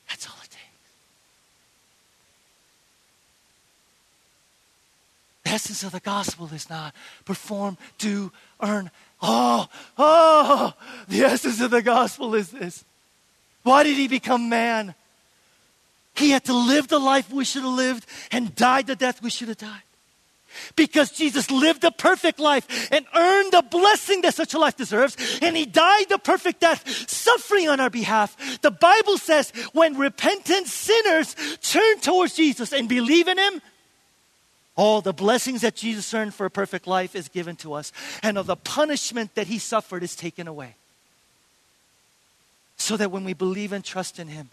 That's 0.10 0.28
all 0.28 0.36
it 0.44 0.50
takes. 0.50 0.64
The 5.50 5.56
essence 5.56 5.82
of 5.82 5.94
the 5.94 6.00
gospel 6.00 6.48
is 6.54 6.70
not 6.70 6.94
perform, 7.26 7.80
do, 7.98 8.32
earn. 8.62 8.92
Oh, 9.20 9.68
oh, 9.98 10.74
the 11.08 11.22
essence 11.22 11.60
of 11.60 11.72
the 11.72 11.82
gospel 11.82 12.36
is 12.36 12.52
this. 12.52 12.86
Why 13.64 13.82
did 13.82 13.98
he 13.98 14.08
become 14.08 14.48
man? 14.48 14.94
He 16.14 16.30
had 16.30 16.46
to 16.46 16.54
live 16.54 16.88
the 16.88 17.00
life 17.00 17.32
we 17.32 17.46
should 17.46 17.64
have 17.64 17.74
lived 17.74 18.06
and 18.32 18.54
died 18.54 18.86
the 18.86 18.96
death 18.96 19.24
we 19.24 19.32
should 19.32 19.48
have 19.48 19.58
died. 19.58 19.82
Because 20.76 21.10
Jesus 21.10 21.50
lived 21.50 21.84
a 21.84 21.90
perfect 21.90 22.38
life 22.40 22.88
and 22.92 23.04
earned 23.16 23.52
the 23.52 23.64
blessing 23.64 24.22
that 24.22 24.36
such 24.36 24.54
a 24.54 24.60
life 24.60 24.78
deserves, 24.78 25.18
and 25.42 25.58
he 25.58 25.66
died 25.66 26.10
the 26.10 26.20
perfect 26.20 26.60
death, 26.60 26.88
suffering 27.10 27.70
on 27.70 27.80
our 27.80 27.90
behalf. 27.90 28.62
The 28.62 28.70
Bible 28.70 29.18
says 29.18 29.50
when 29.74 29.98
repentant 29.98 30.68
sinners 30.68 31.36
turn 31.64 32.02
towards 32.02 32.36
Jesus 32.36 32.72
and 32.72 32.88
believe 32.88 33.28
in 33.28 33.40
him, 33.40 33.64
all 34.80 35.02
the 35.02 35.12
blessings 35.12 35.60
that 35.60 35.76
Jesus 35.76 36.14
earned 36.14 36.34
for 36.34 36.46
a 36.46 36.50
perfect 36.50 36.88
life 36.88 37.14
is 37.14 37.28
given 37.28 37.58
to 37.58 37.74
us, 37.74 37.92
and 38.24 38.38
all 38.38 38.46
the 38.46 38.56
punishment 38.56 39.36
that 39.36 39.48
he 39.48 39.60
suffered 39.60 40.04
is 40.04 40.16
taken 40.16 40.48
away. 40.48 40.76
So 42.78 42.96
that 42.96 43.12
when 43.12 43.26
we 43.26 43.34
believe 43.34 43.74
and 43.74 43.84
trust 43.84 44.20
in 44.20 44.30
him, 44.30 44.52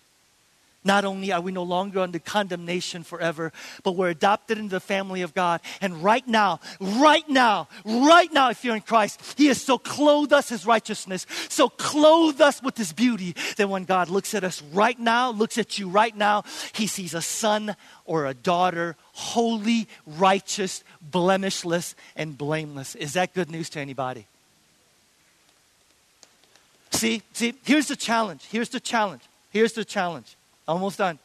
Not 0.86 1.04
only 1.04 1.32
are 1.32 1.40
we 1.40 1.50
no 1.50 1.64
longer 1.64 2.00
under 2.00 2.20
condemnation 2.20 3.02
forever, 3.02 3.52
but 3.82 3.96
we're 3.96 4.10
adopted 4.10 4.56
into 4.56 4.70
the 4.76 4.80
family 4.80 5.22
of 5.22 5.34
God. 5.34 5.60
And 5.80 6.02
right 6.02 6.26
now, 6.26 6.60
right 6.80 7.28
now, 7.28 7.68
right 7.84 8.32
now, 8.32 8.50
if 8.50 8.64
you're 8.64 8.76
in 8.76 8.82
Christ, 8.82 9.20
He 9.36 9.46
has 9.46 9.60
so 9.60 9.78
clothed 9.78 10.32
us 10.32 10.48
His 10.48 10.64
righteousness, 10.64 11.26
so 11.48 11.68
clothed 11.68 12.40
us 12.40 12.62
with 12.62 12.78
His 12.78 12.92
beauty, 12.92 13.34
that 13.56 13.68
when 13.68 13.84
God 13.84 14.08
looks 14.08 14.32
at 14.32 14.44
us 14.44 14.62
right 14.72 14.98
now, 14.98 15.30
looks 15.30 15.58
at 15.58 15.78
you 15.78 15.88
right 15.88 16.16
now, 16.16 16.44
He 16.72 16.86
sees 16.86 17.14
a 17.14 17.22
son 17.22 17.74
or 18.04 18.26
a 18.26 18.34
daughter, 18.34 18.94
holy, 19.12 19.88
righteous, 20.06 20.84
blemishless, 21.02 21.94
and 22.14 22.38
blameless. 22.38 22.94
Is 22.94 23.14
that 23.14 23.34
good 23.34 23.50
news 23.50 23.68
to 23.70 23.80
anybody? 23.80 24.26
See, 26.92 27.22
see, 27.32 27.54
here's 27.64 27.88
the 27.88 27.96
challenge. 27.96 28.46
Here's 28.50 28.68
the 28.68 28.80
challenge. 28.80 29.22
Here's 29.50 29.72
the 29.72 29.84
challenge. 29.84 30.36
Almost 30.68 30.98
done. 30.98 31.18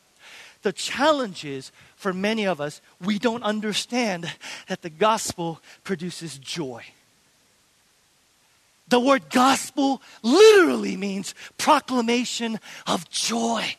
The 0.62 0.74
challenge 0.74 1.44
is 1.44 1.72
for 1.96 2.14
many 2.14 2.46
of 2.46 2.62
us, 2.62 2.82
we 3.04 3.20
don't 3.20 3.44
understand 3.44 4.32
that 4.68 4.82
the 4.82 4.90
gospel 4.90 5.62
produces 5.84 6.38
joy. 6.38 6.84
The 8.88 9.00
word 9.00 9.30
gospel 9.30 10.02
literally 10.22 10.98
means 10.98 11.34
proclamation 11.58 12.60
of 12.86 13.10
joy. 13.10 13.76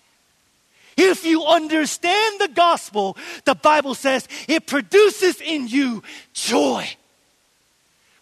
If 0.96 1.24
you 1.24 1.44
understand 1.44 2.40
the 2.40 2.48
gospel, 2.48 3.16
the 3.44 3.54
Bible 3.54 3.94
says 3.94 4.26
it 4.48 4.66
produces 4.66 5.40
in 5.40 5.68
you 5.68 6.02
joy. 6.32 6.88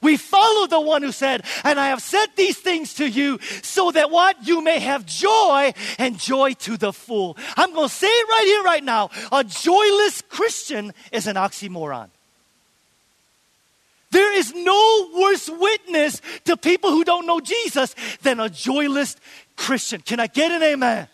We 0.03 0.17
follow 0.17 0.67
the 0.67 0.81
one 0.81 1.03
who 1.03 1.13
said, 1.13 1.45
And 1.63 1.79
I 1.79 1.89
have 1.89 2.01
said 2.01 2.27
these 2.35 2.59
things 2.59 2.95
to 2.95 3.07
you 3.07 3.39
so 3.63 3.91
that 3.91 4.11
what? 4.11 4.47
You 4.47 4.63
may 4.63 4.79
have 4.79 5.05
joy 5.05 5.75
and 5.99 6.19
joy 6.19 6.55
to 6.55 6.77
the 6.79 6.93
full. 6.93 7.37
I'm 7.57 7.75
going 7.75 7.89
to 7.89 7.95
say 7.95 8.09
it 8.09 8.29
right 8.29 8.45
here, 8.47 8.63
right 8.63 8.85
now. 8.85 9.11
A 9.31 9.45
joyless 9.45 10.23
Christian 10.23 10.95
is 11.13 11.27
an 11.27 11.37
oxymoron. 11.37 12.09
There 14.11 14.37
is 14.37 14.55
no 14.55 15.11
worse 15.15 15.49
witness 15.49 16.21
to 16.47 16.57
people 16.57 16.91
who 16.91 17.05
don't 17.05 17.27
know 17.27 17.41
Jesus 17.41 17.95
than 18.23 18.41
a 18.41 18.49
joyless 18.49 19.17
Christian. 19.55 20.01
Can 20.01 20.19
I 20.19 20.27
get 20.27 20.51
an 20.51 20.63
amen? 20.63 21.09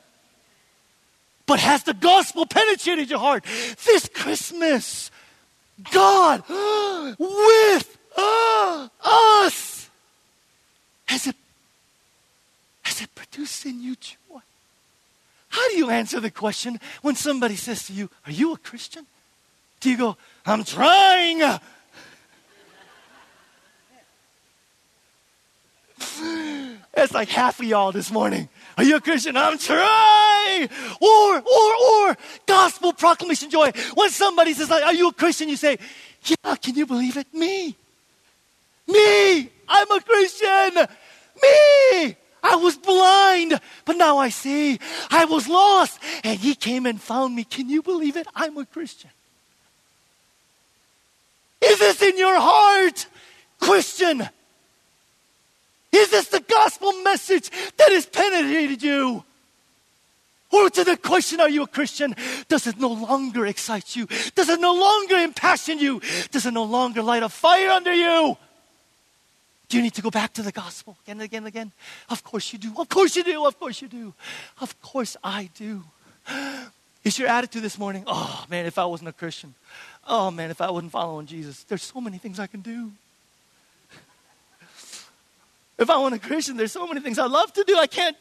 But 1.46 1.60
has 1.60 1.82
the 1.82 1.94
gospel 1.94 2.46
penetrated 2.46 3.10
your 3.10 3.18
heart? 3.18 3.44
This 3.84 4.08
Christmas, 4.12 5.10
God 5.92 6.42
with 7.18 7.96
Oh, 8.16 8.90
us. 9.02 9.90
Has 11.06 11.26
it, 11.26 11.36
has 12.82 13.02
it 13.02 13.14
produced 13.14 13.66
in 13.66 13.80
you 13.80 13.96
joy? 13.96 14.40
How 15.48 15.68
do 15.70 15.76
you 15.76 15.90
answer 15.90 16.20
the 16.20 16.30
question 16.30 16.80
when 17.02 17.14
somebody 17.14 17.56
says 17.56 17.86
to 17.86 17.92
you, 17.92 18.10
Are 18.26 18.32
you 18.32 18.52
a 18.52 18.58
Christian? 18.58 19.06
Do 19.80 19.90
you 19.90 19.96
go, 19.96 20.16
I'm 20.44 20.64
trying? 20.64 21.42
It's 26.96 27.12
like 27.12 27.28
half 27.28 27.60
of 27.60 27.66
y'all 27.66 27.92
this 27.92 28.10
morning. 28.10 28.48
Are 28.78 28.84
you 28.84 28.96
a 28.96 29.00
Christian? 29.00 29.36
I'm 29.36 29.58
trying. 29.58 30.68
Or, 31.00 31.36
or, 31.38 32.08
or, 32.10 32.16
gospel 32.46 32.92
proclamation 32.92 33.50
joy. 33.50 33.70
When 33.94 34.10
somebody 34.10 34.54
says, 34.54 34.70
Are 34.70 34.94
you 34.94 35.08
a 35.08 35.12
Christian? 35.12 35.48
You 35.48 35.56
say, 35.56 35.78
Yeah, 36.24 36.56
can 36.56 36.74
you 36.74 36.86
believe 36.86 37.16
it? 37.16 37.32
Me. 37.34 37.76
Me! 38.86 39.50
I'm 39.68 39.90
a 39.90 40.00
Christian! 40.00 40.86
Me! 41.42 42.16
I 42.42 42.56
was 42.56 42.76
blind, 42.76 43.60
but 43.84 43.96
now 43.96 44.18
I 44.18 44.28
see. 44.28 44.78
I 45.10 45.24
was 45.24 45.48
lost, 45.48 45.98
and 46.22 46.38
He 46.38 46.54
came 46.54 46.86
and 46.86 47.00
found 47.00 47.34
me. 47.34 47.44
Can 47.44 47.68
you 47.68 47.82
believe 47.82 48.16
it? 48.16 48.26
I'm 48.34 48.56
a 48.56 48.64
Christian. 48.64 49.10
Is 51.60 51.78
this 51.78 52.02
in 52.02 52.16
your 52.16 52.38
heart, 52.38 53.06
Christian? 53.58 54.28
Is 55.92 56.10
this 56.10 56.28
the 56.28 56.40
gospel 56.40 56.92
message 57.02 57.50
that 57.76 57.90
has 57.90 58.06
penetrated 58.06 58.82
you? 58.82 59.24
Or 60.52 60.70
to 60.70 60.84
the 60.84 60.96
question, 60.96 61.40
are 61.40 61.48
you 61.48 61.64
a 61.64 61.66
Christian? 61.66 62.14
Does 62.48 62.66
it 62.66 62.78
no 62.78 62.88
longer 62.88 63.46
excite 63.46 63.96
you? 63.96 64.06
Does 64.34 64.48
it 64.48 64.60
no 64.60 64.74
longer 64.74 65.16
impassion 65.16 65.78
you? 65.78 66.00
Does 66.30 66.46
it 66.46 66.52
no 66.52 66.64
longer 66.64 67.02
light 67.02 67.24
a 67.24 67.28
fire 67.28 67.70
under 67.70 67.92
you? 67.92 68.36
Do 69.68 69.76
you 69.76 69.82
need 69.82 69.94
to 69.94 70.02
go 70.02 70.10
back 70.10 70.32
to 70.34 70.42
the 70.42 70.52
gospel 70.52 70.96
again 71.02 71.16
and 71.16 71.22
again 71.22 71.38
and 71.38 71.48
again? 71.48 71.72
Of 72.08 72.22
course 72.22 72.52
you 72.52 72.58
do. 72.58 72.72
Of 72.78 72.88
course 72.88 73.16
you 73.16 73.24
do. 73.24 73.46
Of 73.46 73.58
course 73.58 73.82
you 73.82 73.88
do. 73.88 74.14
Of 74.60 74.80
course 74.80 75.16
I 75.24 75.50
do. 75.54 75.82
Is 77.04 77.18
your 77.18 77.28
attitude 77.28 77.62
this 77.62 77.78
morning, 77.78 78.02
oh 78.06 78.44
man, 78.50 78.66
if 78.66 78.78
I 78.78 78.84
wasn't 78.84 79.10
a 79.10 79.12
Christian, 79.12 79.54
oh 80.08 80.30
man, 80.30 80.50
if 80.50 80.60
I 80.60 80.70
wasn't 80.70 80.90
following 80.90 81.26
Jesus, 81.26 81.62
there's 81.64 81.82
so 81.82 82.00
many 82.00 82.18
things 82.18 82.40
I 82.40 82.46
can 82.46 82.60
do. 82.60 82.92
If 85.78 85.90
I 85.90 85.98
wasn't 85.98 86.24
a 86.24 86.26
Christian, 86.26 86.56
there's 86.56 86.72
so 86.72 86.86
many 86.86 87.00
things 87.00 87.18
I 87.18 87.26
love 87.26 87.52
to 87.52 87.62
do. 87.62 87.76
I 87.76 87.86
can't. 87.86 88.16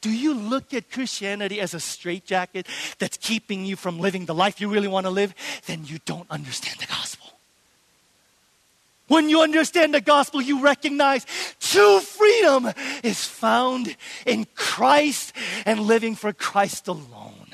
Do 0.00 0.10
you 0.10 0.32
look 0.32 0.72
at 0.72 0.90
Christianity 0.90 1.60
as 1.60 1.74
a 1.74 1.80
straitjacket 1.80 2.68
that's 2.98 3.16
keeping 3.16 3.66
you 3.66 3.74
from 3.74 3.98
living 3.98 4.26
the 4.26 4.34
life 4.34 4.60
you 4.60 4.68
really 4.68 4.86
want 4.86 5.06
to 5.06 5.10
live? 5.10 5.34
Then 5.66 5.84
you 5.84 5.98
don't 6.04 6.30
understand 6.30 6.78
the 6.78 6.86
gospel. 6.86 7.27
When 9.08 9.28
you 9.28 9.42
understand 9.42 9.94
the 9.94 10.00
gospel, 10.00 10.40
you 10.40 10.60
recognize 10.60 11.26
true 11.60 12.00
freedom 12.00 12.70
is 13.02 13.24
found 13.24 13.96
in 14.26 14.46
Christ 14.54 15.34
and 15.66 15.80
living 15.80 16.14
for 16.14 16.32
Christ 16.32 16.88
alone. 16.88 17.48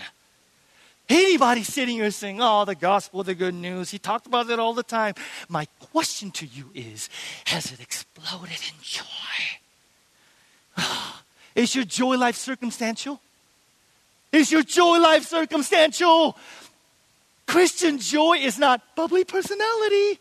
Anybody 1.09 1.63
sitting 1.63 1.97
here 1.97 2.11
saying, 2.11 2.41
Oh, 2.41 2.65
the 2.65 2.75
gospel, 2.75 3.23
the 3.23 3.35
good 3.35 3.55
news, 3.55 3.91
he 3.91 3.99
talked 3.99 4.27
about 4.27 4.49
it 4.51 4.59
all 4.59 4.75
the 4.75 4.83
time. 4.83 5.15
My 5.49 5.67
question 5.93 6.31
to 6.33 6.47
you 6.47 6.71
is 6.75 7.09
Has 7.47 7.71
it 7.73 7.81
exploded 7.81 8.51
in 8.51 8.75
joy? 8.83 9.05
Is 11.55 11.75
your 11.75 11.85
joy 11.85 12.17
life 12.17 12.35
circumstantial? 12.35 13.21
Is 14.33 14.51
your 14.51 14.65
joy 14.65 14.99
life 14.99 15.25
circumstantial? 15.25 16.37
Christian 17.47 17.99
joy 17.99 18.39
is 18.39 18.59
not 18.59 18.81
bubbly 18.97 19.23
personality. 19.25 20.19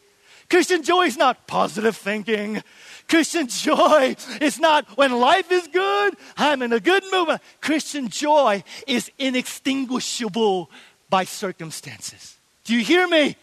Christian 0.54 0.84
joy 0.84 1.08
is 1.08 1.18
not 1.18 1.48
positive 1.48 1.98
thinking. 1.98 2.62
Christian 3.10 3.48
joy 3.48 4.16
is 4.40 4.60
not 4.60 4.86
when 4.96 5.20
life 5.20 5.52
is 5.52 5.68
good, 5.68 6.16
I'm 6.38 6.62
in 6.62 6.72
a 6.72 6.80
good 6.80 7.04
mood. 7.12 7.40
Christian 7.60 8.08
joy 8.08 8.64
is 8.86 9.10
inextinguishable 9.18 10.70
by 11.10 11.24
circumstances. 11.24 12.38
Do 12.66 12.76
you 12.76 12.84
hear 12.84 13.08
me? 13.08 13.36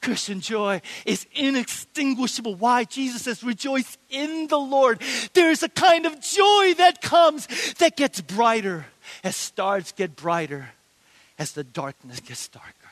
Christian 0.00 0.40
joy 0.40 0.80
is 1.04 1.26
inextinguishable. 1.34 2.54
Why? 2.54 2.84
Jesus 2.84 3.20
says, 3.24 3.44
rejoice 3.44 3.98
in 4.08 4.46
the 4.46 4.58
Lord. 4.58 5.02
There's 5.34 5.62
a 5.62 5.68
kind 5.68 6.06
of 6.06 6.18
joy 6.22 6.72
that 6.78 7.02
comes 7.02 7.46
that 7.74 7.94
gets 7.94 8.22
brighter 8.22 8.86
as 9.22 9.36
stars 9.36 9.92
get 9.92 10.16
brighter, 10.16 10.70
as 11.38 11.52
the 11.52 11.62
darkness 11.62 12.20
gets 12.20 12.48
darker 12.48 12.85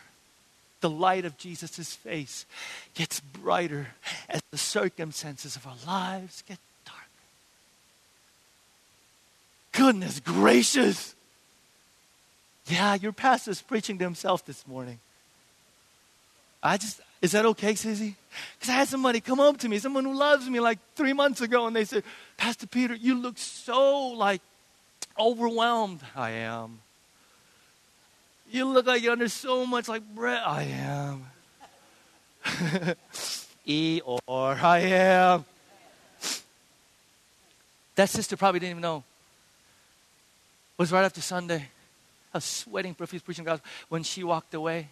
the 0.84 0.90
light 0.90 1.24
of 1.24 1.38
Jesus' 1.38 1.94
face 1.94 2.44
gets 2.92 3.18
brighter 3.18 3.86
as 4.28 4.42
the 4.50 4.58
circumstances 4.58 5.56
of 5.56 5.66
our 5.66 5.76
lives 5.86 6.44
get 6.46 6.58
darker. 6.84 7.00
Goodness 9.72 10.20
gracious. 10.20 11.14
Yeah, 12.66 12.96
your 12.96 13.12
pastor's 13.12 13.62
preaching 13.62 13.96
to 13.96 14.04
himself 14.04 14.44
this 14.44 14.66
morning. 14.66 14.98
I 16.62 16.76
just, 16.76 17.00
is 17.22 17.32
that 17.32 17.46
okay, 17.46 17.72
Sizzy? 17.76 18.16
Because 18.58 18.68
I 18.68 18.72
had 18.74 18.88
somebody 18.88 19.20
come 19.20 19.40
up 19.40 19.56
to 19.60 19.68
me, 19.70 19.78
someone 19.78 20.04
who 20.04 20.12
loves 20.12 20.50
me 20.50 20.60
like 20.60 20.78
three 20.96 21.14
months 21.14 21.40
ago, 21.40 21.66
and 21.66 21.74
they 21.74 21.86
said, 21.86 22.04
Pastor 22.36 22.66
Peter, 22.66 22.94
you 22.94 23.14
look 23.14 23.38
so 23.38 24.08
like 24.08 24.42
overwhelmed. 25.18 26.00
I 26.14 26.32
am. 26.32 26.80
You 28.54 28.66
look 28.66 28.86
like 28.86 29.02
you're 29.02 29.10
under 29.10 29.28
so 29.28 29.66
much 29.66 29.88
like 29.88 30.04
bread. 30.14 30.40
I 30.46 30.62
am. 30.62 31.26
e 33.66 34.00
or 34.04 34.52
I 34.52 34.78
am. 34.78 35.44
That 37.96 38.08
sister 38.08 38.36
probably 38.36 38.60
didn't 38.60 38.70
even 38.70 38.82
know. 38.82 38.98
It 38.98 40.78
was 40.78 40.92
right 40.92 41.04
after 41.04 41.20
Sunday. 41.20 41.66
I 42.32 42.36
was 42.36 42.44
sweating 42.44 42.94
profuse 42.94 43.22
preaching 43.22 43.44
God. 43.44 43.60
When 43.88 44.04
she 44.04 44.22
walked 44.22 44.54
away, 44.54 44.86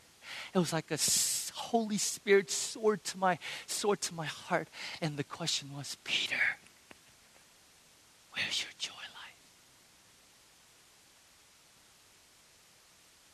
it 0.52 0.58
was 0.58 0.72
like 0.72 0.90
a 0.90 0.98
Holy 1.54 1.98
Spirit 1.98 2.50
sword 2.50 3.04
to 3.04 3.18
my 3.18 3.38
sword 3.68 4.00
to 4.00 4.14
my 4.14 4.26
heart. 4.26 4.66
And 5.00 5.16
the 5.16 5.22
question 5.22 5.68
was, 5.72 5.96
Peter, 6.02 6.58
where's 8.32 8.60
your 8.60 8.72
joy? 8.76 9.01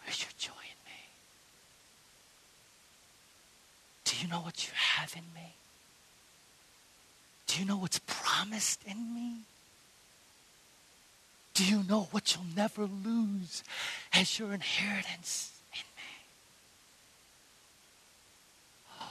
Where's 0.09 0.23
your 0.23 0.31
joy 0.39 0.63
in 0.63 0.81
me? 0.87 1.03
Do 4.07 4.17
you 4.23 4.29
know 4.29 4.41
what 4.41 4.67
you 4.67 4.73
have 4.75 5.13
in 5.15 5.25
me? 5.35 5.53
Do 7.47 7.61
you 7.61 7.67
know 7.67 7.77
what's 7.77 8.01
promised 8.07 8.83
in 8.87 9.15
me? 9.15 9.41
Do 11.53 11.63
you 11.67 11.83
know 11.87 12.09
what 12.11 12.35
you'll 12.35 12.57
never 12.57 12.85
lose 12.85 13.63
as 14.15 14.39
your 14.39 14.55
inheritance 14.55 15.53
in 15.75 15.85
me? 15.95 16.13
Oh. 18.99 19.05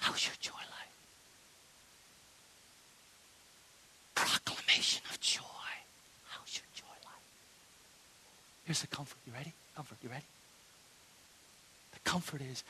How's 0.00 0.26
your 0.26 0.34
joy 0.40 0.52
life? 0.52 0.94
Proclamation 4.14 5.00
of 5.10 5.18
joy. 5.22 5.40
How's 6.44 6.56
your 6.56 6.64
joy 6.74 6.96
life? 7.04 7.28
Here's 8.64 8.80
the 8.80 8.86
comfort. 8.86 9.18
You 9.26 9.32
ready? 9.32 9.52
Comfort. 9.76 9.96
You 10.02 10.08
ready? 10.08 10.24
The 11.92 12.00
comfort 12.00 12.40
is 12.40 12.64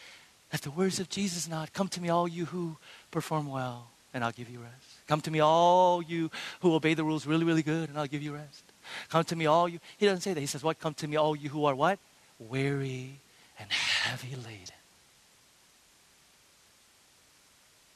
that 0.50 0.62
the 0.62 0.70
words 0.70 1.00
of 1.00 1.08
Jesus 1.08 1.48
not 1.48 1.72
come 1.72 1.88
to 1.88 2.00
me, 2.00 2.08
all 2.08 2.28
you 2.28 2.46
who 2.46 2.76
perform 3.10 3.48
well, 3.48 3.88
and 4.12 4.22
I'll 4.22 4.32
give 4.32 4.48
you 4.50 4.60
rest. 4.60 4.98
Come 5.06 5.20
to 5.22 5.30
me, 5.30 5.40
all 5.40 6.02
you 6.02 6.30
who 6.60 6.74
obey 6.74 6.94
the 6.94 7.04
rules 7.04 7.26
really, 7.26 7.44
really 7.44 7.62
good, 7.62 7.88
and 7.88 7.98
I'll 7.98 8.06
give 8.06 8.22
you 8.22 8.34
rest. 8.34 8.62
Come 9.08 9.24
to 9.24 9.36
me, 9.36 9.46
all 9.46 9.68
you. 9.68 9.80
He 9.98 10.06
doesn't 10.06 10.20
say 10.20 10.34
that. 10.34 10.40
He 10.40 10.46
says, 10.46 10.62
What? 10.62 10.78
Come 10.78 10.94
to 10.94 11.08
me, 11.08 11.16
all 11.16 11.34
you 11.34 11.48
who 11.48 11.64
are 11.64 11.74
what? 11.74 11.98
Weary 12.38 13.18
and 13.58 13.70
heavy 13.70 14.36
laden. 14.36 14.74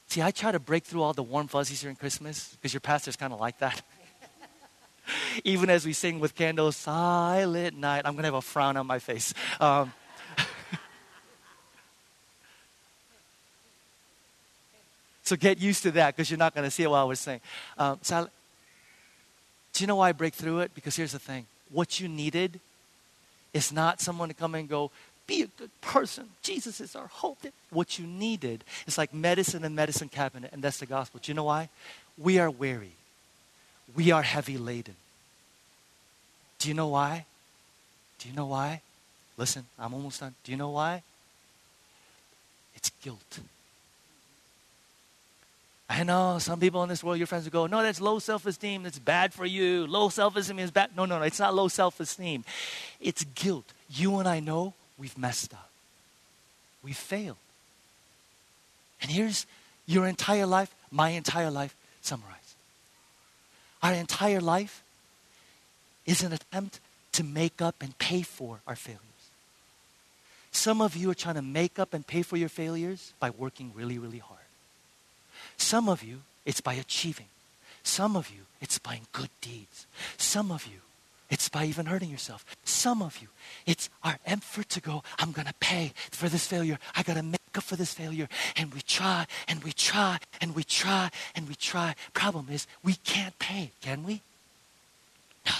See, 0.07 0.23
I 0.23 0.31
try 0.31 0.51
to 0.51 0.59
break 0.59 0.85
through 0.85 1.03
all 1.03 1.13
the 1.13 1.21
warm 1.21 1.47
fuzzies 1.47 1.81
during 1.81 1.95
Christmas 1.95 2.55
because 2.55 2.73
your 2.73 2.81
pastor's 2.81 3.15
kind 3.15 3.31
of 3.31 3.39
like 3.39 3.59
that. 3.59 3.81
Even 5.43 5.69
as 5.69 5.85
we 5.85 5.93
sing 5.93 6.19
with 6.19 6.35
candles, 6.35 6.75
silent 6.75 7.77
night, 7.77 8.01
I'm 8.05 8.13
going 8.13 8.23
to 8.23 8.27
have 8.27 8.33
a 8.35 8.41
frown 8.41 8.77
on 8.77 8.87
my 8.87 8.99
face. 8.99 9.33
Um, 9.59 9.93
so 15.23 15.35
get 15.35 15.59
used 15.59 15.83
to 15.83 15.91
that 15.91 16.15
because 16.15 16.29
you're 16.29 16.37
not 16.37 16.53
going 16.55 16.65
to 16.65 16.71
see 16.71 16.83
it 16.83 16.89
while 16.89 17.07
we're 17.07 17.15
saying. 17.15 17.41
Um, 17.77 17.99
do 19.73 19.83
you 19.83 19.87
know 19.87 19.97
why 19.97 20.09
I 20.09 20.11
break 20.11 20.33
through 20.33 20.59
it? 20.59 20.73
Because 20.73 20.95
here's 20.95 21.13
the 21.13 21.19
thing 21.19 21.45
what 21.71 21.99
you 21.99 22.07
needed 22.07 22.59
is 23.53 23.71
not 23.71 24.01
someone 24.01 24.27
to 24.27 24.33
come 24.33 24.55
and 24.55 24.67
go, 24.67 24.91
be 25.27 25.43
a 25.43 25.47
good 25.47 25.69
person. 25.81 26.27
Jesus 26.41 26.81
is 26.81 26.95
our 26.95 27.07
hope. 27.07 27.37
What 27.69 27.99
you 27.99 28.07
needed 28.07 28.63
is 28.87 28.97
like 28.97 29.13
medicine 29.13 29.63
and 29.63 29.75
medicine 29.75 30.09
cabinet, 30.09 30.49
and 30.51 30.61
that's 30.63 30.79
the 30.79 30.85
gospel. 30.87 31.19
Do 31.21 31.31
you 31.31 31.35
know 31.35 31.43
why? 31.43 31.69
We 32.17 32.39
are 32.39 32.49
weary. 32.49 32.93
We 33.95 34.11
are 34.11 34.21
heavy 34.21 34.57
laden. 34.57 34.95
Do 36.59 36.67
you 36.67 36.73
know 36.73 36.87
why? 36.87 37.25
Do 38.19 38.29
you 38.29 38.35
know 38.35 38.45
why? 38.47 38.81
Listen, 39.37 39.65
I'm 39.77 39.93
almost 39.93 40.19
done. 40.19 40.35
Do 40.43 40.51
you 40.51 40.57
know 40.57 40.69
why? 40.69 41.01
It's 42.75 42.91
guilt. 43.01 43.39
I 45.89 46.03
know 46.03 46.37
some 46.39 46.59
people 46.59 46.83
in 46.83 46.89
this 46.89 47.03
world, 47.03 47.17
your 47.17 47.25
friends 47.25 47.45
will 47.45 47.51
go, 47.51 47.65
no, 47.65 47.81
that's 47.81 47.99
low 47.99 48.19
self 48.19 48.45
esteem. 48.45 48.83
That's 48.83 48.99
bad 48.99 49.33
for 49.33 49.45
you. 49.45 49.87
Low 49.87 50.09
self 50.09 50.35
esteem 50.35 50.59
is 50.59 50.69
bad. 50.69 50.95
No, 50.95 51.05
no, 51.05 51.17
no. 51.17 51.23
It's 51.23 51.39
not 51.39 51.55
low 51.55 51.67
self 51.67 51.99
esteem. 51.99 52.45
It's 53.01 53.23
guilt. 53.23 53.65
You 53.89 54.19
and 54.19 54.27
I 54.27 54.39
know 54.39 54.73
we've 54.97 55.17
messed 55.17 55.53
up. 55.53 55.69
We've 56.83 56.95
failed. 56.95 57.37
And 59.01 59.09
here's 59.09 59.47
your 59.87 60.05
entire 60.05 60.45
life, 60.45 60.73
my 60.91 61.09
entire 61.09 61.49
life 61.49 61.75
summarized. 62.01 62.38
Our 63.81 63.93
entire 63.93 64.41
life 64.41 64.83
is 66.05 66.23
an 66.23 66.33
attempt 66.33 66.79
to 67.13 67.23
make 67.23 67.61
up 67.61 67.75
and 67.81 67.97
pay 67.97 68.21
for 68.21 68.59
our 68.67 68.75
failures. 68.75 69.03
Some 70.51 70.81
of 70.81 70.95
you 70.95 71.09
are 71.11 71.15
trying 71.15 71.35
to 71.35 71.41
make 71.41 71.79
up 71.79 71.93
and 71.93 72.05
pay 72.05 72.21
for 72.21 72.37
your 72.37 72.49
failures 72.49 73.13
by 73.19 73.29
working 73.29 73.71
really, 73.75 73.97
really 73.97 74.17
hard. 74.17 74.39
Some 75.57 75.87
of 75.87 76.03
you, 76.03 76.21
it's 76.45 76.61
by 76.61 76.73
achieving. 76.73 77.27
Some 77.83 78.15
of 78.15 78.29
you, 78.29 78.41
it's 78.61 78.79
by 78.79 79.01
good 79.11 79.29
deeds. 79.41 79.85
Some 80.17 80.51
of 80.51 80.65
you, 80.65 80.79
it's 81.29 81.47
by 81.49 81.65
even 81.65 81.85
hurting 81.85 82.09
yourself. 82.09 82.45
Some 82.63 83.01
of 83.01 83.21
you, 83.21 83.27
it's 83.65 83.89
our 84.03 84.17
effort 84.25 84.69
to 84.69 84.81
go, 84.81 85.03
I'm 85.19 85.31
going 85.31 85.47
to 85.47 85.53
pay 85.59 85.93
for 86.11 86.27
this 86.27 86.47
failure. 86.47 86.79
I 86.95 87.03
got 87.03 87.15
to 87.15 87.23
make 87.23 87.38
up 87.57 87.63
for 87.63 87.75
this 87.75 87.93
failure. 87.93 88.27
And 88.55 88.73
we 88.73 88.81
try 88.81 89.25
and 89.47 89.63
we 89.63 89.71
try 89.71 90.19
and 90.41 90.55
we 90.55 90.63
try 90.63 91.09
and 91.35 91.47
we 91.47 91.55
try. 91.55 91.95
Problem 92.13 92.47
is, 92.51 92.67
we 92.83 92.93
can't 92.95 93.37
pay, 93.39 93.71
can 93.81 94.03
we? 94.03 94.21
No. 95.45 95.53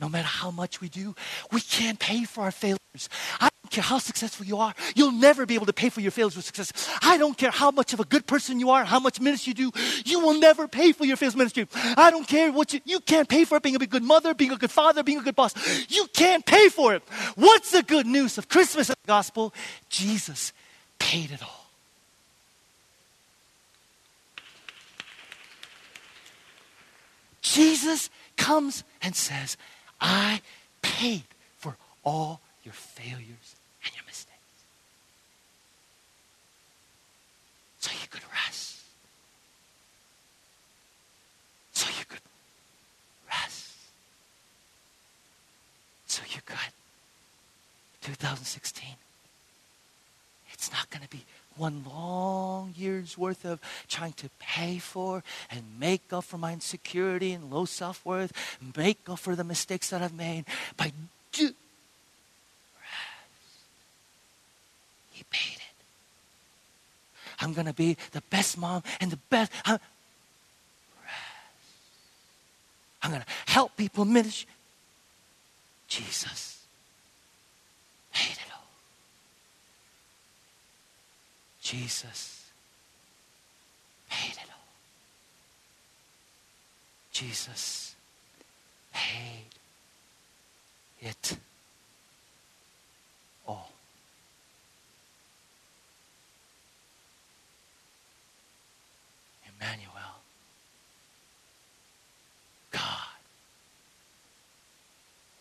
No 0.00 0.08
matter 0.08 0.26
how 0.26 0.50
much 0.50 0.80
we 0.80 0.88
do, 0.88 1.14
we 1.52 1.60
can't 1.60 1.98
pay 1.98 2.24
for 2.24 2.42
our 2.42 2.50
failures. 2.50 3.08
I 3.40 3.48
care 3.70 3.82
how 3.82 3.98
successful 3.98 4.46
you 4.46 4.58
are, 4.58 4.74
you'll 4.94 5.12
never 5.12 5.46
be 5.46 5.54
able 5.54 5.66
to 5.66 5.72
pay 5.72 5.88
for 5.88 6.00
your 6.00 6.10
failures 6.10 6.36
with 6.36 6.44
success. 6.44 6.72
I 7.02 7.18
don't 7.18 7.36
care 7.36 7.50
how 7.50 7.70
much 7.70 7.92
of 7.92 8.00
a 8.00 8.04
good 8.04 8.26
person 8.26 8.60
you 8.60 8.70
are, 8.70 8.84
how 8.84 9.00
much 9.00 9.20
ministry 9.20 9.54
you 9.56 9.70
do, 9.70 9.80
you 10.04 10.20
will 10.20 10.38
never 10.38 10.68
pay 10.68 10.92
for 10.92 11.04
your 11.04 11.16
failures 11.16 11.36
ministry. 11.36 11.68
I 11.96 12.10
don't 12.10 12.26
care 12.26 12.52
what 12.52 12.72
you, 12.72 12.80
you 12.84 13.00
can't 13.00 13.28
pay 13.28 13.44
for 13.44 13.56
it 13.56 13.62
being 13.62 13.76
a 13.76 13.86
good 13.86 14.02
mother, 14.02 14.34
being 14.34 14.52
a 14.52 14.56
good 14.56 14.70
father, 14.70 15.02
being 15.02 15.18
a 15.18 15.22
good 15.22 15.36
boss. 15.36 15.54
You 15.90 16.06
can't 16.12 16.44
pay 16.44 16.68
for 16.68 16.94
it. 16.94 17.02
What's 17.34 17.70
the 17.70 17.82
good 17.82 18.06
news 18.06 18.38
of 18.38 18.48
Christmas 18.48 18.88
and 18.88 18.96
the 19.02 19.08
gospel? 19.08 19.54
Jesus 19.88 20.52
paid 20.98 21.30
it 21.30 21.42
all. 21.42 21.64
Jesus 27.42 28.10
comes 28.36 28.82
and 29.00 29.14
says, 29.14 29.56
I 30.00 30.40
paid 30.82 31.22
for 31.56 31.76
all 32.02 32.40
your 32.64 32.74
failures 32.74 33.54
and 33.84 33.94
your 33.94 34.04
mistakes. 34.06 34.32
So 37.84 37.90
you 38.00 38.08
could 38.08 38.22
rest. 38.32 38.80
So 41.74 41.86
you 41.98 42.06
could 42.08 42.22
rest. 43.28 43.76
So 46.06 46.22
you 46.30 46.40
could. 46.46 46.72
2016. 48.00 48.88
It's 50.54 50.72
not 50.72 50.88
going 50.88 51.02
to 51.02 51.10
be 51.10 51.26
one 51.58 51.84
long 51.84 52.72
year's 52.74 53.18
worth 53.18 53.44
of 53.44 53.60
trying 53.86 54.14
to 54.14 54.30
pay 54.38 54.78
for 54.78 55.22
and 55.50 55.78
make 55.78 56.10
up 56.10 56.24
for 56.24 56.38
my 56.38 56.54
insecurity 56.54 57.34
and 57.34 57.50
low 57.50 57.66
self 57.66 58.02
worth, 58.06 58.32
make 58.74 59.00
up 59.10 59.18
for 59.18 59.36
the 59.36 59.44
mistakes 59.44 59.90
that 59.90 60.00
I've 60.00 60.14
made 60.14 60.46
by 60.78 60.90
do. 61.32 61.44
Rest. 61.44 61.54
He 65.12 65.22
paid 65.30 65.56
it. 65.56 65.63
I'm 67.40 67.52
going 67.52 67.66
to 67.66 67.72
be 67.72 67.96
the 68.12 68.22
best 68.30 68.58
mom 68.58 68.82
and 69.00 69.10
the 69.10 69.18
best. 69.30 69.50
I'm, 69.64 69.78
I'm 73.02 73.10
going 73.10 73.22
to 73.22 73.52
help 73.52 73.76
people 73.76 74.04
minister. 74.04 74.46
Jesus 75.88 76.62
paid 78.12 78.32
it 78.32 78.52
all. 78.52 78.66
Jesus 81.60 82.50
paid 84.10 84.32
it 84.32 84.48
all. 84.48 84.66
Jesus 87.12 87.94
paid 88.92 89.44
it 91.00 91.36
Emmanuel. 99.64 100.20
God 102.70 102.80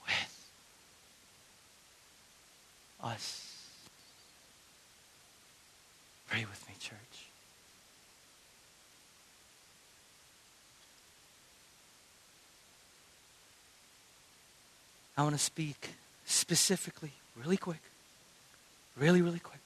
with 0.06 0.50
us. 3.04 3.68
Pray 6.30 6.46
with 6.46 6.68
me, 6.70 6.76
church. 6.80 6.98
I 15.18 15.24
want 15.24 15.36
to 15.36 15.42
speak 15.42 15.90
specifically, 16.26 17.12
really 17.36 17.58
quick, 17.58 17.82
really, 18.98 19.22
really 19.22 19.40
quick, 19.40 19.60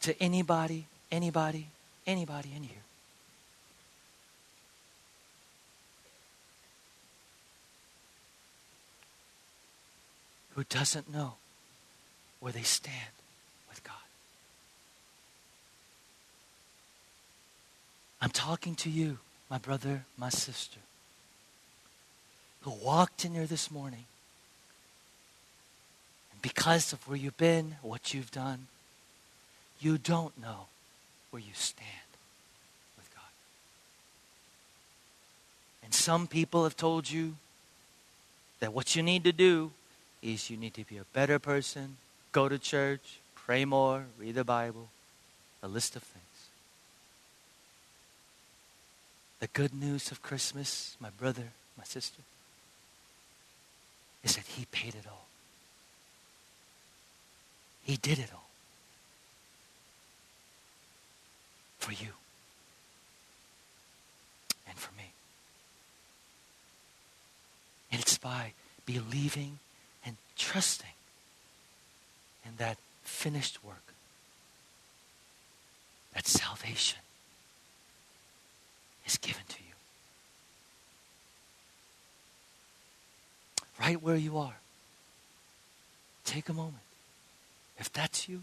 to 0.00 0.20
anybody, 0.22 0.86
anybody, 1.12 1.68
anybody 2.06 2.52
in 2.54 2.62
here. 2.62 2.76
Who 10.54 10.64
doesn't 10.64 11.12
know 11.12 11.34
where 12.40 12.52
they 12.52 12.62
stand 12.62 12.94
with 13.68 13.82
God. 13.82 13.94
I'm 18.20 18.30
talking 18.30 18.74
to 18.76 18.90
you, 18.90 19.18
my 19.50 19.58
brother, 19.58 20.04
my 20.16 20.28
sister, 20.28 20.80
who 22.62 22.70
walked 22.70 23.24
in 23.24 23.34
here 23.34 23.46
this 23.46 23.70
morning. 23.70 24.04
And 26.32 26.40
because 26.42 26.92
of 26.92 27.06
where 27.08 27.16
you've 27.16 27.36
been, 27.36 27.76
what 27.82 28.14
you've 28.14 28.30
done, 28.30 28.68
you 29.80 29.98
don't 29.98 30.40
know 30.40 30.66
where 31.30 31.40
you 31.40 31.52
stand 31.54 31.88
with 32.96 33.08
God. 33.14 33.22
And 35.82 35.92
some 35.92 36.26
people 36.26 36.64
have 36.64 36.76
told 36.76 37.10
you 37.10 37.36
that 38.60 38.72
what 38.72 38.96
you 38.96 39.02
need 39.02 39.24
to 39.24 39.32
do 39.32 39.72
is 40.22 40.50
you 40.50 40.56
need 40.56 40.74
to 40.74 40.84
be 40.84 40.96
a 40.96 41.04
better 41.12 41.38
person, 41.38 41.96
go 42.32 42.48
to 42.48 42.58
church, 42.58 43.18
pray 43.34 43.64
more, 43.64 44.06
read 44.18 44.34
the 44.34 44.44
Bible, 44.44 44.88
a 45.62 45.68
list 45.68 45.96
of 45.96 46.02
things. 46.02 46.24
The 49.40 49.48
good 49.48 49.74
news 49.74 50.10
of 50.10 50.22
Christmas, 50.22 50.96
my 50.98 51.10
brother, 51.10 51.52
my 51.76 51.84
sister, 51.84 52.22
is 54.24 54.36
that 54.36 54.46
He 54.46 54.64
paid 54.66 54.94
it 54.94 55.04
all. 55.06 55.26
He 57.82 57.96
did 57.96 58.18
it 58.18 58.30
all. 58.34 58.45
For 61.86 61.92
you 61.92 62.10
and 64.68 64.76
for 64.76 64.92
me. 64.96 65.12
And 67.92 68.00
it's 68.00 68.18
by 68.18 68.54
believing 68.86 69.60
and 70.04 70.16
trusting 70.36 70.96
in 72.44 72.56
that 72.56 72.76
finished 73.04 73.62
work 73.62 73.94
that 76.12 76.26
salvation 76.26 76.98
is 79.06 79.16
given 79.18 79.44
to 79.48 79.58
you. 79.60 79.74
Right 83.78 84.02
where 84.02 84.16
you 84.16 84.38
are, 84.38 84.56
take 86.24 86.48
a 86.48 86.52
moment. 86.52 86.82
If 87.78 87.92
that's 87.92 88.28
you, 88.28 88.42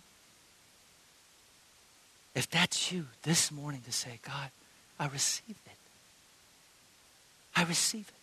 if 2.35 2.49
that's 2.49 2.91
you 2.91 3.05
this 3.23 3.51
morning 3.51 3.81
to 3.85 3.91
say, 3.91 4.19
God, 4.25 4.49
I 4.99 5.07
received 5.07 5.59
it. 5.65 5.77
I 7.55 7.63
receive 7.63 8.07
it. 8.07 8.13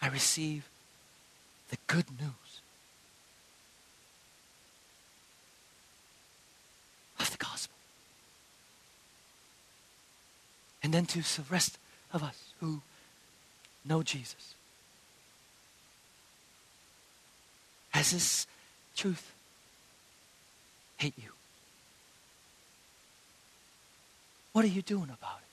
I 0.00 0.08
receive 0.08 0.68
the 1.70 1.76
good 1.86 2.06
news 2.20 2.60
of 7.18 7.30
the 7.30 7.36
gospel. 7.36 7.74
And 10.82 10.92
then 10.92 11.06
to 11.06 11.18
the 11.18 11.44
rest 11.50 11.78
of 12.12 12.22
us 12.22 12.52
who 12.60 12.82
know 13.84 14.02
Jesus. 14.02 14.54
Has 17.90 18.10
this 18.12 18.46
truth 18.96 19.33
hate 20.96 21.14
you? 21.16 21.30
What 24.52 24.64
are 24.64 24.68
you 24.68 24.82
doing 24.82 25.04
about 25.04 25.38
it? 25.40 25.48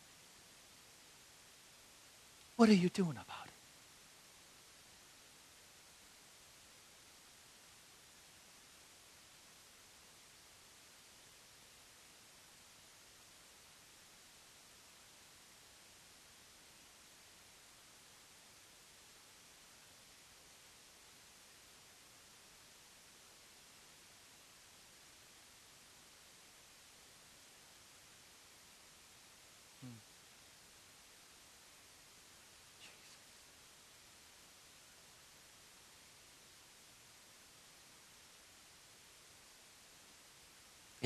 What 2.58 2.70
are 2.70 2.74
you 2.74 2.89
doing 2.89 3.12
about 3.12 3.41
it? 3.41 3.41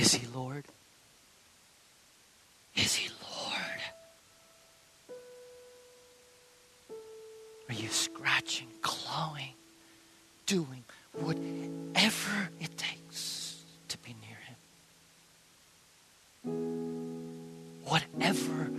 Is 0.05 0.13
he 0.13 0.27
Lord? 0.35 0.63
Is 2.75 2.93
he 2.93 3.09
Lord? 3.23 3.81
Are 7.67 7.73
you 7.73 7.87
scratching, 7.87 8.67
clawing, 8.83 9.55
doing 10.45 10.83
whatever 11.13 12.49
it 12.61 12.77
takes 12.77 13.63
to 13.87 13.97
be 13.97 14.13
near 14.21 14.37
him? 16.53 16.61
Whatever 17.85 18.69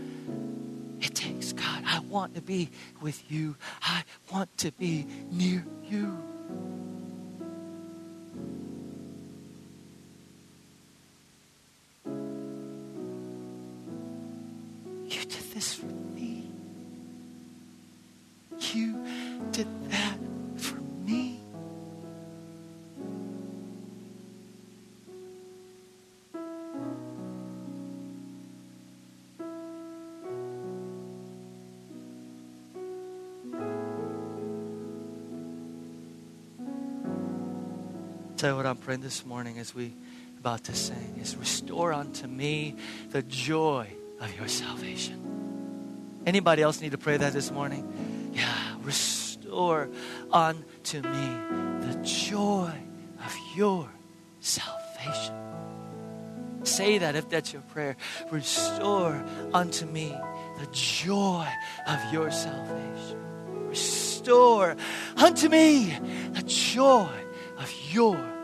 it 1.00 1.12
takes. 1.12 1.52
God, 1.52 1.82
I 1.88 1.98
want 2.08 2.36
to 2.36 2.40
be 2.40 2.70
with 3.00 3.20
you. 3.28 3.56
I 3.82 4.04
want 4.32 4.56
to 4.58 4.70
be 4.70 5.04
near 5.32 5.64
you. 5.90 6.22
I'm 38.66 38.76
praying 38.76 39.02
this 39.02 39.24
morning 39.24 39.58
as 39.58 39.74
we 39.74 39.94
about 40.40 40.64
to 40.64 40.74
sing 40.74 41.18
is 41.20 41.36
restore 41.36 41.92
unto 41.92 42.26
me 42.26 42.76
the 43.10 43.22
joy 43.22 43.88
of 44.20 44.36
your 44.36 44.48
salvation. 44.48 46.22
Anybody 46.26 46.62
else 46.62 46.80
need 46.80 46.92
to 46.92 46.98
pray 46.98 47.16
that 47.16 47.32
this 47.32 47.50
morning? 47.50 48.32
Yeah, 48.32 48.76
restore 48.82 49.88
unto 50.32 51.02
me 51.02 51.36
the 51.80 52.00
joy 52.02 52.72
of 53.24 53.36
your 53.56 53.88
salvation. 54.40 55.34
Say 56.64 56.98
that 56.98 57.14
if 57.14 57.28
that's 57.28 57.52
your 57.52 57.62
prayer. 57.62 57.96
Restore 58.30 59.24
unto 59.54 59.86
me 59.86 60.14
the 60.58 60.66
joy 60.72 61.46
of 61.86 62.12
your 62.12 62.30
salvation. 62.30 63.18
Restore 63.68 64.76
unto 65.16 65.48
me 65.48 65.96
the 66.32 66.42
joy 66.42 67.08
of 67.58 67.72
your 67.90 68.35